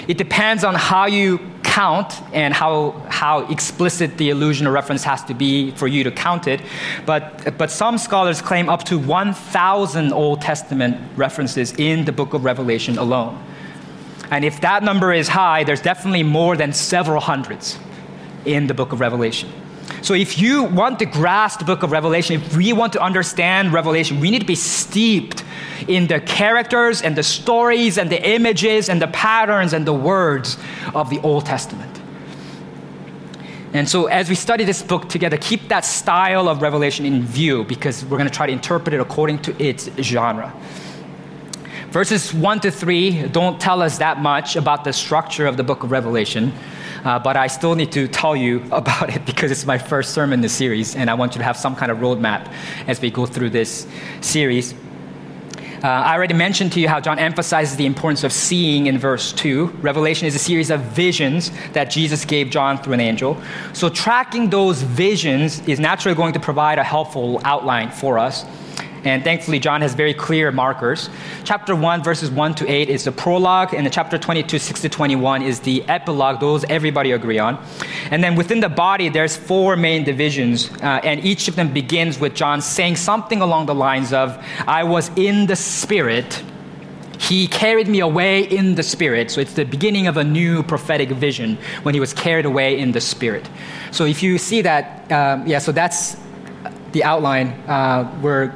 It 0.07 0.17
depends 0.17 0.63
on 0.63 0.75
how 0.75 1.07
you 1.07 1.39
count 1.63 2.21
and 2.33 2.53
how, 2.53 2.91
how 3.09 3.39
explicit 3.51 4.17
the 4.17 4.29
allusion 4.29 4.65
or 4.65 4.71
reference 4.71 5.03
has 5.03 5.23
to 5.25 5.33
be 5.33 5.71
for 5.71 5.87
you 5.87 6.05
to 6.05 6.11
count 6.11 6.47
it. 6.47 6.61
But, 7.05 7.57
but 7.57 7.69
some 7.69 7.97
scholars 7.97 8.41
claim 8.41 8.69
up 8.69 8.85
to 8.85 8.97
1,000 8.97 10.13
Old 10.13 10.41
Testament 10.41 10.97
references 11.17 11.73
in 11.73 12.05
the 12.05 12.11
book 12.13 12.33
of 12.33 12.45
Revelation 12.45 12.97
alone. 12.97 13.43
And 14.31 14.45
if 14.45 14.61
that 14.61 14.83
number 14.83 15.11
is 15.11 15.27
high, 15.27 15.63
there's 15.63 15.81
definitely 15.81 16.23
more 16.23 16.55
than 16.55 16.71
several 16.71 17.19
hundreds 17.19 17.77
in 18.45 18.67
the 18.67 18.73
book 18.73 18.93
of 18.93 18.99
Revelation. 18.99 19.51
So 20.01 20.13
if 20.13 20.39
you 20.39 20.63
want 20.63 20.99
to 20.99 21.05
grasp 21.05 21.59
the 21.59 21.65
book 21.65 21.83
of 21.83 21.91
Revelation, 21.91 22.41
if 22.41 22.55
we 22.55 22.73
want 22.73 22.93
to 22.93 23.01
understand 23.01 23.73
Revelation, 23.73 24.19
we 24.19 24.31
need 24.31 24.39
to 24.39 24.45
be 24.45 24.55
steeped 24.55 25.43
in 25.87 26.07
the 26.07 26.19
characters 26.19 27.01
and 27.01 27.15
the 27.15 27.23
stories 27.23 27.97
and 27.97 28.09
the 28.09 28.29
images 28.29 28.89
and 28.89 29.01
the 29.01 29.07
patterns 29.07 29.73
and 29.73 29.85
the 29.85 29.93
words 29.93 30.57
of 30.93 31.09
the 31.09 31.19
Old 31.19 31.45
Testament. 31.45 31.99
And 33.73 33.87
so, 33.87 34.07
as 34.07 34.29
we 34.29 34.35
study 34.35 34.63
this 34.63 34.81
book 34.81 35.09
together, 35.09 35.37
keep 35.37 35.67
that 35.67 35.85
style 35.85 36.49
of 36.49 36.61
revelation 36.63 37.05
in 37.05 37.21
view 37.23 37.63
because 37.63 38.03
we're 38.03 38.17
going 38.17 38.29
to 38.29 38.33
try 38.33 38.47
to 38.47 38.53
interpret 38.53 38.95
it 38.95 38.99
according 38.99 39.39
to 39.43 39.63
its 39.63 39.89
genre. 40.01 40.51
Verses 41.91 42.31
1 42.31 42.59
to 42.59 42.69
3 42.69 43.29
don't 43.29 43.59
tell 43.59 43.81
us 43.81 43.97
that 43.97 44.21
much 44.21 44.55
about 44.55 44.83
the 44.83 44.93
structure 44.93 45.47
of 45.47 45.57
the 45.57 45.63
book 45.63 45.81
of 45.81 45.89
Revelation. 45.89 46.53
Uh, 47.03 47.17
but 47.17 47.35
I 47.35 47.47
still 47.47 47.73
need 47.73 47.91
to 47.93 48.07
tell 48.07 48.35
you 48.35 48.63
about 48.71 49.09
it 49.15 49.25
because 49.25 49.49
it's 49.49 49.65
my 49.65 49.79
first 49.79 50.13
sermon 50.13 50.35
in 50.39 50.41
the 50.41 50.49
series, 50.49 50.95
and 50.95 51.09
I 51.09 51.15
want 51.15 51.33
you 51.33 51.39
to 51.39 51.45
have 51.45 51.57
some 51.57 51.75
kind 51.75 51.91
of 51.91 51.97
roadmap 51.97 52.51
as 52.85 53.01
we 53.01 53.09
go 53.09 53.25
through 53.25 53.49
this 53.49 53.87
series. 54.21 54.75
Uh, 55.83 55.87
I 55.87 56.13
already 56.13 56.33
mentioned 56.33 56.73
to 56.73 56.79
you 56.79 56.89
how 56.89 56.99
John 56.99 57.17
emphasizes 57.17 57.77
the 57.77 57.85
importance 57.85 58.23
of 58.25 58.33
seeing 58.33 58.87
in 58.87 58.99
verse 58.99 59.31
2. 59.31 59.67
Revelation 59.81 60.27
is 60.27 60.35
a 60.35 60.39
series 60.39 60.69
of 60.69 60.81
visions 60.81 61.51
that 61.71 61.85
Jesus 61.85 62.25
gave 62.25 62.49
John 62.49 62.77
through 62.77 62.93
an 62.93 62.99
angel. 62.99 63.41
So, 63.71 63.89
tracking 63.89 64.49
those 64.49 64.81
visions 64.81 65.65
is 65.67 65.79
naturally 65.79 66.15
going 66.15 66.33
to 66.33 66.39
provide 66.39 66.79
a 66.79 66.83
helpful 66.83 67.41
outline 67.45 67.91
for 67.91 68.19
us. 68.19 68.45
And 69.03 69.23
thankfully, 69.23 69.59
John 69.59 69.81
has 69.81 69.93
very 69.93 70.13
clear 70.13 70.51
markers. 70.51 71.09
Chapter 71.43 71.75
1, 71.75 72.03
verses 72.03 72.29
1 72.29 72.55
to 72.55 72.69
8 72.69 72.89
is 72.89 73.05
the 73.05 73.11
prologue, 73.11 73.73
and 73.73 73.85
the 73.85 73.89
chapter 73.89 74.17
22, 74.17 74.59
6 74.59 74.81
to 74.81 74.89
21 74.89 75.41
is 75.41 75.59
the 75.61 75.83
epilogue. 75.87 76.39
Those 76.39 76.63
everybody 76.65 77.11
agree 77.11 77.39
on. 77.39 77.63
And 78.11 78.23
then 78.23 78.35
within 78.35 78.59
the 78.59 78.69
body, 78.69 79.09
there's 79.09 79.37
four 79.37 79.75
main 79.75 80.03
divisions, 80.03 80.69
uh, 80.81 80.99
and 81.03 81.23
each 81.23 81.47
of 81.47 81.55
them 81.55 81.73
begins 81.73 82.19
with 82.19 82.33
John 82.35 82.61
saying 82.61 82.97
something 82.97 83.41
along 83.41 83.67
the 83.67 83.75
lines 83.75 84.13
of, 84.13 84.43
I 84.67 84.83
was 84.83 85.09
in 85.15 85.47
the 85.47 85.55
Spirit. 85.55 86.43
He 87.19 87.47
carried 87.47 87.87
me 87.87 87.99
away 87.99 88.43
in 88.43 88.75
the 88.75 88.83
Spirit. 88.83 89.29
So 89.29 89.41
it's 89.41 89.53
the 89.53 89.65
beginning 89.65 90.07
of 90.07 90.17
a 90.17 90.23
new 90.23 90.63
prophetic 90.63 91.09
vision 91.09 91.57
when 91.83 91.93
he 91.93 91.99
was 91.99 92.13
carried 92.13 92.45
away 92.45 92.79
in 92.79 92.91
the 92.91 93.01
Spirit. 93.01 93.47
So 93.91 94.05
if 94.05 94.23
you 94.23 94.37
see 94.37 94.61
that, 94.61 95.11
um, 95.11 95.45
yeah, 95.45 95.59
so 95.59 95.71
that's 95.71 96.15
the 96.91 97.03
outline. 97.03 97.49
Uh, 97.67 98.19
we're 98.21 98.53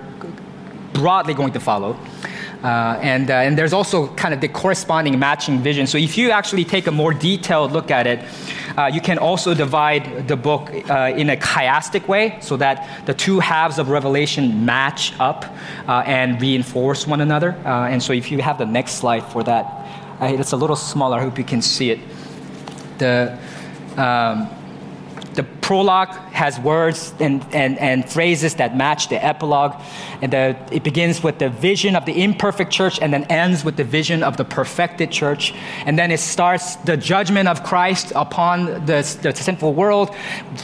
broadly 0.93 1.33
going 1.33 1.53
to 1.53 1.59
follow. 1.59 1.97
Uh, 2.63 2.97
and, 3.01 3.29
uh, 3.29 3.33
and 3.33 3.57
there's 3.57 3.73
also 3.73 4.07
kind 4.15 4.33
of 4.33 4.39
the 4.39 4.47
corresponding 4.47 5.19
matching 5.19 5.59
vision. 5.59 5.85
So 5.85 5.97
if 5.97 6.17
you 6.17 6.31
actually 6.31 6.63
take 6.63 6.87
a 6.87 6.91
more 6.91 7.13
detailed 7.13 7.73
look 7.73 7.91
at 7.91 8.07
it, 8.07 8.23
uh, 8.77 8.85
you 8.85 9.01
can 9.01 9.17
also 9.17 9.53
divide 9.53 10.29
the 10.29 10.37
book 10.37 10.69
uh, 10.89 11.13
in 11.13 11.29
a 11.29 11.35
chiastic 11.35 12.07
way 12.07 12.37
so 12.41 12.55
that 12.57 13.05
the 13.05 13.13
two 13.13 13.41
halves 13.41 13.79
of 13.79 13.89
Revelation 13.89 14.65
match 14.65 15.13
up 15.19 15.43
uh, 15.89 16.03
and 16.05 16.41
reinforce 16.41 17.05
one 17.05 17.19
another. 17.19 17.51
Uh, 17.65 17.89
and 17.89 18.01
so 18.01 18.13
if 18.13 18.31
you 18.31 18.41
have 18.41 18.57
the 18.57 18.65
next 18.65 18.93
slide 18.93 19.25
for 19.25 19.43
that, 19.43 19.65
it's 20.21 20.53
a 20.53 20.57
little 20.57 20.77
smaller. 20.77 21.17
I 21.17 21.21
hope 21.21 21.37
you 21.37 21.43
can 21.43 21.61
see 21.61 21.91
it. 21.91 21.99
The, 22.97 23.37
um, 23.97 24.49
the 25.33 25.43
prologue 25.59 26.15
has 26.33 26.59
words 26.59 27.13
and, 27.19 27.45
and, 27.53 27.77
and 27.77 28.09
phrases 28.09 28.55
that 28.55 28.75
match 28.75 29.07
the 29.07 29.23
epilogue. 29.23 29.79
And 30.21 30.33
the, 30.33 30.57
it 30.71 30.83
begins 30.83 31.21
with 31.21 31.37
the 31.37 31.49
vision 31.49 31.95
of 31.95 32.05
the 32.05 32.23
imperfect 32.23 32.71
church 32.71 32.99
and 32.99 33.13
then 33.13 33.23
ends 33.25 33.63
with 33.63 33.77
the 33.77 33.83
vision 33.83 34.23
of 34.23 34.35
the 34.35 34.43
perfected 34.43 35.11
church. 35.11 35.53
And 35.85 35.97
then 35.97 36.09
it 36.11 36.19
starts 36.19 36.75
the 36.77 36.97
judgment 36.97 37.47
of 37.47 37.63
Christ 37.63 38.13
upon 38.15 38.85
the, 38.87 39.17
the 39.21 39.33
sinful 39.35 39.73
world 39.73 40.09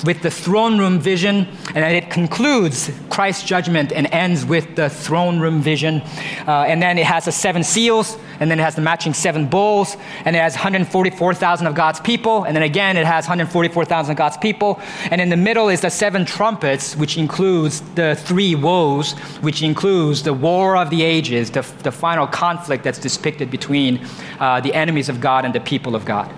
with 0.03 0.23
the 0.23 0.31
throne 0.31 0.79
room 0.79 0.99
vision. 0.99 1.47
And 1.67 1.77
then 1.77 1.95
it 1.95 2.09
concludes 2.09 2.91
Christ's 3.11 3.43
judgment 3.43 3.91
and 3.91 4.07
ends 4.07 4.45
with 4.45 4.75
the 4.75 4.89
throne 4.89 5.39
room 5.39 5.61
vision. 5.61 6.01
Uh, 6.47 6.65
and 6.67 6.81
then 6.81 6.97
it 6.97 7.05
has 7.05 7.25
the 7.25 7.31
seven 7.31 7.63
seals 7.63 8.17
and 8.39 8.49
then 8.49 8.59
it 8.59 8.63
has 8.63 8.75
the 8.75 8.81
matching 8.81 9.13
seven 9.13 9.47
bowls, 9.47 9.97
and 10.25 10.35
it 10.35 10.39
has 10.39 10.53
144,000 10.53 11.67
of 11.67 11.75
God's 11.75 11.99
people, 11.99 12.45
and 12.45 12.55
then 12.55 12.63
again 12.63 12.97
it 12.97 13.05
has 13.05 13.25
144,000 13.25 14.11
of 14.11 14.17
God's 14.17 14.37
people, 14.37 14.79
and 15.11 15.19
in 15.19 15.29
the 15.29 15.37
middle 15.37 15.58
is 15.67 15.81
the 15.81 15.89
seven 15.89 16.23
trumpets, 16.25 16.95
which 16.95 17.17
includes 17.17 17.81
the 17.95 18.15
three 18.15 18.55
woes, 18.55 19.11
which 19.41 19.61
includes 19.61 20.23
the 20.23 20.33
war 20.33 20.77
of 20.77 20.89
the 20.89 21.03
ages, 21.03 21.51
the, 21.51 21.61
the 21.83 21.91
final 21.91 22.25
conflict 22.25 22.83
that's 22.83 22.99
depicted 22.99 23.51
between 23.51 24.05
uh, 24.39 24.61
the 24.61 24.73
enemies 24.73 25.09
of 25.09 25.19
God 25.19 25.43
and 25.43 25.53
the 25.53 25.59
people 25.59 25.95
of 25.95 26.05
God. 26.05 26.33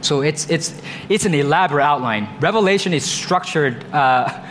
So 0.00 0.22
it's, 0.22 0.48
it's, 0.48 0.80
it's 1.10 1.26
an 1.26 1.34
elaborate 1.34 1.84
outline. 1.84 2.28
Revelation 2.40 2.94
is 2.94 3.04
structured. 3.04 3.84
Uh, 3.92 4.46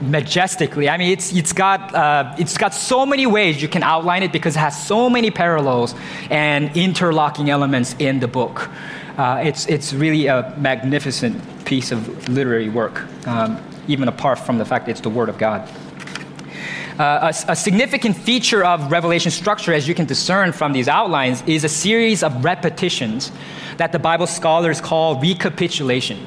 majestically. 0.00 0.88
I 0.90 0.98
mean, 0.98 1.10
it's, 1.10 1.32
it's, 1.32 1.54
got, 1.54 1.94
uh, 1.94 2.34
it's 2.38 2.58
got 2.58 2.74
so 2.74 3.06
many 3.06 3.26
ways 3.26 3.62
you 3.62 3.68
can 3.68 3.82
outline 3.82 4.22
it 4.22 4.30
because 4.30 4.54
it 4.54 4.58
has 4.58 4.86
so 4.86 5.08
many 5.08 5.30
parallels 5.30 5.94
and 6.30 6.76
interlocking 6.76 7.48
elements 7.48 7.96
in 7.98 8.20
the 8.20 8.28
book. 8.28 8.68
Uh, 9.16 9.40
it's, 9.42 9.66
it's 9.66 9.94
really 9.94 10.26
a 10.26 10.54
magnificent 10.58 11.64
piece 11.64 11.90
of 11.90 12.28
literary 12.28 12.68
work, 12.68 13.04
um, 13.26 13.58
even 13.88 14.08
apart 14.08 14.38
from 14.38 14.58
the 14.58 14.64
fact 14.64 14.88
it's 14.88 15.00
the 15.00 15.08
Word 15.08 15.28
of 15.28 15.38
God. 15.38 15.68
Uh, 16.98 17.32
a, 17.48 17.52
a, 17.52 17.56
significant 17.56 18.16
feature 18.16 18.64
of 18.64 18.90
Revelation 18.90 19.30
structure, 19.30 19.72
as 19.72 19.86
you 19.86 19.94
can 19.94 20.06
discern 20.06 20.52
from 20.52 20.72
these 20.72 20.88
outlines, 20.88 21.42
is 21.46 21.64
a 21.64 21.68
series 21.68 22.22
of 22.22 22.44
repetitions 22.44 23.32
that 23.76 23.92
the 23.92 23.98
Bible 23.98 24.26
scholars 24.26 24.80
call 24.80 25.20
recapitulation. 25.20 26.18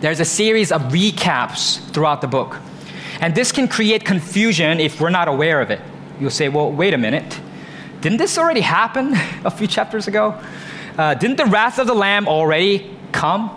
There's 0.00 0.20
a 0.20 0.24
series 0.24 0.72
of 0.72 0.82
recaps 0.92 1.80
throughout 1.92 2.20
the 2.20 2.28
book. 2.28 2.56
And 3.20 3.34
this 3.34 3.52
can 3.52 3.68
create 3.68 4.04
confusion 4.04 4.80
if 4.80 5.00
we're 5.00 5.10
not 5.10 5.28
aware 5.28 5.60
of 5.60 5.70
it. 5.70 5.80
You'll 6.18 6.30
say, 6.30 6.48
well, 6.48 6.72
wait 6.72 6.94
a 6.94 6.98
minute. 6.98 7.40
Didn't 8.00 8.18
this 8.18 8.38
already 8.38 8.62
happen 8.62 9.12
a 9.44 9.50
few 9.50 9.66
chapters 9.66 10.08
ago? 10.08 10.40
Uh, 11.00 11.14
didn't 11.14 11.38
the 11.38 11.46
wrath 11.46 11.78
of 11.78 11.86
the 11.86 11.94
Lamb 11.94 12.28
already 12.28 12.94
come? 13.10 13.48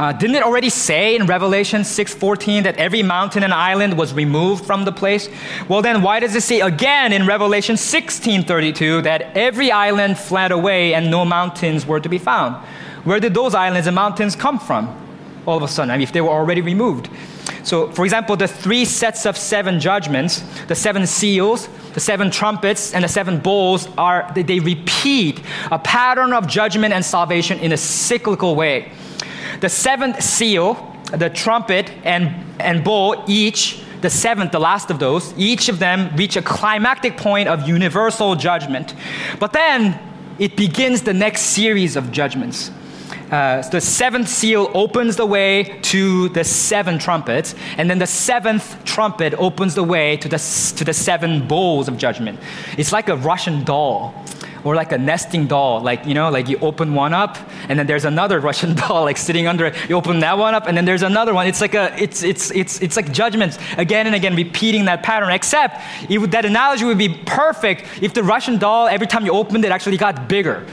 Uh, 0.00 0.12
didn't 0.12 0.34
it 0.34 0.42
already 0.42 0.68
say 0.68 1.14
in 1.14 1.26
Revelation 1.26 1.82
6:14 1.82 2.64
that 2.64 2.76
every 2.76 3.04
mountain 3.04 3.44
and 3.44 3.54
island 3.54 3.96
was 3.96 4.12
removed 4.12 4.66
from 4.66 4.84
the 4.84 4.90
place? 4.90 5.28
Well, 5.68 5.80
then 5.80 6.02
why 6.02 6.18
does 6.18 6.34
it 6.34 6.40
say 6.40 6.58
again 6.58 7.12
in 7.12 7.24
Revelation 7.24 7.76
16:32 7.76 9.00
that 9.02 9.30
every 9.36 9.70
island 9.70 10.18
fled 10.18 10.50
away 10.50 10.92
and 10.92 11.08
no 11.08 11.24
mountains 11.24 11.86
were 11.86 12.00
to 12.00 12.08
be 12.08 12.18
found? 12.18 12.56
Where 13.04 13.20
did 13.20 13.32
those 13.32 13.54
islands 13.54 13.86
and 13.86 13.94
mountains 13.94 14.34
come 14.34 14.58
from? 14.58 14.88
All 15.46 15.56
of 15.56 15.62
a 15.62 15.68
sudden, 15.68 15.92
I 15.92 15.98
mean, 15.98 16.02
if 16.02 16.12
they 16.12 16.20
were 16.20 16.30
already 16.30 16.62
removed. 16.62 17.08
So, 17.62 17.90
for 17.92 18.04
example, 18.04 18.36
the 18.36 18.48
three 18.48 18.84
sets 18.84 19.24
of 19.24 19.36
seven 19.36 19.78
judgments, 19.78 20.42
the 20.66 20.74
seven 20.74 21.06
seals, 21.06 21.68
the 21.94 22.00
seven 22.00 22.30
trumpets, 22.30 22.92
and 22.92 23.04
the 23.04 23.08
seven 23.08 23.38
bowls 23.38 23.88
are 23.96 24.30
they, 24.34 24.42
they 24.42 24.60
repeat 24.60 25.40
a 25.70 25.78
pattern 25.78 26.32
of 26.32 26.46
judgment 26.46 26.92
and 26.92 27.04
salvation 27.04 27.58
in 27.60 27.72
a 27.72 27.76
cyclical 27.76 28.56
way. 28.56 28.92
The 29.60 29.68
seventh 29.68 30.22
seal, 30.22 30.96
the 31.12 31.30
trumpet 31.30 31.90
and, 32.04 32.34
and 32.60 32.82
bowl, 32.82 33.24
each 33.28 33.82
the 34.02 34.10
seventh, 34.10 34.50
the 34.50 34.58
last 34.58 34.90
of 34.90 34.98
those, 34.98 35.32
each 35.38 35.68
of 35.68 35.78
them 35.78 36.14
reach 36.16 36.36
a 36.36 36.42
climactic 36.42 37.16
point 37.16 37.48
of 37.48 37.68
universal 37.68 38.34
judgment. 38.34 38.94
But 39.38 39.52
then 39.52 39.98
it 40.38 40.56
begins 40.56 41.02
the 41.02 41.14
next 41.14 41.42
series 41.42 41.94
of 41.94 42.10
judgments. 42.10 42.72
Uh, 43.32 43.66
the 43.70 43.80
seventh 43.80 44.28
seal 44.28 44.70
opens 44.74 45.16
the 45.16 45.24
way 45.24 45.78
to 45.80 46.28
the 46.28 46.44
seven 46.44 46.98
trumpets, 46.98 47.54
and 47.78 47.88
then 47.88 47.98
the 47.98 48.06
seventh 48.06 48.84
trumpet 48.84 49.32
opens 49.38 49.74
the 49.74 49.82
way 49.82 50.18
to 50.18 50.28
the, 50.28 50.36
to 50.76 50.84
the 50.84 50.92
seven 50.92 51.48
bowls 51.48 51.88
of 51.88 51.96
judgment. 51.96 52.38
It's 52.76 52.92
like 52.92 53.08
a 53.08 53.16
Russian 53.16 53.64
doll 53.64 54.14
or 54.64 54.74
like 54.74 54.92
a 54.92 54.98
nesting 54.98 55.46
doll. 55.46 55.80
Like, 55.80 56.04
you 56.04 56.12
know, 56.12 56.30
like 56.30 56.46
you 56.46 56.58
open 56.58 56.94
one 56.94 57.14
up 57.14 57.38
and 57.70 57.78
then 57.78 57.86
there's 57.86 58.04
another 58.04 58.38
Russian 58.48 58.74
doll 58.74 59.04
like 59.04 59.16
sitting 59.16 59.46
under 59.46 59.64
it. 59.64 59.76
You 59.88 59.96
open 59.96 60.20
that 60.20 60.36
one 60.36 60.54
up 60.54 60.66
and 60.66 60.76
then 60.76 60.84
there's 60.84 61.02
another 61.02 61.32
one. 61.32 61.46
It's 61.46 61.62
like 61.62 61.74
a, 61.74 61.94
it's, 62.00 62.22
it's, 62.22 62.50
it's, 62.50 62.82
it's 62.82 62.96
like 62.96 63.12
judgments 63.12 63.58
again 63.78 64.06
and 64.06 64.14
again, 64.14 64.36
repeating 64.36 64.84
that 64.84 65.02
pattern. 65.02 65.30
Except 65.30 65.80
would, 66.10 66.32
that 66.32 66.44
analogy 66.44 66.84
would 66.84 66.98
be 66.98 67.08
perfect 67.08 67.86
if 68.02 68.12
the 68.12 68.22
Russian 68.22 68.58
doll, 68.58 68.88
every 68.88 69.06
time 69.06 69.24
you 69.24 69.32
opened 69.32 69.64
it, 69.64 69.72
actually 69.72 69.96
got 69.96 70.28
bigger. 70.28 70.66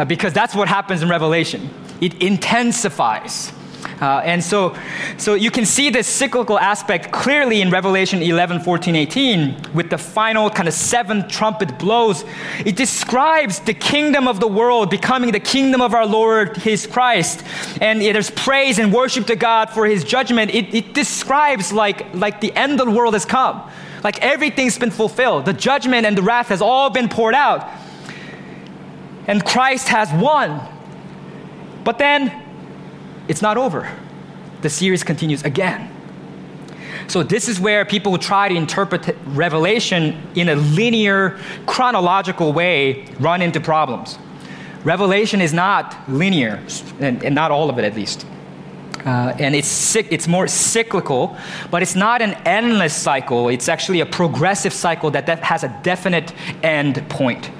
Uh, 0.00 0.04
because 0.06 0.32
that's 0.32 0.54
what 0.54 0.66
happens 0.66 1.02
in 1.02 1.10
Revelation 1.10 1.68
it 2.00 2.22
intensifies. 2.22 3.52
Uh, 4.00 4.22
and 4.24 4.42
so, 4.42 4.74
so 5.18 5.34
you 5.34 5.50
can 5.50 5.66
see 5.66 5.90
this 5.90 6.06
cyclical 6.06 6.58
aspect 6.58 7.12
clearly 7.12 7.60
in 7.60 7.68
Revelation 7.68 8.22
11, 8.22 8.60
14, 8.60 8.96
18, 8.96 9.74
with 9.74 9.90
the 9.90 9.98
final 9.98 10.48
kind 10.48 10.66
of 10.68 10.72
seven 10.72 11.28
trumpet 11.28 11.78
blows. 11.78 12.24
It 12.64 12.76
describes 12.76 13.60
the 13.60 13.74
kingdom 13.74 14.26
of 14.26 14.40
the 14.40 14.48
world 14.48 14.88
becoming 14.88 15.32
the 15.32 15.40
kingdom 15.40 15.82
of 15.82 15.92
our 15.92 16.06
Lord, 16.06 16.56
His 16.56 16.86
Christ. 16.86 17.44
And 17.82 18.00
there's 18.00 18.30
praise 18.30 18.78
and 18.78 18.94
worship 18.94 19.26
to 19.26 19.36
God 19.36 19.68
for 19.68 19.84
His 19.84 20.02
judgment. 20.02 20.54
It, 20.54 20.74
it 20.74 20.94
describes 20.94 21.70
like, 21.70 22.14
like 22.14 22.40
the 22.40 22.56
end 22.56 22.80
of 22.80 22.86
the 22.86 22.92
world 22.92 23.12
has 23.12 23.26
come. 23.26 23.70
Like 24.02 24.22
everything's 24.22 24.78
been 24.78 24.90
fulfilled. 24.90 25.44
The 25.44 25.52
judgment 25.52 26.06
and 26.06 26.16
the 26.16 26.22
wrath 26.22 26.48
has 26.48 26.62
all 26.62 26.88
been 26.88 27.10
poured 27.10 27.34
out. 27.34 27.68
And 29.26 29.44
Christ 29.44 29.88
has 29.88 30.12
won. 30.12 30.60
But 31.84 31.98
then 31.98 32.32
it's 33.28 33.42
not 33.42 33.56
over. 33.56 33.90
The 34.62 34.70
series 34.70 35.04
continues 35.04 35.42
again. 35.42 35.90
So, 37.08 37.22
this 37.22 37.48
is 37.48 37.58
where 37.58 37.84
people 37.84 38.12
who 38.12 38.18
try 38.18 38.48
to 38.48 38.54
interpret 38.54 39.16
Revelation 39.26 40.22
in 40.34 40.48
a 40.48 40.54
linear, 40.54 41.38
chronological 41.66 42.52
way 42.52 43.04
run 43.18 43.42
into 43.42 43.60
problems. 43.60 44.18
Revelation 44.84 45.40
is 45.40 45.52
not 45.52 45.96
linear, 46.08 46.62
and, 47.00 47.22
and 47.24 47.34
not 47.34 47.50
all 47.50 47.68
of 47.68 47.78
it 47.78 47.84
at 47.84 47.94
least. 47.94 48.26
Uh, 49.04 49.34
and 49.38 49.54
it's, 49.54 49.96
it's 49.96 50.28
more 50.28 50.46
cyclical, 50.46 51.36
but 51.70 51.82
it's 51.82 51.94
not 51.94 52.20
an 52.20 52.34
endless 52.44 52.94
cycle. 52.94 53.48
It's 53.48 53.68
actually 53.68 54.00
a 54.00 54.06
progressive 54.06 54.72
cycle 54.72 55.10
that, 55.12 55.26
that 55.26 55.40
has 55.40 55.64
a 55.64 55.80
definite 55.82 56.32
end 56.62 57.08
point. 57.08 57.50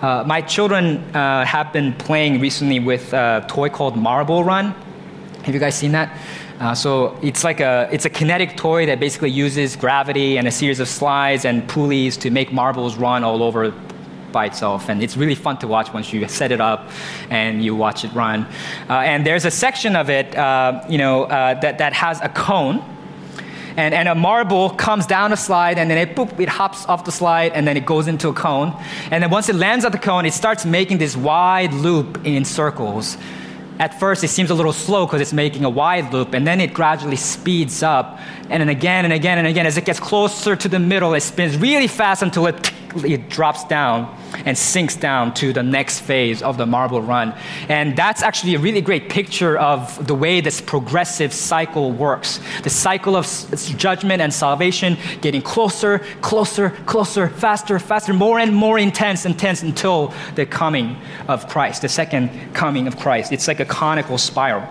Uh, 0.00 0.22
my 0.24 0.40
children 0.40 0.98
uh, 1.16 1.44
have 1.44 1.72
been 1.72 1.92
playing 1.94 2.40
recently 2.40 2.78
with 2.78 3.12
a 3.12 3.44
toy 3.48 3.68
called 3.68 3.96
Marble 3.96 4.44
Run. 4.44 4.72
Have 5.42 5.54
you 5.54 5.58
guys 5.58 5.74
seen 5.74 5.90
that? 5.92 6.16
Uh, 6.60 6.72
so 6.72 7.18
it's 7.20 7.42
like 7.42 7.58
a 7.58 7.88
it's 7.90 8.04
a 8.04 8.10
kinetic 8.10 8.56
toy 8.56 8.86
that 8.86 9.00
basically 9.00 9.30
uses 9.30 9.74
gravity 9.74 10.36
and 10.38 10.46
a 10.46 10.52
series 10.52 10.78
of 10.78 10.88
slides 10.88 11.44
and 11.44 11.68
pulleys 11.68 12.16
to 12.16 12.30
make 12.30 12.52
marbles 12.52 12.96
run 12.96 13.24
all 13.24 13.42
over 13.42 13.74
by 14.30 14.46
itself, 14.46 14.88
and 14.88 15.02
it's 15.02 15.16
really 15.16 15.34
fun 15.34 15.56
to 15.58 15.66
watch 15.66 15.92
once 15.92 16.12
you 16.12 16.28
set 16.28 16.52
it 16.52 16.60
up 16.60 16.90
and 17.30 17.64
you 17.64 17.74
watch 17.74 18.04
it 18.04 18.12
run. 18.12 18.46
Uh, 18.88 18.94
and 18.94 19.26
there's 19.26 19.44
a 19.44 19.50
section 19.50 19.96
of 19.96 20.10
it, 20.10 20.36
uh, 20.36 20.84
you 20.88 20.98
know, 20.98 21.24
uh, 21.24 21.58
that 21.60 21.78
that 21.78 21.92
has 21.92 22.20
a 22.20 22.28
cone 22.28 22.84
And, 23.78 23.94
and 23.94 24.08
a 24.08 24.14
marble 24.16 24.70
comes 24.70 25.06
down 25.06 25.32
a 25.32 25.36
slide 25.36 25.78
and 25.78 25.88
then 25.88 25.98
it, 25.98 26.16
boop, 26.16 26.40
it 26.40 26.48
hops 26.48 26.84
off 26.86 27.04
the 27.04 27.12
slide 27.12 27.52
and 27.52 27.64
then 27.64 27.76
it 27.76 27.86
goes 27.86 28.08
into 28.08 28.28
a 28.28 28.32
cone. 28.32 28.76
And 29.12 29.22
then 29.22 29.30
once 29.30 29.48
it 29.48 29.54
lands 29.54 29.84
at 29.84 29.92
the 29.92 29.98
cone, 29.98 30.26
it 30.26 30.32
starts 30.32 30.64
making 30.66 30.98
this 30.98 31.16
wide 31.16 31.72
loop 31.72 32.26
in 32.26 32.44
circles. 32.44 33.16
At 33.78 34.00
first, 34.00 34.24
it 34.24 34.28
seems 34.28 34.50
a 34.50 34.54
little 34.54 34.72
slow 34.72 35.06
because 35.06 35.20
it's 35.20 35.32
making 35.32 35.64
a 35.64 35.70
wide 35.70 36.12
loop, 36.12 36.34
and 36.34 36.44
then 36.44 36.60
it 36.60 36.74
gradually 36.74 37.14
speeds 37.14 37.84
up. 37.84 38.18
And 38.50 38.60
then 38.60 38.68
again 38.68 39.04
and 39.04 39.14
again 39.14 39.38
and 39.38 39.46
again, 39.46 39.66
as 39.66 39.76
it 39.76 39.84
gets 39.84 40.00
closer 40.00 40.56
to 40.56 40.68
the 40.68 40.80
middle, 40.80 41.14
it 41.14 41.20
spins 41.20 41.56
really 41.56 41.86
fast 41.86 42.22
until 42.22 42.48
it 42.48 42.72
it 43.04 43.28
drops 43.28 43.64
down 43.64 44.16
and 44.44 44.56
sinks 44.56 44.96
down 44.96 45.34
to 45.34 45.52
the 45.52 45.62
next 45.62 46.00
phase 46.00 46.42
of 46.42 46.56
the 46.58 46.66
marble 46.66 47.00
run. 47.02 47.34
And 47.68 47.96
that's 47.96 48.22
actually 48.22 48.54
a 48.54 48.58
really 48.58 48.80
great 48.80 49.08
picture 49.08 49.58
of 49.58 50.06
the 50.06 50.14
way 50.14 50.40
this 50.40 50.60
progressive 50.60 51.32
cycle 51.32 51.92
works. 51.92 52.40
The 52.62 52.70
cycle 52.70 53.16
of 53.16 53.26
judgment 53.76 54.20
and 54.22 54.32
salvation 54.32 54.96
getting 55.20 55.42
closer, 55.42 56.00
closer, 56.20 56.70
closer, 56.86 57.28
faster, 57.28 57.78
faster, 57.78 58.12
more 58.12 58.38
and 58.38 58.54
more 58.54 58.78
intense, 58.78 59.24
intense 59.26 59.62
until 59.62 60.12
the 60.34 60.46
coming 60.46 60.96
of 61.28 61.48
Christ, 61.48 61.82
the 61.82 61.88
second 61.88 62.30
coming 62.54 62.86
of 62.86 62.98
Christ. 62.98 63.32
It's 63.32 63.48
like 63.48 63.60
a 63.60 63.64
conical 63.64 64.18
spiral. 64.18 64.68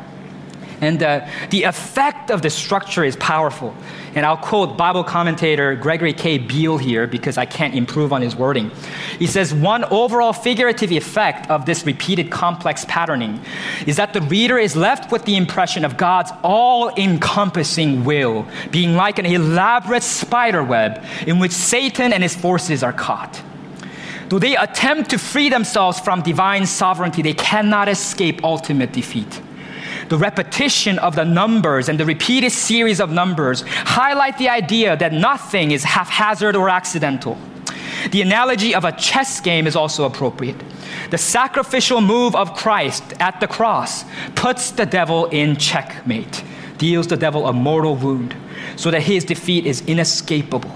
And 0.80 1.02
uh, 1.02 1.28
the 1.50 1.64
effect 1.64 2.30
of 2.30 2.44
the 2.44 2.50
structure 2.50 3.04
is 3.04 3.16
powerful. 3.16 3.76
And 4.14 4.26
I'll 4.26 4.38
quote 4.38 4.78
Bible 4.78 5.04
commentator 5.04 5.76
Gregory 5.76 6.14
K. 6.14 6.38
Beale 6.38 6.78
here 6.78 7.08
because 7.08 7.38
I 7.38 7.46
can't 7.46 7.74
improve 7.74 8.14
on 8.14 8.22
his 8.22 8.36
wording. 8.36 8.72
He 9.18 9.26
says, 9.26 9.54
One 9.54 9.86
overall 9.86 10.34
figurative 10.34 10.92
effect 10.92 11.50
of 11.50 11.66
this 11.66 11.86
repeated 11.86 12.30
complex 12.30 12.86
patterning 12.88 13.42
is 13.88 13.96
that 13.98 14.14
the 14.14 14.22
reader 14.22 14.60
is 14.60 14.76
left 14.76 15.12
with 15.12 15.26
the 15.26 15.36
impression 15.36 15.84
of 15.84 15.98
God's 15.98 16.32
all 16.44 16.90
encompassing 16.96 18.04
will, 18.04 18.46
being 18.70 18.96
like 18.96 19.18
an 19.18 19.26
elaborate 19.26 20.04
spider 20.04 20.64
web 20.64 21.04
in 21.26 21.40
which 21.40 21.52
Satan 21.52 22.14
and 22.14 22.22
his 22.22 22.36
forces 22.36 22.84
are 22.84 22.94
caught. 22.94 23.42
Though 24.30 24.40
they 24.40 24.56
attempt 24.56 25.10
to 25.12 25.18
free 25.18 25.50
themselves 25.50 26.00
from 26.00 26.22
divine 26.22 26.66
sovereignty, 26.66 27.22
they 27.22 27.34
cannot 27.34 27.88
escape 27.88 28.44
ultimate 28.44 28.92
defeat 28.92 29.42
the 30.10 30.18
repetition 30.18 31.00
of 31.00 31.16
the 31.16 31.26
numbers 31.26 31.90
and 31.90 32.00
the 32.00 32.06
repeated 32.06 32.52
series 32.52 33.00
of 33.00 33.12
numbers 33.12 33.64
highlight 33.68 34.38
the 34.38 34.50
idea 34.50 34.96
that 34.98 35.14
nothing 35.14 35.72
is 35.72 35.84
haphazard 35.84 36.56
or 36.56 36.70
accidental. 36.70 37.38
The 38.12 38.22
analogy 38.22 38.74
of 38.74 38.86
a 38.86 38.92
chess 38.92 39.42
game 39.42 39.68
is 39.68 39.76
also 39.76 40.06
appropriate. 40.06 40.56
The 41.10 41.18
sacrificial 41.18 42.02
move 42.02 42.36
of 42.36 42.54
Christ 42.54 43.04
at 43.20 43.40
the 43.40 43.48
cross 43.48 44.06
puts 44.36 44.72
the 44.72 44.86
devil 44.86 45.26
in 45.28 45.56
checkmate, 45.56 46.44
deals 46.78 47.08
the 47.08 47.18
devil 47.18 47.48
a 47.48 47.54
mortal 47.54 47.96
wound, 47.96 48.36
so 48.76 48.92
that 48.92 49.02
his 49.02 49.26
defeat 49.26 49.66
is 49.66 49.82
inescapable. 49.88 50.72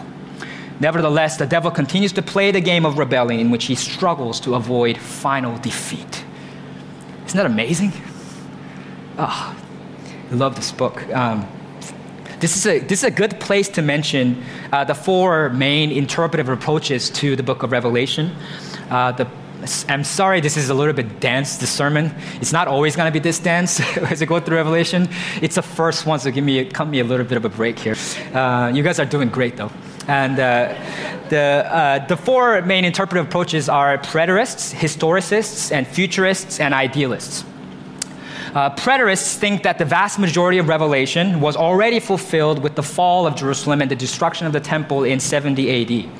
Nevertheless, 0.79 1.38
the 1.38 1.45
devil 1.45 1.69
continues 1.69 2.11
to 2.13 2.21
play 2.21 2.51
the 2.51 2.59
game 2.59 2.86
of 2.86 2.97
rebellion 2.97 3.39
in 3.39 3.51
which 3.51 3.65
he 3.65 3.75
struggles 3.75 4.39
to 4.41 4.55
avoid 4.55 4.97
final 4.97 5.57
defeat. 5.59 6.25
Isn't 7.25 7.38
that 7.38 7.45
amazing? 7.45 7.93
Oh, 9.18 9.55
I 10.32 10.36
love 10.36 10.55
this 10.55 10.72
book. 10.72 11.07
Um, 11.14 11.47
this 12.39 12.55
is, 12.55 12.66
a, 12.66 12.80
this 12.80 12.99
is 12.99 13.03
a 13.03 13.12
good 13.12 13.39
place 13.39 13.70
to 13.70 13.82
mention 13.82 14.43
uh, 14.72 14.84
the 14.84 14.95
four 14.95 15.49
main 15.49 15.91
interpretive 15.91 16.49
approaches 16.49 17.09
to 17.12 17.36
the 17.36 17.43
book 17.43 17.62
of 17.62 17.72
Revelation. 17.72 18.32
Uh, 18.89 19.12
the, 19.12 19.28
I'm 19.88 20.03
sorry, 20.03 20.41
this 20.41 20.57
is 20.57 20.70
a 20.70 20.74
little 20.74 20.93
bit 20.93 21.20
dense, 21.20 21.57
this 21.57 21.70
sermon. 21.70 22.12
It's 22.39 22.51
not 22.51 22.68
always 22.68 22.95
going 22.95 23.05
to 23.05 23.12
be 23.12 23.20
this 23.20 23.38
dense 23.38 23.80
as 23.97 24.22
I 24.22 24.26
go 24.26 24.39
through 24.39 24.57
Revelation. 24.57 25.07
It's 25.41 25.55
the 25.55 25.62
first 25.62 26.07
one, 26.07 26.20
so 26.20 26.32
give 26.32 26.43
me, 26.43 26.66
cut 26.66 26.88
me 26.88 26.99
a 26.99 27.03
little 27.03 27.26
bit 27.26 27.38
of 27.38 27.45
a 27.45 27.49
break 27.49 27.78
here. 27.78 27.95
Uh, 28.34 28.72
you 28.74 28.82
guys 28.82 28.99
are 28.99 29.05
doing 29.05 29.30
great, 29.30 29.57
though. 29.57 29.72
And 30.07 30.39
uh, 30.39 30.74
the, 31.30 31.68
uh, 31.70 32.07
the 32.07 32.18
four 32.18 32.62
main 32.64 32.86
interpretive 32.86 33.28
approaches 33.28 33.70
are 33.70 33.99
preterists, 33.99 34.74
historicists, 34.74 35.72
and 35.72 35.86
futurists, 35.86 36.59
and 36.59 36.74
idealists. 36.74 37.45
Uh, 38.54 38.70
preterists 38.76 39.36
think 39.36 39.64
that 39.64 39.78
the 39.78 39.86
vast 39.86 40.20
majority 40.20 40.58
of 40.58 40.68
Revelation 40.68 41.39
was 41.39 41.56
already 41.56 42.02
fulfilled 42.02 42.60
with 42.62 42.76
the 42.76 42.84
fall 42.84 43.26
of 43.26 43.34
Jerusalem 43.36 43.82
and 43.82 43.89
the 43.89 43.95
destruction 43.95 44.45
of 44.45 44.52
the 44.52 44.60
temple 44.60 45.06
in 45.06 45.22
70 45.22 46.04
AD. 46.04 46.12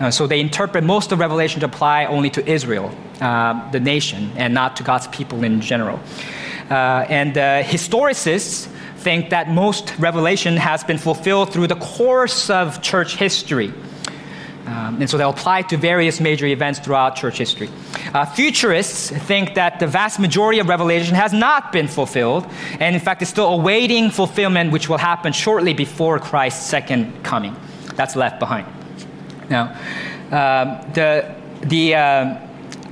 Uh, 0.00 0.10
so 0.10 0.26
they 0.26 0.40
interpret 0.40 0.82
most 0.82 1.12
of 1.12 1.20
Revelation 1.20 1.60
to 1.60 1.66
apply 1.66 2.06
only 2.06 2.30
to 2.30 2.44
Israel, 2.50 2.92
uh, 3.20 3.70
the 3.70 3.78
nation, 3.78 4.32
and 4.34 4.52
not 4.52 4.76
to 4.78 4.82
God's 4.82 5.06
people 5.08 5.44
in 5.44 5.60
general. 5.60 6.00
Uh, 6.68 7.06
and 7.08 7.38
uh, 7.38 7.62
historicists 7.62 8.66
think 8.96 9.30
that 9.30 9.48
most 9.48 9.96
Revelation 10.00 10.56
has 10.56 10.82
been 10.82 10.98
fulfilled 10.98 11.52
through 11.52 11.68
the 11.68 11.76
course 11.76 12.50
of 12.50 12.82
church 12.82 13.14
history. 13.14 13.72
Um, 14.66 15.00
and 15.00 15.10
so 15.10 15.18
they'll 15.18 15.30
apply 15.30 15.62
to 15.62 15.76
various 15.76 16.20
major 16.20 16.46
events 16.46 16.78
throughout 16.78 17.16
church 17.16 17.38
history. 17.38 17.68
Uh, 18.14 18.24
futurists 18.24 19.10
think 19.10 19.54
that 19.54 19.80
the 19.80 19.86
vast 19.86 20.20
majority 20.20 20.60
of 20.60 20.68
Revelation 20.68 21.14
has 21.16 21.32
not 21.32 21.72
been 21.72 21.88
fulfilled, 21.88 22.46
and 22.78 22.94
in 22.94 23.00
fact 23.00 23.22
is 23.22 23.28
still 23.28 23.48
awaiting 23.52 24.10
fulfillment, 24.10 24.70
which 24.70 24.88
will 24.88 24.98
happen 24.98 25.32
shortly 25.32 25.74
before 25.74 26.18
Christ's 26.18 26.64
second 26.64 27.24
coming. 27.24 27.56
That's 27.96 28.14
left 28.14 28.38
behind. 28.38 28.66
Now, 29.50 29.72
um, 30.30 30.92
the, 30.92 31.34
the 31.62 31.94
uh, 31.94 32.38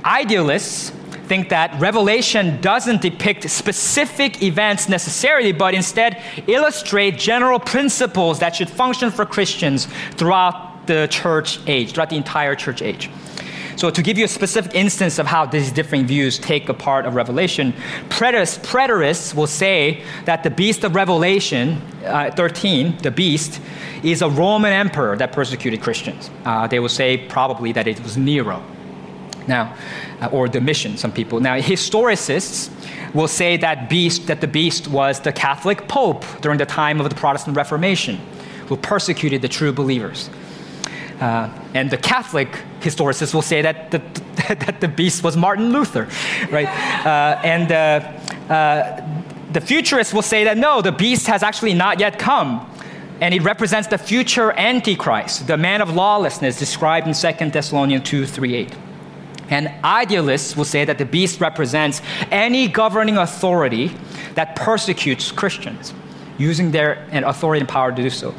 idealists 0.03 0.91
think 1.31 1.47
that 1.47 1.79
Revelation 1.79 2.59
doesn't 2.59 3.01
depict 3.01 3.49
specific 3.49 4.43
events 4.43 4.89
necessarily, 4.89 5.53
but 5.53 5.73
instead 5.73 6.21
illustrate 6.47 7.17
general 7.17 7.57
principles 7.57 8.39
that 8.39 8.57
should 8.57 8.69
function 8.69 9.09
for 9.11 9.25
Christians 9.25 9.87
throughout 10.17 10.70
the 10.85 11.07
church 11.09 11.59
age, 11.67 11.93
throughout 11.93 12.09
the 12.09 12.17
entire 12.17 12.55
church 12.55 12.81
age. 12.81 13.09
So, 13.77 13.89
to 13.89 14.01
give 14.03 14.17
you 14.17 14.25
a 14.25 14.27
specific 14.27 14.75
instance 14.75 15.17
of 15.17 15.25
how 15.25 15.45
these 15.45 15.71
different 15.71 16.05
views 16.05 16.37
take 16.37 16.69
a 16.69 16.73
part 16.73 17.05
of 17.05 17.15
Revelation, 17.15 17.73
preterists, 18.09 18.59
preterists 18.59 19.33
will 19.33 19.47
say 19.47 20.03
that 20.25 20.43
the 20.43 20.49
beast 20.49 20.83
of 20.83 20.93
Revelation 20.93 21.81
uh, 22.05 22.31
13, 22.31 22.97
the 22.97 23.11
beast, 23.11 23.61
is 24.03 24.21
a 24.21 24.29
Roman 24.29 24.73
emperor 24.73 25.15
that 25.17 25.31
persecuted 25.31 25.81
Christians. 25.81 26.29
Uh, 26.45 26.67
they 26.67 26.79
will 26.79 26.89
say 26.89 27.17
probably 27.17 27.71
that 27.71 27.87
it 27.87 27.99
was 28.03 28.17
Nero. 28.17 28.63
Now, 29.47 29.75
uh, 30.21 30.27
or 30.27 30.47
Domitian, 30.47 30.97
some 30.97 31.11
people. 31.11 31.39
Now, 31.39 31.55
historicists 31.59 32.69
will 33.15 33.27
say 33.27 33.57
that 33.57 33.89
beast, 33.89 34.27
that 34.27 34.41
the 34.41 34.47
beast 34.47 34.87
was 34.87 35.19
the 35.21 35.31
Catholic 35.31 35.87
Pope 35.87 36.23
during 36.41 36.57
the 36.57 36.65
time 36.65 37.01
of 37.01 37.09
the 37.09 37.15
Protestant 37.15 37.57
Reformation, 37.57 38.17
who 38.67 38.77
persecuted 38.77 39.41
the 39.41 39.47
true 39.47 39.73
believers. 39.73 40.29
Uh, 41.21 41.47
and 41.75 41.91
the 41.91 41.97
Catholic 41.97 42.49
historicists 42.79 43.33
will 43.33 43.43
say 43.43 43.61
that 43.61 43.91
the, 43.91 43.99
that 44.65 44.81
the 44.81 44.87
beast 44.87 45.23
was 45.23 45.37
Martin 45.37 45.71
Luther, 45.71 46.09
right? 46.49 46.67
Uh, 47.01 47.39
and 47.43 47.71
uh, 47.71 48.53
uh, 48.53 49.23
the 49.53 49.61
futurists 49.61 50.13
will 50.13 50.21
say 50.21 50.43
that 50.43 50.55
no, 50.57 50.81
the 50.81 50.91
beast 50.91 51.25
has 51.25 51.41
actually 51.41 51.73
not 51.73 51.99
yet 51.99 52.19
come. 52.19 52.69
And 53.19 53.33
it 53.33 53.41
represents 53.41 53.87
the 53.87 53.97
future 53.97 54.51
Antichrist, 54.51 55.47
the 55.47 55.57
man 55.57 55.81
of 55.81 55.95
lawlessness 55.95 56.59
described 56.59 57.07
in 57.07 57.13
2 57.13 57.49
Thessalonians 57.49 58.07
2 58.07 58.25
3 58.27 58.55
8. 58.55 58.77
And 59.49 59.71
idealists 59.83 60.55
will 60.55 60.65
say 60.65 60.85
that 60.85 60.99
the 60.99 61.05
beast 61.05 61.41
represents 61.41 62.01
any 62.29 62.67
governing 62.67 63.17
authority 63.17 63.91
that 64.35 64.55
persecutes 64.55 65.31
Christians 65.31 65.93
using 66.41 66.71
their 66.71 67.07
authority 67.11 67.59
and 67.59 67.69
power 67.69 67.91
to 67.91 68.01
do 68.01 68.09
so. 68.09 68.33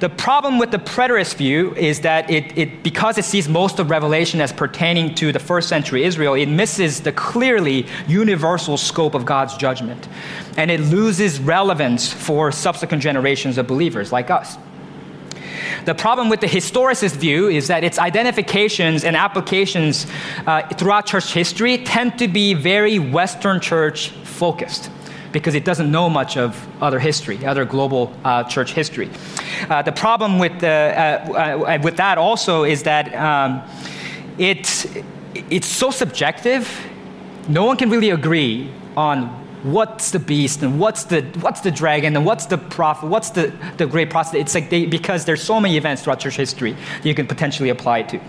The 0.00 0.08
problem 0.08 0.58
with 0.58 0.70
the 0.70 0.78
preterist 0.78 1.36
view 1.36 1.74
is 1.76 2.00
that 2.00 2.30
it, 2.30 2.56
it, 2.56 2.82
because 2.82 3.18
it 3.18 3.24
sees 3.24 3.48
most 3.48 3.78
of 3.78 3.90
Revelation 3.90 4.40
as 4.40 4.52
pertaining 4.52 5.14
to 5.16 5.32
the 5.32 5.38
first 5.38 5.68
century 5.68 6.04
Israel, 6.04 6.34
it 6.34 6.46
misses 6.46 7.00
the 7.00 7.12
clearly 7.12 7.86
universal 8.08 8.76
scope 8.76 9.14
of 9.14 9.24
God's 9.24 9.56
judgment. 9.56 10.08
And 10.56 10.70
it 10.70 10.80
loses 10.80 11.38
relevance 11.38 12.12
for 12.12 12.50
subsequent 12.50 13.02
generations 13.02 13.58
of 13.58 13.66
believers 13.66 14.12
like 14.12 14.30
us. 14.30 14.56
The 15.84 15.94
problem 15.94 16.28
with 16.28 16.40
the 16.40 16.46
historicist 16.46 17.16
view 17.16 17.48
is 17.48 17.68
that 17.68 17.82
its 17.82 17.98
identifications 17.98 19.04
and 19.04 19.16
applications 19.16 20.06
uh, 20.46 20.68
throughout 20.68 21.06
church 21.06 21.32
history 21.32 21.78
tend 21.78 22.18
to 22.18 22.28
be 22.28 22.54
very 22.54 22.98
Western 22.98 23.60
church 23.60 24.10
focused 24.10 24.90
because 25.32 25.54
it 25.54 25.64
doesn't 25.64 25.90
know 25.90 26.08
much 26.08 26.36
of 26.36 26.66
other 26.82 26.98
history, 26.98 27.44
other 27.46 27.64
global 27.64 28.12
uh, 28.24 28.44
church 28.44 28.72
history. 28.72 29.10
Uh, 29.68 29.82
the 29.82 29.92
problem 29.92 30.38
with, 30.38 30.60
the, 30.60 30.68
uh, 30.68 31.32
uh, 31.32 31.78
with 31.82 31.96
that 31.96 32.18
also 32.18 32.64
is 32.64 32.82
that 32.82 33.14
um, 33.14 33.62
it, 34.38 34.86
it's 35.50 35.66
so 35.66 35.90
subjective, 35.90 36.68
no 37.48 37.64
one 37.64 37.76
can 37.76 37.90
really 37.90 38.10
agree 38.10 38.70
on 38.96 39.26
what's 39.62 40.10
the 40.10 40.18
beast 40.18 40.62
and 40.62 40.78
what's 40.80 41.04
the, 41.04 41.22
what's 41.40 41.60
the 41.60 41.70
dragon 41.70 42.16
and 42.16 42.26
what's 42.26 42.46
the 42.46 42.58
prophet, 42.58 43.06
what's 43.06 43.30
the, 43.30 43.52
the 43.76 43.86
great 43.86 44.10
prophet. 44.10 44.38
It's 44.38 44.54
like 44.54 44.70
they, 44.70 44.86
because 44.86 45.24
there's 45.24 45.42
so 45.42 45.60
many 45.60 45.76
events 45.76 46.02
throughout 46.02 46.20
church 46.20 46.36
history 46.36 46.72
that 46.72 47.06
you 47.06 47.14
can 47.14 47.26
potentially 47.26 47.68
apply 47.68 47.98
it 47.98 48.08
to. 48.10 48.20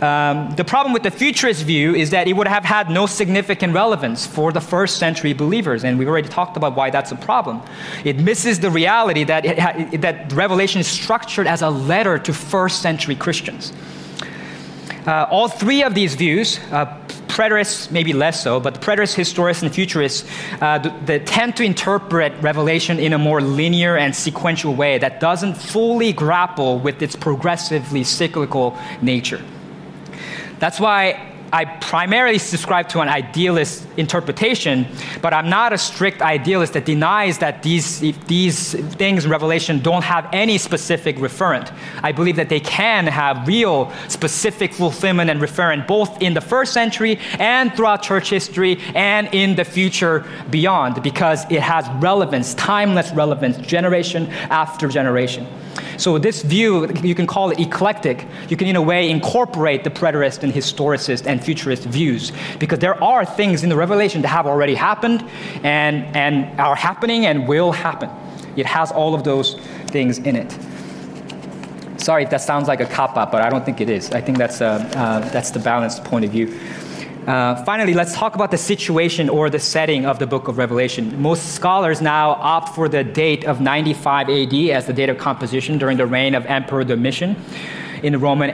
Um, 0.00 0.54
the 0.56 0.64
problem 0.64 0.94
with 0.94 1.02
the 1.02 1.10
futurist 1.10 1.64
view 1.64 1.94
is 1.94 2.10
that 2.10 2.26
it 2.26 2.32
would 2.32 2.48
have 2.48 2.64
had 2.64 2.90
no 2.90 3.04
significant 3.06 3.74
relevance 3.74 4.26
for 4.26 4.50
the 4.50 4.60
first 4.60 4.96
century 4.96 5.34
believers, 5.34 5.84
and 5.84 5.98
we've 5.98 6.08
already 6.08 6.28
talked 6.28 6.56
about 6.56 6.74
why 6.74 6.88
that's 6.88 7.12
a 7.12 7.16
problem. 7.16 7.60
It 8.04 8.18
misses 8.18 8.60
the 8.60 8.70
reality 8.70 9.24
that, 9.24 9.44
it, 9.44 10.00
that 10.00 10.32
Revelation 10.32 10.80
is 10.80 10.86
structured 10.86 11.46
as 11.46 11.60
a 11.60 11.68
letter 11.68 12.18
to 12.18 12.32
first 12.32 12.80
century 12.80 13.14
Christians. 13.14 13.74
Uh, 15.06 15.26
all 15.30 15.48
three 15.48 15.82
of 15.82 15.94
these 15.94 16.14
views, 16.14 16.58
uh, 16.72 16.86
preterists 17.28 17.90
maybe 17.90 18.12
less 18.12 18.42
so, 18.42 18.58
but 18.58 18.80
preterists, 18.80 19.14
historists, 19.14 19.62
and 19.62 19.74
futurists, 19.74 20.28
uh, 20.62 20.78
they 21.04 21.18
tend 21.20 21.56
to 21.56 21.62
interpret 21.62 22.32
Revelation 22.40 22.98
in 22.98 23.12
a 23.12 23.18
more 23.18 23.40
linear 23.40 23.96
and 23.96 24.16
sequential 24.16 24.74
way 24.74 24.98
that 24.98 25.20
doesn't 25.20 25.54
fully 25.54 26.12
grapple 26.12 26.78
with 26.78 27.02
its 27.02 27.16
progressively 27.16 28.02
cyclical 28.02 28.78
nature. 29.02 29.42
That's 30.60 30.78
why 30.78 31.29
I 31.52 31.64
primarily 31.64 32.38
subscribe 32.38 32.88
to 32.90 33.00
an 33.00 33.08
idealist 33.08 33.86
interpretation, 33.96 34.86
but 35.20 35.34
I'm 35.34 35.48
not 35.48 35.72
a 35.72 35.78
strict 35.78 36.22
idealist 36.22 36.74
that 36.74 36.84
denies 36.84 37.38
that 37.38 37.62
these, 37.62 38.00
these 38.26 38.74
things 38.94 39.24
in 39.24 39.30
Revelation 39.30 39.80
don't 39.80 40.04
have 40.04 40.28
any 40.32 40.58
specific 40.58 41.16
referent. 41.16 41.72
I 42.02 42.12
believe 42.12 42.36
that 42.36 42.48
they 42.48 42.60
can 42.60 43.06
have 43.06 43.48
real 43.48 43.92
specific 44.08 44.72
fulfillment 44.72 45.28
and 45.30 45.40
referent 45.40 45.86
both 45.86 46.22
in 46.22 46.34
the 46.34 46.40
first 46.40 46.72
century 46.72 47.18
and 47.38 47.74
throughout 47.74 48.02
church 48.02 48.30
history 48.30 48.78
and 48.94 49.28
in 49.32 49.56
the 49.56 49.64
future 49.64 50.24
beyond 50.50 51.02
because 51.02 51.44
it 51.50 51.60
has 51.60 51.88
relevance, 52.00 52.54
timeless 52.54 53.10
relevance, 53.12 53.56
generation 53.58 54.28
after 54.50 54.86
generation. 54.88 55.46
So 55.96 56.18
this 56.18 56.42
view, 56.42 56.90
you 57.02 57.14
can 57.14 57.26
call 57.26 57.50
it 57.50 57.60
eclectic. 57.60 58.26
You 58.48 58.56
can, 58.56 58.66
in 58.66 58.76
a 58.76 58.82
way, 58.82 59.10
incorporate 59.10 59.84
the 59.84 59.90
preterist 59.90 60.42
and 60.42 60.52
historicist 60.52 61.26
and 61.26 61.39
futurist 61.42 61.84
views 61.84 62.32
because 62.58 62.78
there 62.78 63.02
are 63.02 63.24
things 63.24 63.62
in 63.62 63.68
the 63.68 63.76
Revelation 63.76 64.22
that 64.22 64.28
have 64.28 64.46
already 64.46 64.74
happened 64.74 65.22
and, 65.62 66.04
and 66.16 66.60
are 66.60 66.76
happening 66.76 67.26
and 67.26 67.48
will 67.48 67.72
happen. 67.72 68.10
It 68.56 68.66
has 68.66 68.92
all 68.92 69.14
of 69.14 69.24
those 69.24 69.54
things 69.88 70.18
in 70.18 70.36
it. 70.36 70.56
Sorry 72.00 72.24
if 72.24 72.30
that 72.30 72.40
sounds 72.40 72.66
like 72.66 72.80
a 72.80 72.86
cop 72.86 73.16
out, 73.16 73.30
but 73.30 73.42
I 73.42 73.50
don't 73.50 73.64
think 73.64 73.80
it 73.80 73.90
is. 73.90 74.10
I 74.12 74.20
think 74.20 74.38
that's, 74.38 74.60
uh, 74.60 74.90
uh, 74.94 75.28
that's 75.30 75.50
the 75.50 75.58
balanced 75.58 76.04
point 76.04 76.24
of 76.24 76.30
view. 76.30 76.58
Uh, 77.26 77.62
finally, 77.64 77.92
let's 77.92 78.14
talk 78.14 78.34
about 78.34 78.50
the 78.50 78.56
situation 78.56 79.28
or 79.28 79.50
the 79.50 79.58
setting 79.58 80.06
of 80.06 80.18
the 80.18 80.26
book 80.26 80.48
of 80.48 80.56
Revelation. 80.56 81.20
Most 81.20 81.54
scholars 81.54 82.00
now 82.00 82.30
opt 82.30 82.74
for 82.74 82.88
the 82.88 83.04
date 83.04 83.44
of 83.44 83.60
95 83.60 84.30
AD 84.30 84.54
as 84.70 84.86
the 84.86 84.94
date 84.94 85.10
of 85.10 85.18
composition 85.18 85.76
during 85.76 85.98
the 85.98 86.06
reign 86.06 86.34
of 86.34 86.46
Emperor 86.46 86.82
Domitian 86.82 87.36
in 88.02 88.12
the 88.12 88.18
Roman, 88.18 88.50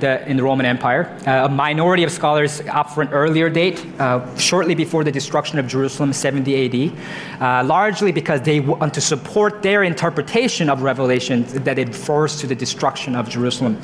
the, 0.00 0.28
in 0.28 0.36
the 0.36 0.42
Roman 0.42 0.66
Empire. 0.66 1.04
Uh, 1.26 1.46
a 1.46 1.48
minority 1.48 2.04
of 2.04 2.10
scholars 2.10 2.60
opt 2.68 2.94
for 2.94 3.02
an 3.02 3.08
earlier 3.08 3.48
date, 3.48 3.84
uh, 3.98 4.36
shortly 4.36 4.74
before 4.74 5.04
the 5.04 5.12
destruction 5.12 5.58
of 5.58 5.66
Jerusalem, 5.66 6.12
70 6.12 6.92
AD, 6.92 7.42
uh, 7.42 7.64
largely 7.64 8.12
because 8.12 8.42
they 8.42 8.60
want 8.60 8.94
to 8.94 9.00
support 9.00 9.62
their 9.62 9.82
interpretation 9.82 10.68
of 10.68 10.82
Revelation 10.82 11.44
that 11.64 11.78
it 11.78 11.88
refers 11.88 12.36
to 12.40 12.46
the 12.46 12.54
destruction 12.54 13.14
of 13.14 13.28
Jerusalem. 13.28 13.80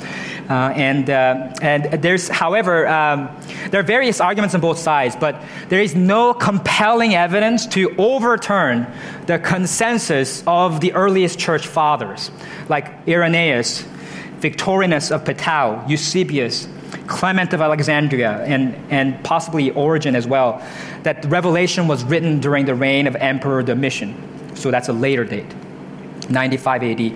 And, 0.48 1.08
and 1.08 2.02
there's, 2.02 2.28
however, 2.28 2.86
um, 2.86 3.28
there 3.70 3.80
are 3.80 3.84
various 3.84 4.20
arguments 4.20 4.54
on 4.54 4.60
both 4.60 4.78
sides, 4.78 5.16
but 5.16 5.42
there 5.68 5.80
is 5.80 5.94
no 5.94 6.34
compelling 6.34 7.14
evidence 7.14 7.66
to 7.68 7.94
overturn 7.96 8.86
the 9.26 9.38
consensus 9.38 10.42
of 10.46 10.80
the 10.80 10.92
earliest 10.92 11.38
church 11.38 11.66
fathers, 11.66 12.30
like 12.68 13.08
Irenaeus, 13.08 13.84
Victorinus 14.45 15.11
of 15.11 15.24
Pettau, 15.24 15.88
Eusebius, 15.88 16.68
Clement 17.07 17.55
of 17.55 17.62
Alexandria, 17.62 18.45
and, 18.45 18.74
and 18.90 19.24
possibly 19.24 19.70
Origen 19.70 20.14
as 20.14 20.26
well, 20.26 20.62
that 21.03 21.24
Revelation 21.24 21.88
was 21.88 22.05
written 22.05 22.40
during 22.40 22.66
the 22.66 22.74
reign 22.74 23.07
of 23.07 23.16
Emperor 23.16 23.62
Domitian. 23.62 24.14
So 24.55 24.70
that's 24.70 24.90
a 24.90 24.92
later 24.92 25.24
date, 25.24 25.51
95 26.28 26.82
AD. 26.82 27.12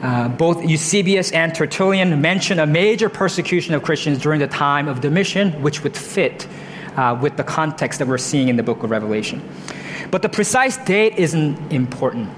Uh, 0.00 0.28
both 0.30 0.64
Eusebius 0.66 1.32
and 1.32 1.54
Tertullian 1.54 2.18
mention 2.18 2.58
a 2.60 2.66
major 2.66 3.10
persecution 3.10 3.74
of 3.74 3.82
Christians 3.82 4.16
during 4.16 4.40
the 4.40 4.48
time 4.48 4.88
of 4.88 5.02
Domitian, 5.02 5.60
which 5.60 5.82
would 5.84 5.94
fit 5.94 6.48
uh, 6.96 7.18
with 7.20 7.36
the 7.36 7.44
context 7.44 7.98
that 7.98 8.08
we're 8.08 8.16
seeing 8.16 8.48
in 8.48 8.56
the 8.56 8.62
book 8.62 8.82
of 8.82 8.90
Revelation. 8.90 9.46
But 10.10 10.22
the 10.22 10.30
precise 10.30 10.78
date 10.78 11.16
isn't 11.18 11.58
important. 11.70 12.30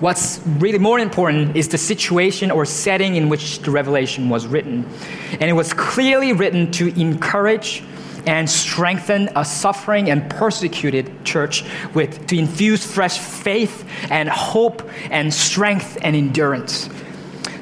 What's 0.00 0.40
really 0.46 0.78
more 0.78 1.00
important 1.00 1.56
is 1.56 1.68
the 1.68 1.78
situation 1.78 2.52
or 2.52 2.64
setting 2.64 3.16
in 3.16 3.28
which 3.28 3.58
the 3.60 3.72
revelation 3.72 4.28
was 4.28 4.46
written. 4.46 4.88
And 5.32 5.42
it 5.42 5.54
was 5.54 5.72
clearly 5.72 6.32
written 6.32 6.70
to 6.72 6.88
encourage 7.00 7.82
and 8.24 8.48
strengthen 8.48 9.28
a 9.34 9.44
suffering 9.44 10.10
and 10.10 10.30
persecuted 10.30 11.24
church 11.24 11.64
with 11.94 12.26
to 12.28 12.38
infuse 12.38 12.86
fresh 12.86 13.18
faith 13.18 13.84
and 14.10 14.28
hope 14.28 14.88
and 15.10 15.34
strength 15.34 15.98
and 16.02 16.14
endurance. 16.14 16.88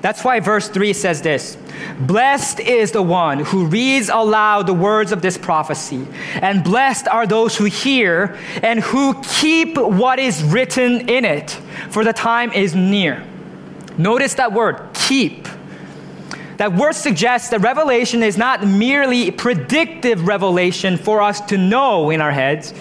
That's 0.02 0.22
why 0.22 0.40
verse 0.40 0.68
3 0.68 0.92
says 0.92 1.22
this 1.22 1.56
Blessed 2.00 2.60
is 2.60 2.92
the 2.92 3.02
one 3.02 3.40
who 3.40 3.66
reads 3.66 4.08
aloud 4.08 4.66
the 4.66 4.74
words 4.74 5.10
of 5.12 5.22
this 5.22 5.38
prophecy, 5.38 6.06
and 6.34 6.62
blessed 6.62 7.08
are 7.08 7.26
those 7.26 7.56
who 7.56 7.64
hear 7.64 8.36
and 8.62 8.80
who 8.80 9.20
keep 9.22 9.76
what 9.76 10.18
is 10.18 10.42
written 10.42 11.08
in 11.08 11.24
it, 11.24 11.58
for 11.90 12.04
the 12.04 12.12
time 12.12 12.52
is 12.52 12.74
near. 12.74 13.24
Notice 13.98 14.34
that 14.34 14.52
word, 14.52 14.80
keep. 14.94 15.48
That 16.58 16.74
word 16.74 16.94
suggests 16.94 17.50
that 17.50 17.60
revelation 17.60 18.22
is 18.22 18.38
not 18.38 18.66
merely 18.66 19.30
predictive 19.30 20.26
revelation 20.26 20.96
for 20.96 21.20
us 21.20 21.40
to 21.42 21.58
know 21.58 22.10
in 22.10 22.20
our 22.20 22.32
heads, 22.32 22.72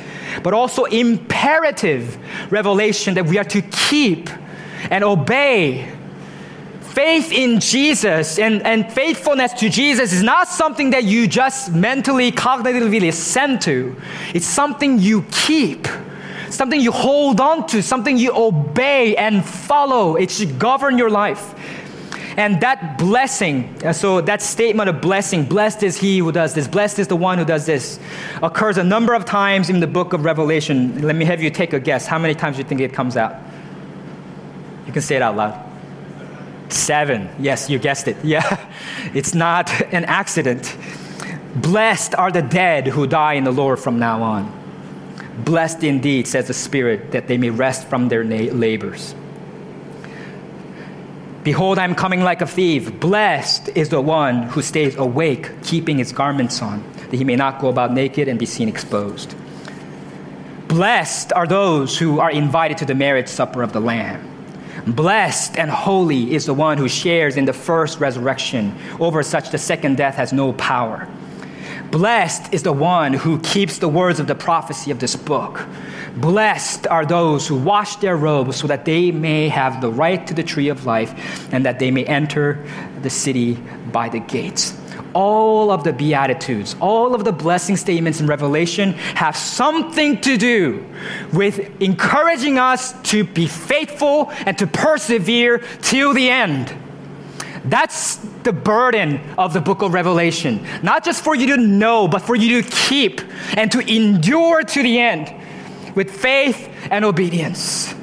but 0.44 0.54
also 0.54 0.86
imperative 0.86 2.18
revelation 2.52 3.16
that 3.16 3.26
we 3.26 3.38
are 3.38 3.44
to 3.46 3.62
keep 3.62 4.30
and 4.90 5.04
obey 5.04 5.92
faith 6.96 7.34
in 7.34 7.60
Jesus 7.60 8.40
and, 8.40 8.66
and 8.66 8.92
faithfulness 8.92 9.52
to 9.54 9.68
Jesus 9.70 10.14
is 10.14 10.24
not 10.24 10.48
something 10.48 10.92
that 10.92 11.04
you 11.04 11.28
just 11.28 11.74
mentally, 11.74 12.32
cognitively 12.32 13.10
assent 13.10 13.62
to. 13.64 13.94
It's 14.34 14.46
something 14.46 14.98
you 15.00 15.26
keep, 15.30 15.90
something 16.56 16.80
you 16.80 16.92
hold 16.92 17.40
on 17.40 17.68
to, 17.68 17.82
something 17.82 18.18
you 18.18 18.32
obey 18.36 19.16
and 19.16 19.46
follow. 19.46 20.16
It 20.16 20.32
should 20.32 20.60
govern 20.60 20.98
your 20.98 21.10
life. 21.10 21.54
And 22.38 22.60
that 22.62 22.98
blessing, 22.98 23.74
uh, 23.84 23.94
so 23.94 24.20
that 24.22 24.42
statement 24.42 24.90
of 24.90 25.00
blessing, 25.00 25.46
blessed 25.46 25.84
is 25.84 25.98
he 25.98 26.20
who 26.20 26.32
does 26.34 26.54
this, 26.54 26.68
blessed 26.68 27.00
is 27.00 27.08
the 27.08 27.16
one 27.16 27.38
who 27.38 27.46
does 27.46 27.66
this, 27.66 27.98
occurs 28.44 28.78
a 28.78 28.84
number 28.84 29.14
of 29.14 29.24
times 29.24 29.70
in 29.70 29.80
the 29.80 29.88
book 29.88 30.12
of 30.12 30.26
Revelation. 30.26 31.02
Let 31.02 31.16
me 31.16 31.24
have 31.24 31.42
you 31.42 31.50
take 31.50 31.72
a 31.72 31.80
guess. 31.80 32.06
How 32.06 32.20
many 32.20 32.36
times 32.36 32.58
do 32.58 32.64
you 32.64 32.68
think 32.68 32.82
it 32.82 32.92
comes 32.92 33.16
out? 33.16 33.36
You 34.86 34.92
can 34.92 35.02
say 35.02 35.16
it 35.16 35.22
out 35.22 35.38
loud. 35.38 35.62
Seven. 36.70 37.30
Yes, 37.40 37.70
you 37.70 37.80
guessed 37.80 38.08
it. 38.08 38.18
Yeah, 38.24 38.70
it's 39.14 39.34
not 39.34 39.72
an 39.94 40.04
accident. 40.06 40.76
Blessed 41.56 42.16
are 42.16 42.32
the 42.32 42.42
dead 42.42 42.88
who 42.88 43.08
die 43.08 43.34
in 43.34 43.46
the 43.46 43.52
Lord 43.52 43.80
from 43.80 43.98
now 43.98 44.22
on. 44.22 44.65
Blessed 45.38 45.84
indeed, 45.84 46.28
says 46.28 46.48
the 46.48 46.54
Spirit, 46.54 47.12
that 47.12 47.28
they 47.28 47.38
may 47.38 47.50
rest 47.50 47.88
from 47.88 48.10
their 48.10 48.24
na- 48.24 48.54
labors. 48.54 49.14
Behold, 51.44 51.78
I 51.78 51.84
am 51.84 51.94
coming 51.94 52.22
like 52.22 52.42
a 52.42 52.48
thief. 52.48 53.00
Blessed 53.00 53.70
is 53.76 53.90
the 53.90 54.02
one 54.02 54.44
who 54.44 54.62
stays 54.62 54.96
awake, 54.96 55.52
keeping 55.62 56.00
his 56.00 56.12
garments 56.12 56.62
on, 56.62 56.84
that 57.12 57.14
he 57.14 57.24
may 57.24 57.36
not 57.36 57.60
go 57.60 57.68
about 57.68 57.94
naked 57.94 58.28
and 58.28 58.40
be 58.40 58.48
seen 58.48 58.68
exposed. 58.68 59.36
Blessed 60.68 61.32
are 61.34 61.46
those 61.46 61.98
who 62.00 62.20
are 62.20 62.32
invited 62.32 62.80
to 62.80 62.86
the 62.86 62.96
marriage 62.96 63.28
supper 63.28 63.62
of 63.62 63.74
the 63.74 63.80
Lamb. 63.80 64.28
Blessed 64.88 65.58
and 65.58 65.70
holy 65.70 66.34
is 66.34 66.46
the 66.46 66.54
one 66.54 66.78
who 66.78 66.90
shares 66.90 67.38
in 67.38 67.46
the 67.46 67.54
first 67.54 68.00
resurrection. 68.00 68.76
Over 69.00 69.22
such, 69.22 69.52
the 69.52 69.58
second 69.58 69.98
death 69.98 70.16
has 70.16 70.34
no 70.34 70.54
power. 70.54 71.08
Blessed 71.96 72.54
is 72.54 72.64
the 72.64 72.74
one 72.74 73.14
who 73.14 73.40
keeps 73.40 73.78
the 73.78 73.88
words 73.88 74.20
of 74.20 74.28
the 74.28 74.36
prophecy 74.36 74.92
of 74.92 75.00
this 75.00 75.16
book. 75.16 75.66
Blessed 76.18 76.88
are 76.88 77.06
those 77.06 77.48
who 77.48 77.56
wash 77.56 77.96
their 77.96 78.18
robes 78.18 78.58
so 78.58 78.68
that 78.68 78.84
they 78.84 79.12
may 79.12 79.48
have 79.48 79.80
the 79.80 79.90
right 79.90 80.28
to 80.28 80.34
the 80.34 80.44
tree 80.44 80.68
of 80.68 80.86
life 80.86 81.14
and 81.54 81.64
that 81.64 81.80
they 81.80 81.92
may 81.92 82.04
enter 82.04 82.62
the 83.02 83.10
city 83.10 83.54
by 83.94 84.10
the 84.10 84.20
gates 84.20 84.78
all 85.14 85.72
of 85.72 85.86
the 85.86 85.94
Beatitudes, 85.94 86.76
all 86.82 87.16
of 87.16 87.24
the 87.24 87.32
blessing 87.32 87.78
statements 87.78 88.20
in 88.20 88.28
Revelation 88.28 88.92
have 89.16 89.38
something 89.38 90.20
to 90.20 90.36
do 90.36 90.86
with 91.32 91.82
encouraging 91.82 92.60
us 92.60 92.92
to 93.12 93.24
be 93.24 93.48
faithful 93.48 94.30
and 94.46 94.58
to 94.58 94.68
persevere 94.68 95.60
till 95.82 96.14
the 96.14 96.30
end. 96.30 96.76
That's 97.64 98.20
the 98.46 98.54
burden 98.54 99.20
of 99.38 99.52
the 99.54 99.60
book 99.60 99.82
of 99.82 99.94
Revelation. 99.94 100.66
Not 100.82 101.04
just 101.04 101.24
for 101.24 101.36
you 101.36 101.48
to 101.48 101.58
know, 101.58 102.08
but 102.08 102.20
for 102.20 102.36
you 102.36 102.62
to 102.62 102.70
keep 102.70 103.22
and 103.58 103.70
to 103.74 103.80
endure 103.80 104.64
to 104.64 104.82
the 104.82 105.00
end 105.00 105.34
with 105.96 106.10
faith 106.10 106.70
and 106.90 107.04
obedience. 107.04 107.94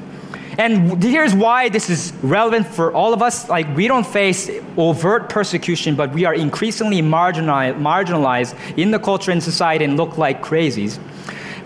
And 0.59 1.03
here's 1.03 1.35
why 1.35 1.71
this 1.71 1.89
is 1.89 2.13
relevant 2.23 2.67
for 2.67 2.93
all 2.93 3.15
of 3.15 3.23
us. 3.23 3.49
Like, 3.49 3.75
we 3.75 3.89
don't 3.89 4.07
face 4.07 4.51
overt 4.77 5.31
persecution, 5.31 5.97
but 5.97 6.13
we 6.13 6.27
are 6.27 6.35
increasingly 6.35 7.01
marginalized 7.01 8.79
in 8.79 8.91
the 8.91 8.99
culture 8.99 9.31
and 9.31 9.43
society 9.43 9.87
and 9.87 9.97
look 9.97 10.19
like 10.19 10.43
crazies, 10.43 10.99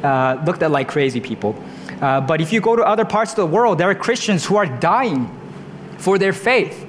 uh, 0.04 0.40
looked 0.46 0.62
at 0.62 0.70
like 0.70 0.86
crazy 0.86 1.20
people. 1.20 1.56
Uh, 2.00 2.20
but 2.20 2.40
if 2.40 2.52
you 2.52 2.60
go 2.60 2.76
to 2.76 2.82
other 2.82 3.04
parts 3.04 3.32
of 3.32 3.36
the 3.36 3.46
world, 3.46 3.78
there 3.78 3.90
are 3.90 3.94
Christians 3.94 4.44
who 4.44 4.56
are 4.56 4.66
dying 4.66 5.28
for 5.98 6.16
their 6.18 6.32
faith. 6.32 6.85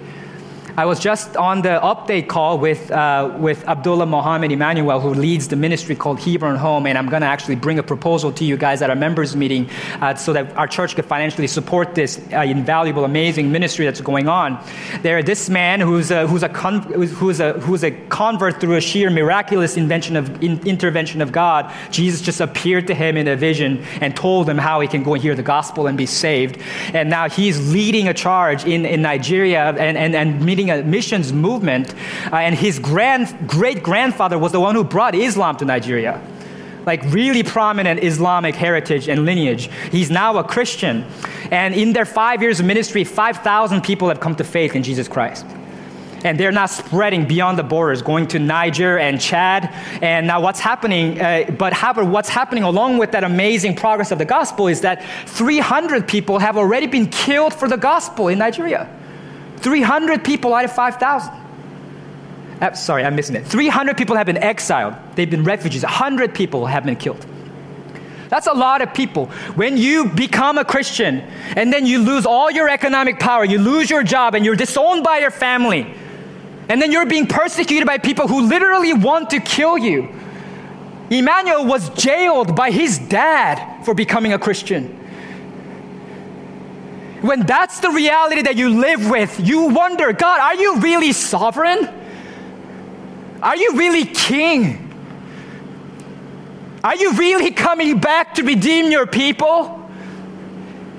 I 0.80 0.86
was 0.86 1.00
just 1.00 1.36
on 1.36 1.64
the 1.64 1.80
update 1.82 2.28
call 2.28 2.60
with, 2.60 2.92
uh, 2.92 3.36
with 3.40 3.68
Abdullah 3.68 4.06
Mohammed 4.06 4.52
Emmanuel, 4.52 5.00
who 5.00 5.10
leads 5.10 5.48
the 5.48 5.56
ministry 5.56 5.96
called 5.96 6.20
Hebron 6.20 6.56
Home, 6.56 6.86
and 6.86 7.00
I'm 7.00 7.10
going 7.10 7.24
to 7.24 7.28
actually 7.28 7.56
bring 7.56 7.80
a 7.80 7.84
proposal 7.84 8.32
to 8.34 8.46
you 8.46 8.58
guys 8.58 8.84
at 8.84 8.92
our 8.92 8.96
members' 8.96 9.36
meeting 9.36 9.72
uh, 10.02 10.14
so 10.14 10.34
that 10.34 10.56
our 10.56 10.68
church 10.68 10.96
could 10.96 11.06
financially 11.06 11.48
support 11.48 11.96
this 11.96 12.22
uh, 12.32 12.42
invaluable, 12.42 13.06
amazing 13.06 13.52
ministry 13.52 13.86
that's 13.86 14.02
going 14.02 14.28
on. 14.28 14.64
There, 15.02 15.24
this 15.24 15.50
man 15.50 15.80
who's 15.80 16.12
a, 16.12 16.28
who's, 16.28 16.44
a 16.44 16.50
con- 16.50 16.84
who's, 16.84 17.40
a, 17.40 17.54
who's 17.54 17.84
a 17.84 17.90
convert 18.10 18.62
through 18.62 18.76
a 18.76 18.82
sheer 18.82 19.10
miraculous 19.10 19.78
invention 19.78 20.16
of, 20.16 20.44
in, 20.44 20.60
intervention 20.68 21.24
of 21.24 21.32
God, 21.32 21.74
Jesus 21.90 22.22
just 22.22 22.40
appeared 22.40 22.86
to 22.86 22.94
him 22.94 23.18
in 23.18 23.28
a 23.28 23.36
vision 23.36 23.84
and 24.00 24.16
told 24.16 24.48
him 24.48 24.60
how 24.60 24.80
he 24.82 24.88
can 24.88 25.02
go 25.02 25.16
and 25.16 25.24
hear 25.24 25.34
the 25.34 25.42
gospel 25.42 25.88
and 25.88 25.98
be 25.98 26.06
saved. 26.06 26.62
And 26.94 27.10
now 27.10 27.30
he's 27.30 27.74
leading 27.74 28.08
a 28.08 28.14
charge 28.14 28.64
in, 28.64 28.86
in 28.86 29.02
Nigeria 29.02 29.70
and, 29.70 29.98
and, 29.98 30.16
and 30.16 30.46
meeting 30.46 30.67
a 30.72 30.84
missions 30.84 31.34
movement, 31.34 31.94
uh, 32.32 32.38
and 32.38 32.56
his 32.56 32.80
grand, 32.80 33.48
great 33.48 33.84
grandfather 33.84 34.38
was 34.38 34.52
the 34.52 34.60
one 34.60 34.76
who 34.76 34.84
brought 34.84 35.16
Islam 35.16 35.58
to 35.58 35.66
Nigeria. 35.66 36.22
Like, 36.86 37.04
really 37.12 37.44
prominent 37.44 38.02
Islamic 38.02 38.56
heritage 38.56 39.10
and 39.10 39.26
lineage. 39.26 39.70
He's 39.92 40.10
now 40.10 40.38
a 40.38 40.44
Christian. 40.44 41.06
And 41.52 41.76
in 41.76 41.92
their 41.92 42.06
five 42.06 42.42
years 42.42 42.62
of 42.62 42.66
ministry, 42.66 43.04
5,000 43.04 43.82
people 43.82 44.08
have 44.08 44.22
come 44.22 44.36
to 44.36 44.44
faith 44.46 44.74
in 44.74 44.84
Jesus 44.84 45.08
Christ 45.10 45.46
and 46.24 46.40
they're 46.40 46.52
not 46.52 46.70
spreading 46.70 47.28
beyond 47.28 47.58
the 47.58 47.64
borders, 47.64 48.02
going 48.02 48.28
to 48.28 48.40
Niger 48.40 48.98
and 48.98 49.20
Chad. 49.20 49.70
And 50.02 50.28
now, 50.28 50.42
what's 50.42 50.60
happening? 50.60 51.20
Uh, 51.20 51.50
but 51.58 51.74
however, 51.74 52.04
what's 52.04 52.30
happening 52.30 52.64
along 52.64 52.98
with 52.98 53.12
that 53.12 53.24
amazing 53.24 53.76
progress 53.76 54.12
of 54.12 54.18
the 54.18 54.26
gospel 54.26 54.68
is 54.68 54.82
that 54.82 55.04
300 55.28 56.08
people 56.08 56.40
have 56.40 56.58
already 56.58 56.88
been 56.88 57.08
killed 57.08 57.54
for 57.54 57.68
the 57.68 57.78
gospel 57.78 58.28
in 58.28 58.40
Nigeria. 58.40 58.90
300 59.58 60.24
people 60.24 60.54
out 60.54 60.66
of 60.66 60.72
5,000. 60.72 61.34
Uh, 62.62 62.74
sorry, 62.74 63.04
I'm 63.04 63.16
missing 63.16 63.36
it. 63.36 63.46
300 63.46 63.98
people 63.98 64.16
have 64.16 64.26
been 64.26 64.38
exiled. 64.38 64.96
They've 65.16 65.30
been 65.30 65.44
refugees. 65.44 65.84
100 65.84 66.34
people 66.34 66.66
have 66.66 66.86
been 66.86 66.96
killed. 66.96 67.26
That's 68.30 68.48
a 68.48 68.54
lot 68.54 68.82
of 68.82 68.94
people. 68.94 69.28
When 69.56 69.78
you 69.78 70.06
become 70.10 70.58
a 70.58 70.66
Christian 70.66 71.20
and 71.56 71.72
then 71.72 71.86
you 71.86 72.00
lose 72.00 72.26
all 72.26 72.52
your 72.52 72.68
economic 72.70 73.20
power, 73.20 73.46
you 73.46 73.60
lose 73.60 73.90
your 73.90 74.04
job, 74.04 74.36
and 74.36 74.44
you're 74.44 74.56
disowned 74.56 75.04
by 75.04 75.20
your 75.20 75.32
family, 75.32 75.94
and 76.68 76.82
then 76.82 76.92
you're 76.92 77.06
being 77.06 77.28
persecuted 77.28 77.88
by 77.88 77.98
people 77.98 78.28
who 78.28 78.42
literally 78.42 78.94
want 78.94 79.30
to 79.30 79.40
kill 79.40 79.78
you. 79.78 80.10
Emmanuel 81.10 81.66
was 81.66 81.90
jailed 81.92 82.56
by 82.56 82.70
his 82.70 83.00
dad 83.00 83.86
for 83.86 83.94
becoming 83.94 84.34
a 84.34 84.40
Christian. 84.40 85.07
When 87.22 87.46
that's 87.46 87.80
the 87.80 87.90
reality 87.90 88.44
that 88.44 88.56
you 88.56 88.70
live 88.70 89.10
with, 89.10 89.40
you 89.40 89.68
wonder 89.70 90.14
God, 90.14 90.40
are 90.40 90.56
you 90.56 90.80
really 90.80 91.14
sovereign? 91.14 91.90
Are 93.42 93.56
you 93.56 93.76
really 93.76 94.06
king? 94.06 94.84
Are 96.84 96.96
you 96.96 97.14
really 97.14 97.52
coming 97.52 98.00
back 98.00 98.36
to 98.36 98.44
redeem 98.44 98.92
your 98.92 99.08
people? 99.08 99.74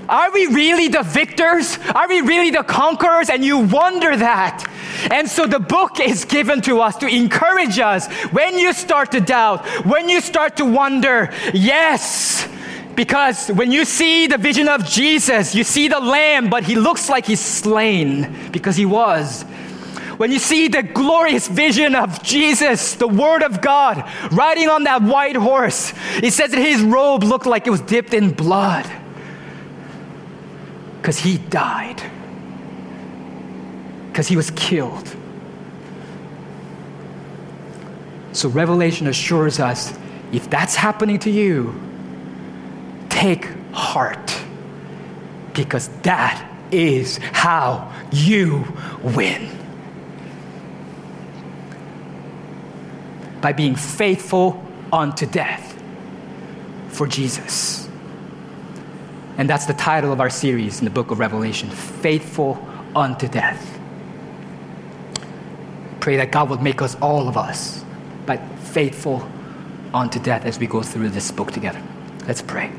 Are 0.09 0.33
we 0.33 0.47
really 0.47 0.89
the 0.89 1.03
victors? 1.03 1.79
Are 1.95 2.09
we 2.09 2.23
really 2.23 2.51
the 2.51 2.63
conquerors? 2.63 3.29
And 3.29 3.45
you 3.45 3.59
wonder 3.59 4.17
that. 4.17 4.65
And 5.11 5.29
so 5.29 5.47
the 5.47 5.61
book 5.61 6.01
is 6.01 6.25
given 6.25 6.63
to 6.63 6.81
us 6.81 6.97
to 6.99 7.07
encourage 7.07 7.79
us 7.79 8.07
when 8.33 8.59
you 8.59 8.73
start 8.73 9.13
to 9.13 9.21
doubt, 9.21 9.67
when 9.85 10.09
you 10.09 10.21
start 10.21 10.57
to 10.57 10.65
wonder, 10.65 11.33
yes, 11.53 12.49
because 12.99 13.47
when 13.51 13.71
you 13.71 13.85
see 13.85 14.27
the 14.27 14.37
vision 14.37 14.67
of 14.67 14.85
Jesus, 14.85 15.55
you 15.55 15.63
see 15.63 15.87
the 15.87 16.01
lamb, 16.01 16.51
but 16.51 16.65
he 16.65 16.75
looks 16.75 17.09
like 17.09 17.27
he's 17.27 17.39
slain 17.39 18.51
because 18.51 18.75
he 18.75 18.85
was. 18.85 19.45
When 20.17 20.33
you 20.33 20.41
see 20.41 20.67
the 20.67 20.83
glorious 20.83 21.47
vision 21.47 21.95
of 21.95 22.21
Jesus, 22.25 22.97
the 22.97 23.07
Word 23.07 23.45
of 23.45 23.61
God, 23.61 24.03
riding 24.33 24.69
on 24.69 24.83
that 24.83 25.01
white 25.01 25.37
horse, 25.37 25.93
it 26.21 26.33
says 26.33 26.51
that 26.51 26.59
his 26.59 26.83
robe 26.83 27.23
looked 27.23 27.47
like 27.47 27.69
it 27.69 27.71
was 27.71 27.83
dipped 27.83 28.15
in 28.15 28.33
blood 28.33 28.91
because 30.97 31.21
he 31.21 31.39
died, 31.39 32.03
because 34.09 34.27
he 34.27 34.35
was 34.35 34.51
killed. 34.57 35.15
So, 38.33 38.49
Revelation 38.49 39.07
assures 39.07 39.61
us 39.61 39.97
if 40.33 40.51
that's 40.51 40.75
happening 40.75 41.21
to 41.21 41.31
you, 41.31 41.88
take 43.19 43.47
heart 43.73 44.41
because 45.53 45.89
that 46.03 46.49
is 46.71 47.19
how 47.33 47.93
you 48.13 48.65
win. 49.03 49.51
By 53.41 53.53
being 53.53 53.75
faithful 53.75 54.65
unto 54.93 55.27
death 55.27 55.83
for 56.91 57.09
Jesus. 57.09 57.89
And 59.37 59.51
that's 59.51 59.67
the 59.67 59.75
title 59.75 60.13
of 60.13 60.21
our 60.21 60.31
series 60.31 60.79
in 60.79 60.85
the 60.85 60.91
book 60.91 61.11
of 61.11 61.19
Revelation 61.19 61.71
Faithful 61.71 62.65
unto 62.95 63.27
Death. 63.27 63.79
Pray 65.99 66.17
that 66.19 66.31
God 66.31 66.51
would 66.51 66.63
make 66.63 66.81
us, 66.83 66.95
all 66.97 67.29
of 67.29 67.37
us, 67.37 67.85
but 68.27 68.41
faithful 68.61 69.29
unto 69.93 70.21
death 70.21 70.45
as 70.45 70.61
we 70.61 70.69
go 70.69 70.83
through 70.83 71.09
this 71.09 71.33
book 71.33 71.51
together. 71.51 71.83
Let's 72.25 72.43
pray. 72.43 72.71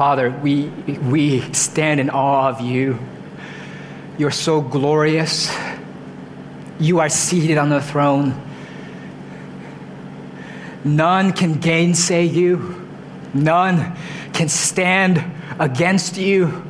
Father, 0.00 0.30
we, 0.30 0.68
we 1.10 1.42
stand 1.52 2.00
in 2.00 2.08
awe 2.08 2.48
of 2.48 2.62
you. 2.62 2.98
You're 4.16 4.30
so 4.30 4.62
glorious. 4.62 5.54
You 6.78 7.00
are 7.00 7.10
seated 7.10 7.58
on 7.58 7.68
the 7.68 7.82
throne. 7.82 8.34
None 10.84 11.34
can 11.34 11.60
gainsay 11.60 12.24
you, 12.24 12.88
none 13.34 13.94
can 14.32 14.48
stand 14.48 15.22
against 15.58 16.16
you. 16.16 16.64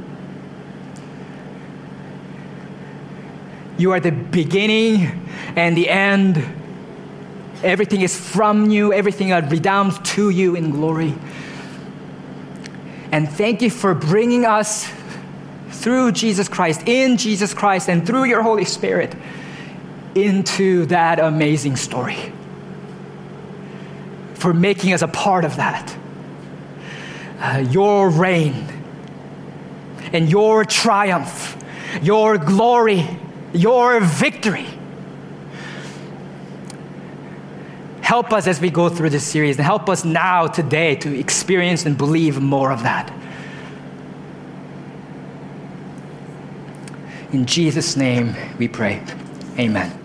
You 3.79 3.93
are 3.93 4.01
the 4.01 4.11
beginning 4.11 5.25
and 5.55 5.77
the 5.77 5.89
end. 5.89 6.45
Everything 7.63 8.01
is 8.01 8.19
from 8.19 8.71
you, 8.71 8.93
everything 8.93 9.31
redounds 9.31 10.01
to 10.15 10.31
you 10.31 10.57
in 10.57 10.73
glory. 10.73 11.15
And 13.13 13.29
thank 13.29 13.63
you 13.63 13.71
for 13.71 13.95
bringing 13.95 14.45
us 14.45 14.91
through 15.71 16.13
Jesus 16.13 16.49
Christ, 16.49 16.87
in 16.87 17.17
Jesus 17.17 17.55
Christ, 17.55 17.89
and 17.89 18.07
through 18.07 18.25
your 18.25 18.43
Holy 18.43 18.65
Spirit 18.65 19.15
into 20.15 20.87
that 20.87 21.19
amazing 21.19 21.77
story. 21.77 22.33
For 24.35 24.53
making 24.53 24.93
us 24.93 25.03
a 25.03 25.09
part 25.09 25.45
of 25.45 25.57
that. 25.57 25.97
Uh, 27.39 27.65
your 27.71 28.11
reign 28.11 28.67
and 30.13 30.29
your 30.29 30.65
triumph, 30.65 31.57
your 32.03 32.37
glory, 32.37 33.07
your 33.53 34.01
victory. 34.01 34.67
Help 38.11 38.33
us 38.33 38.49
as 38.49 38.61
we 38.61 38.71
go 38.71 38.89
through 38.89 39.09
this 39.09 39.25
series 39.25 39.57
and 39.57 39.65
help 39.65 39.89
us 39.89 40.05
now, 40.05 40.49
today, 40.49 40.97
to 40.97 41.17
experience 41.17 41.87
and 41.87 41.97
believe 41.97 42.41
more 42.41 42.73
of 42.73 42.83
that. 42.83 43.09
In 47.31 47.47
Jesus' 47.47 47.97
name 47.97 48.35
we 48.59 48.67
pray. 48.67 49.01
Amen. 49.57 50.00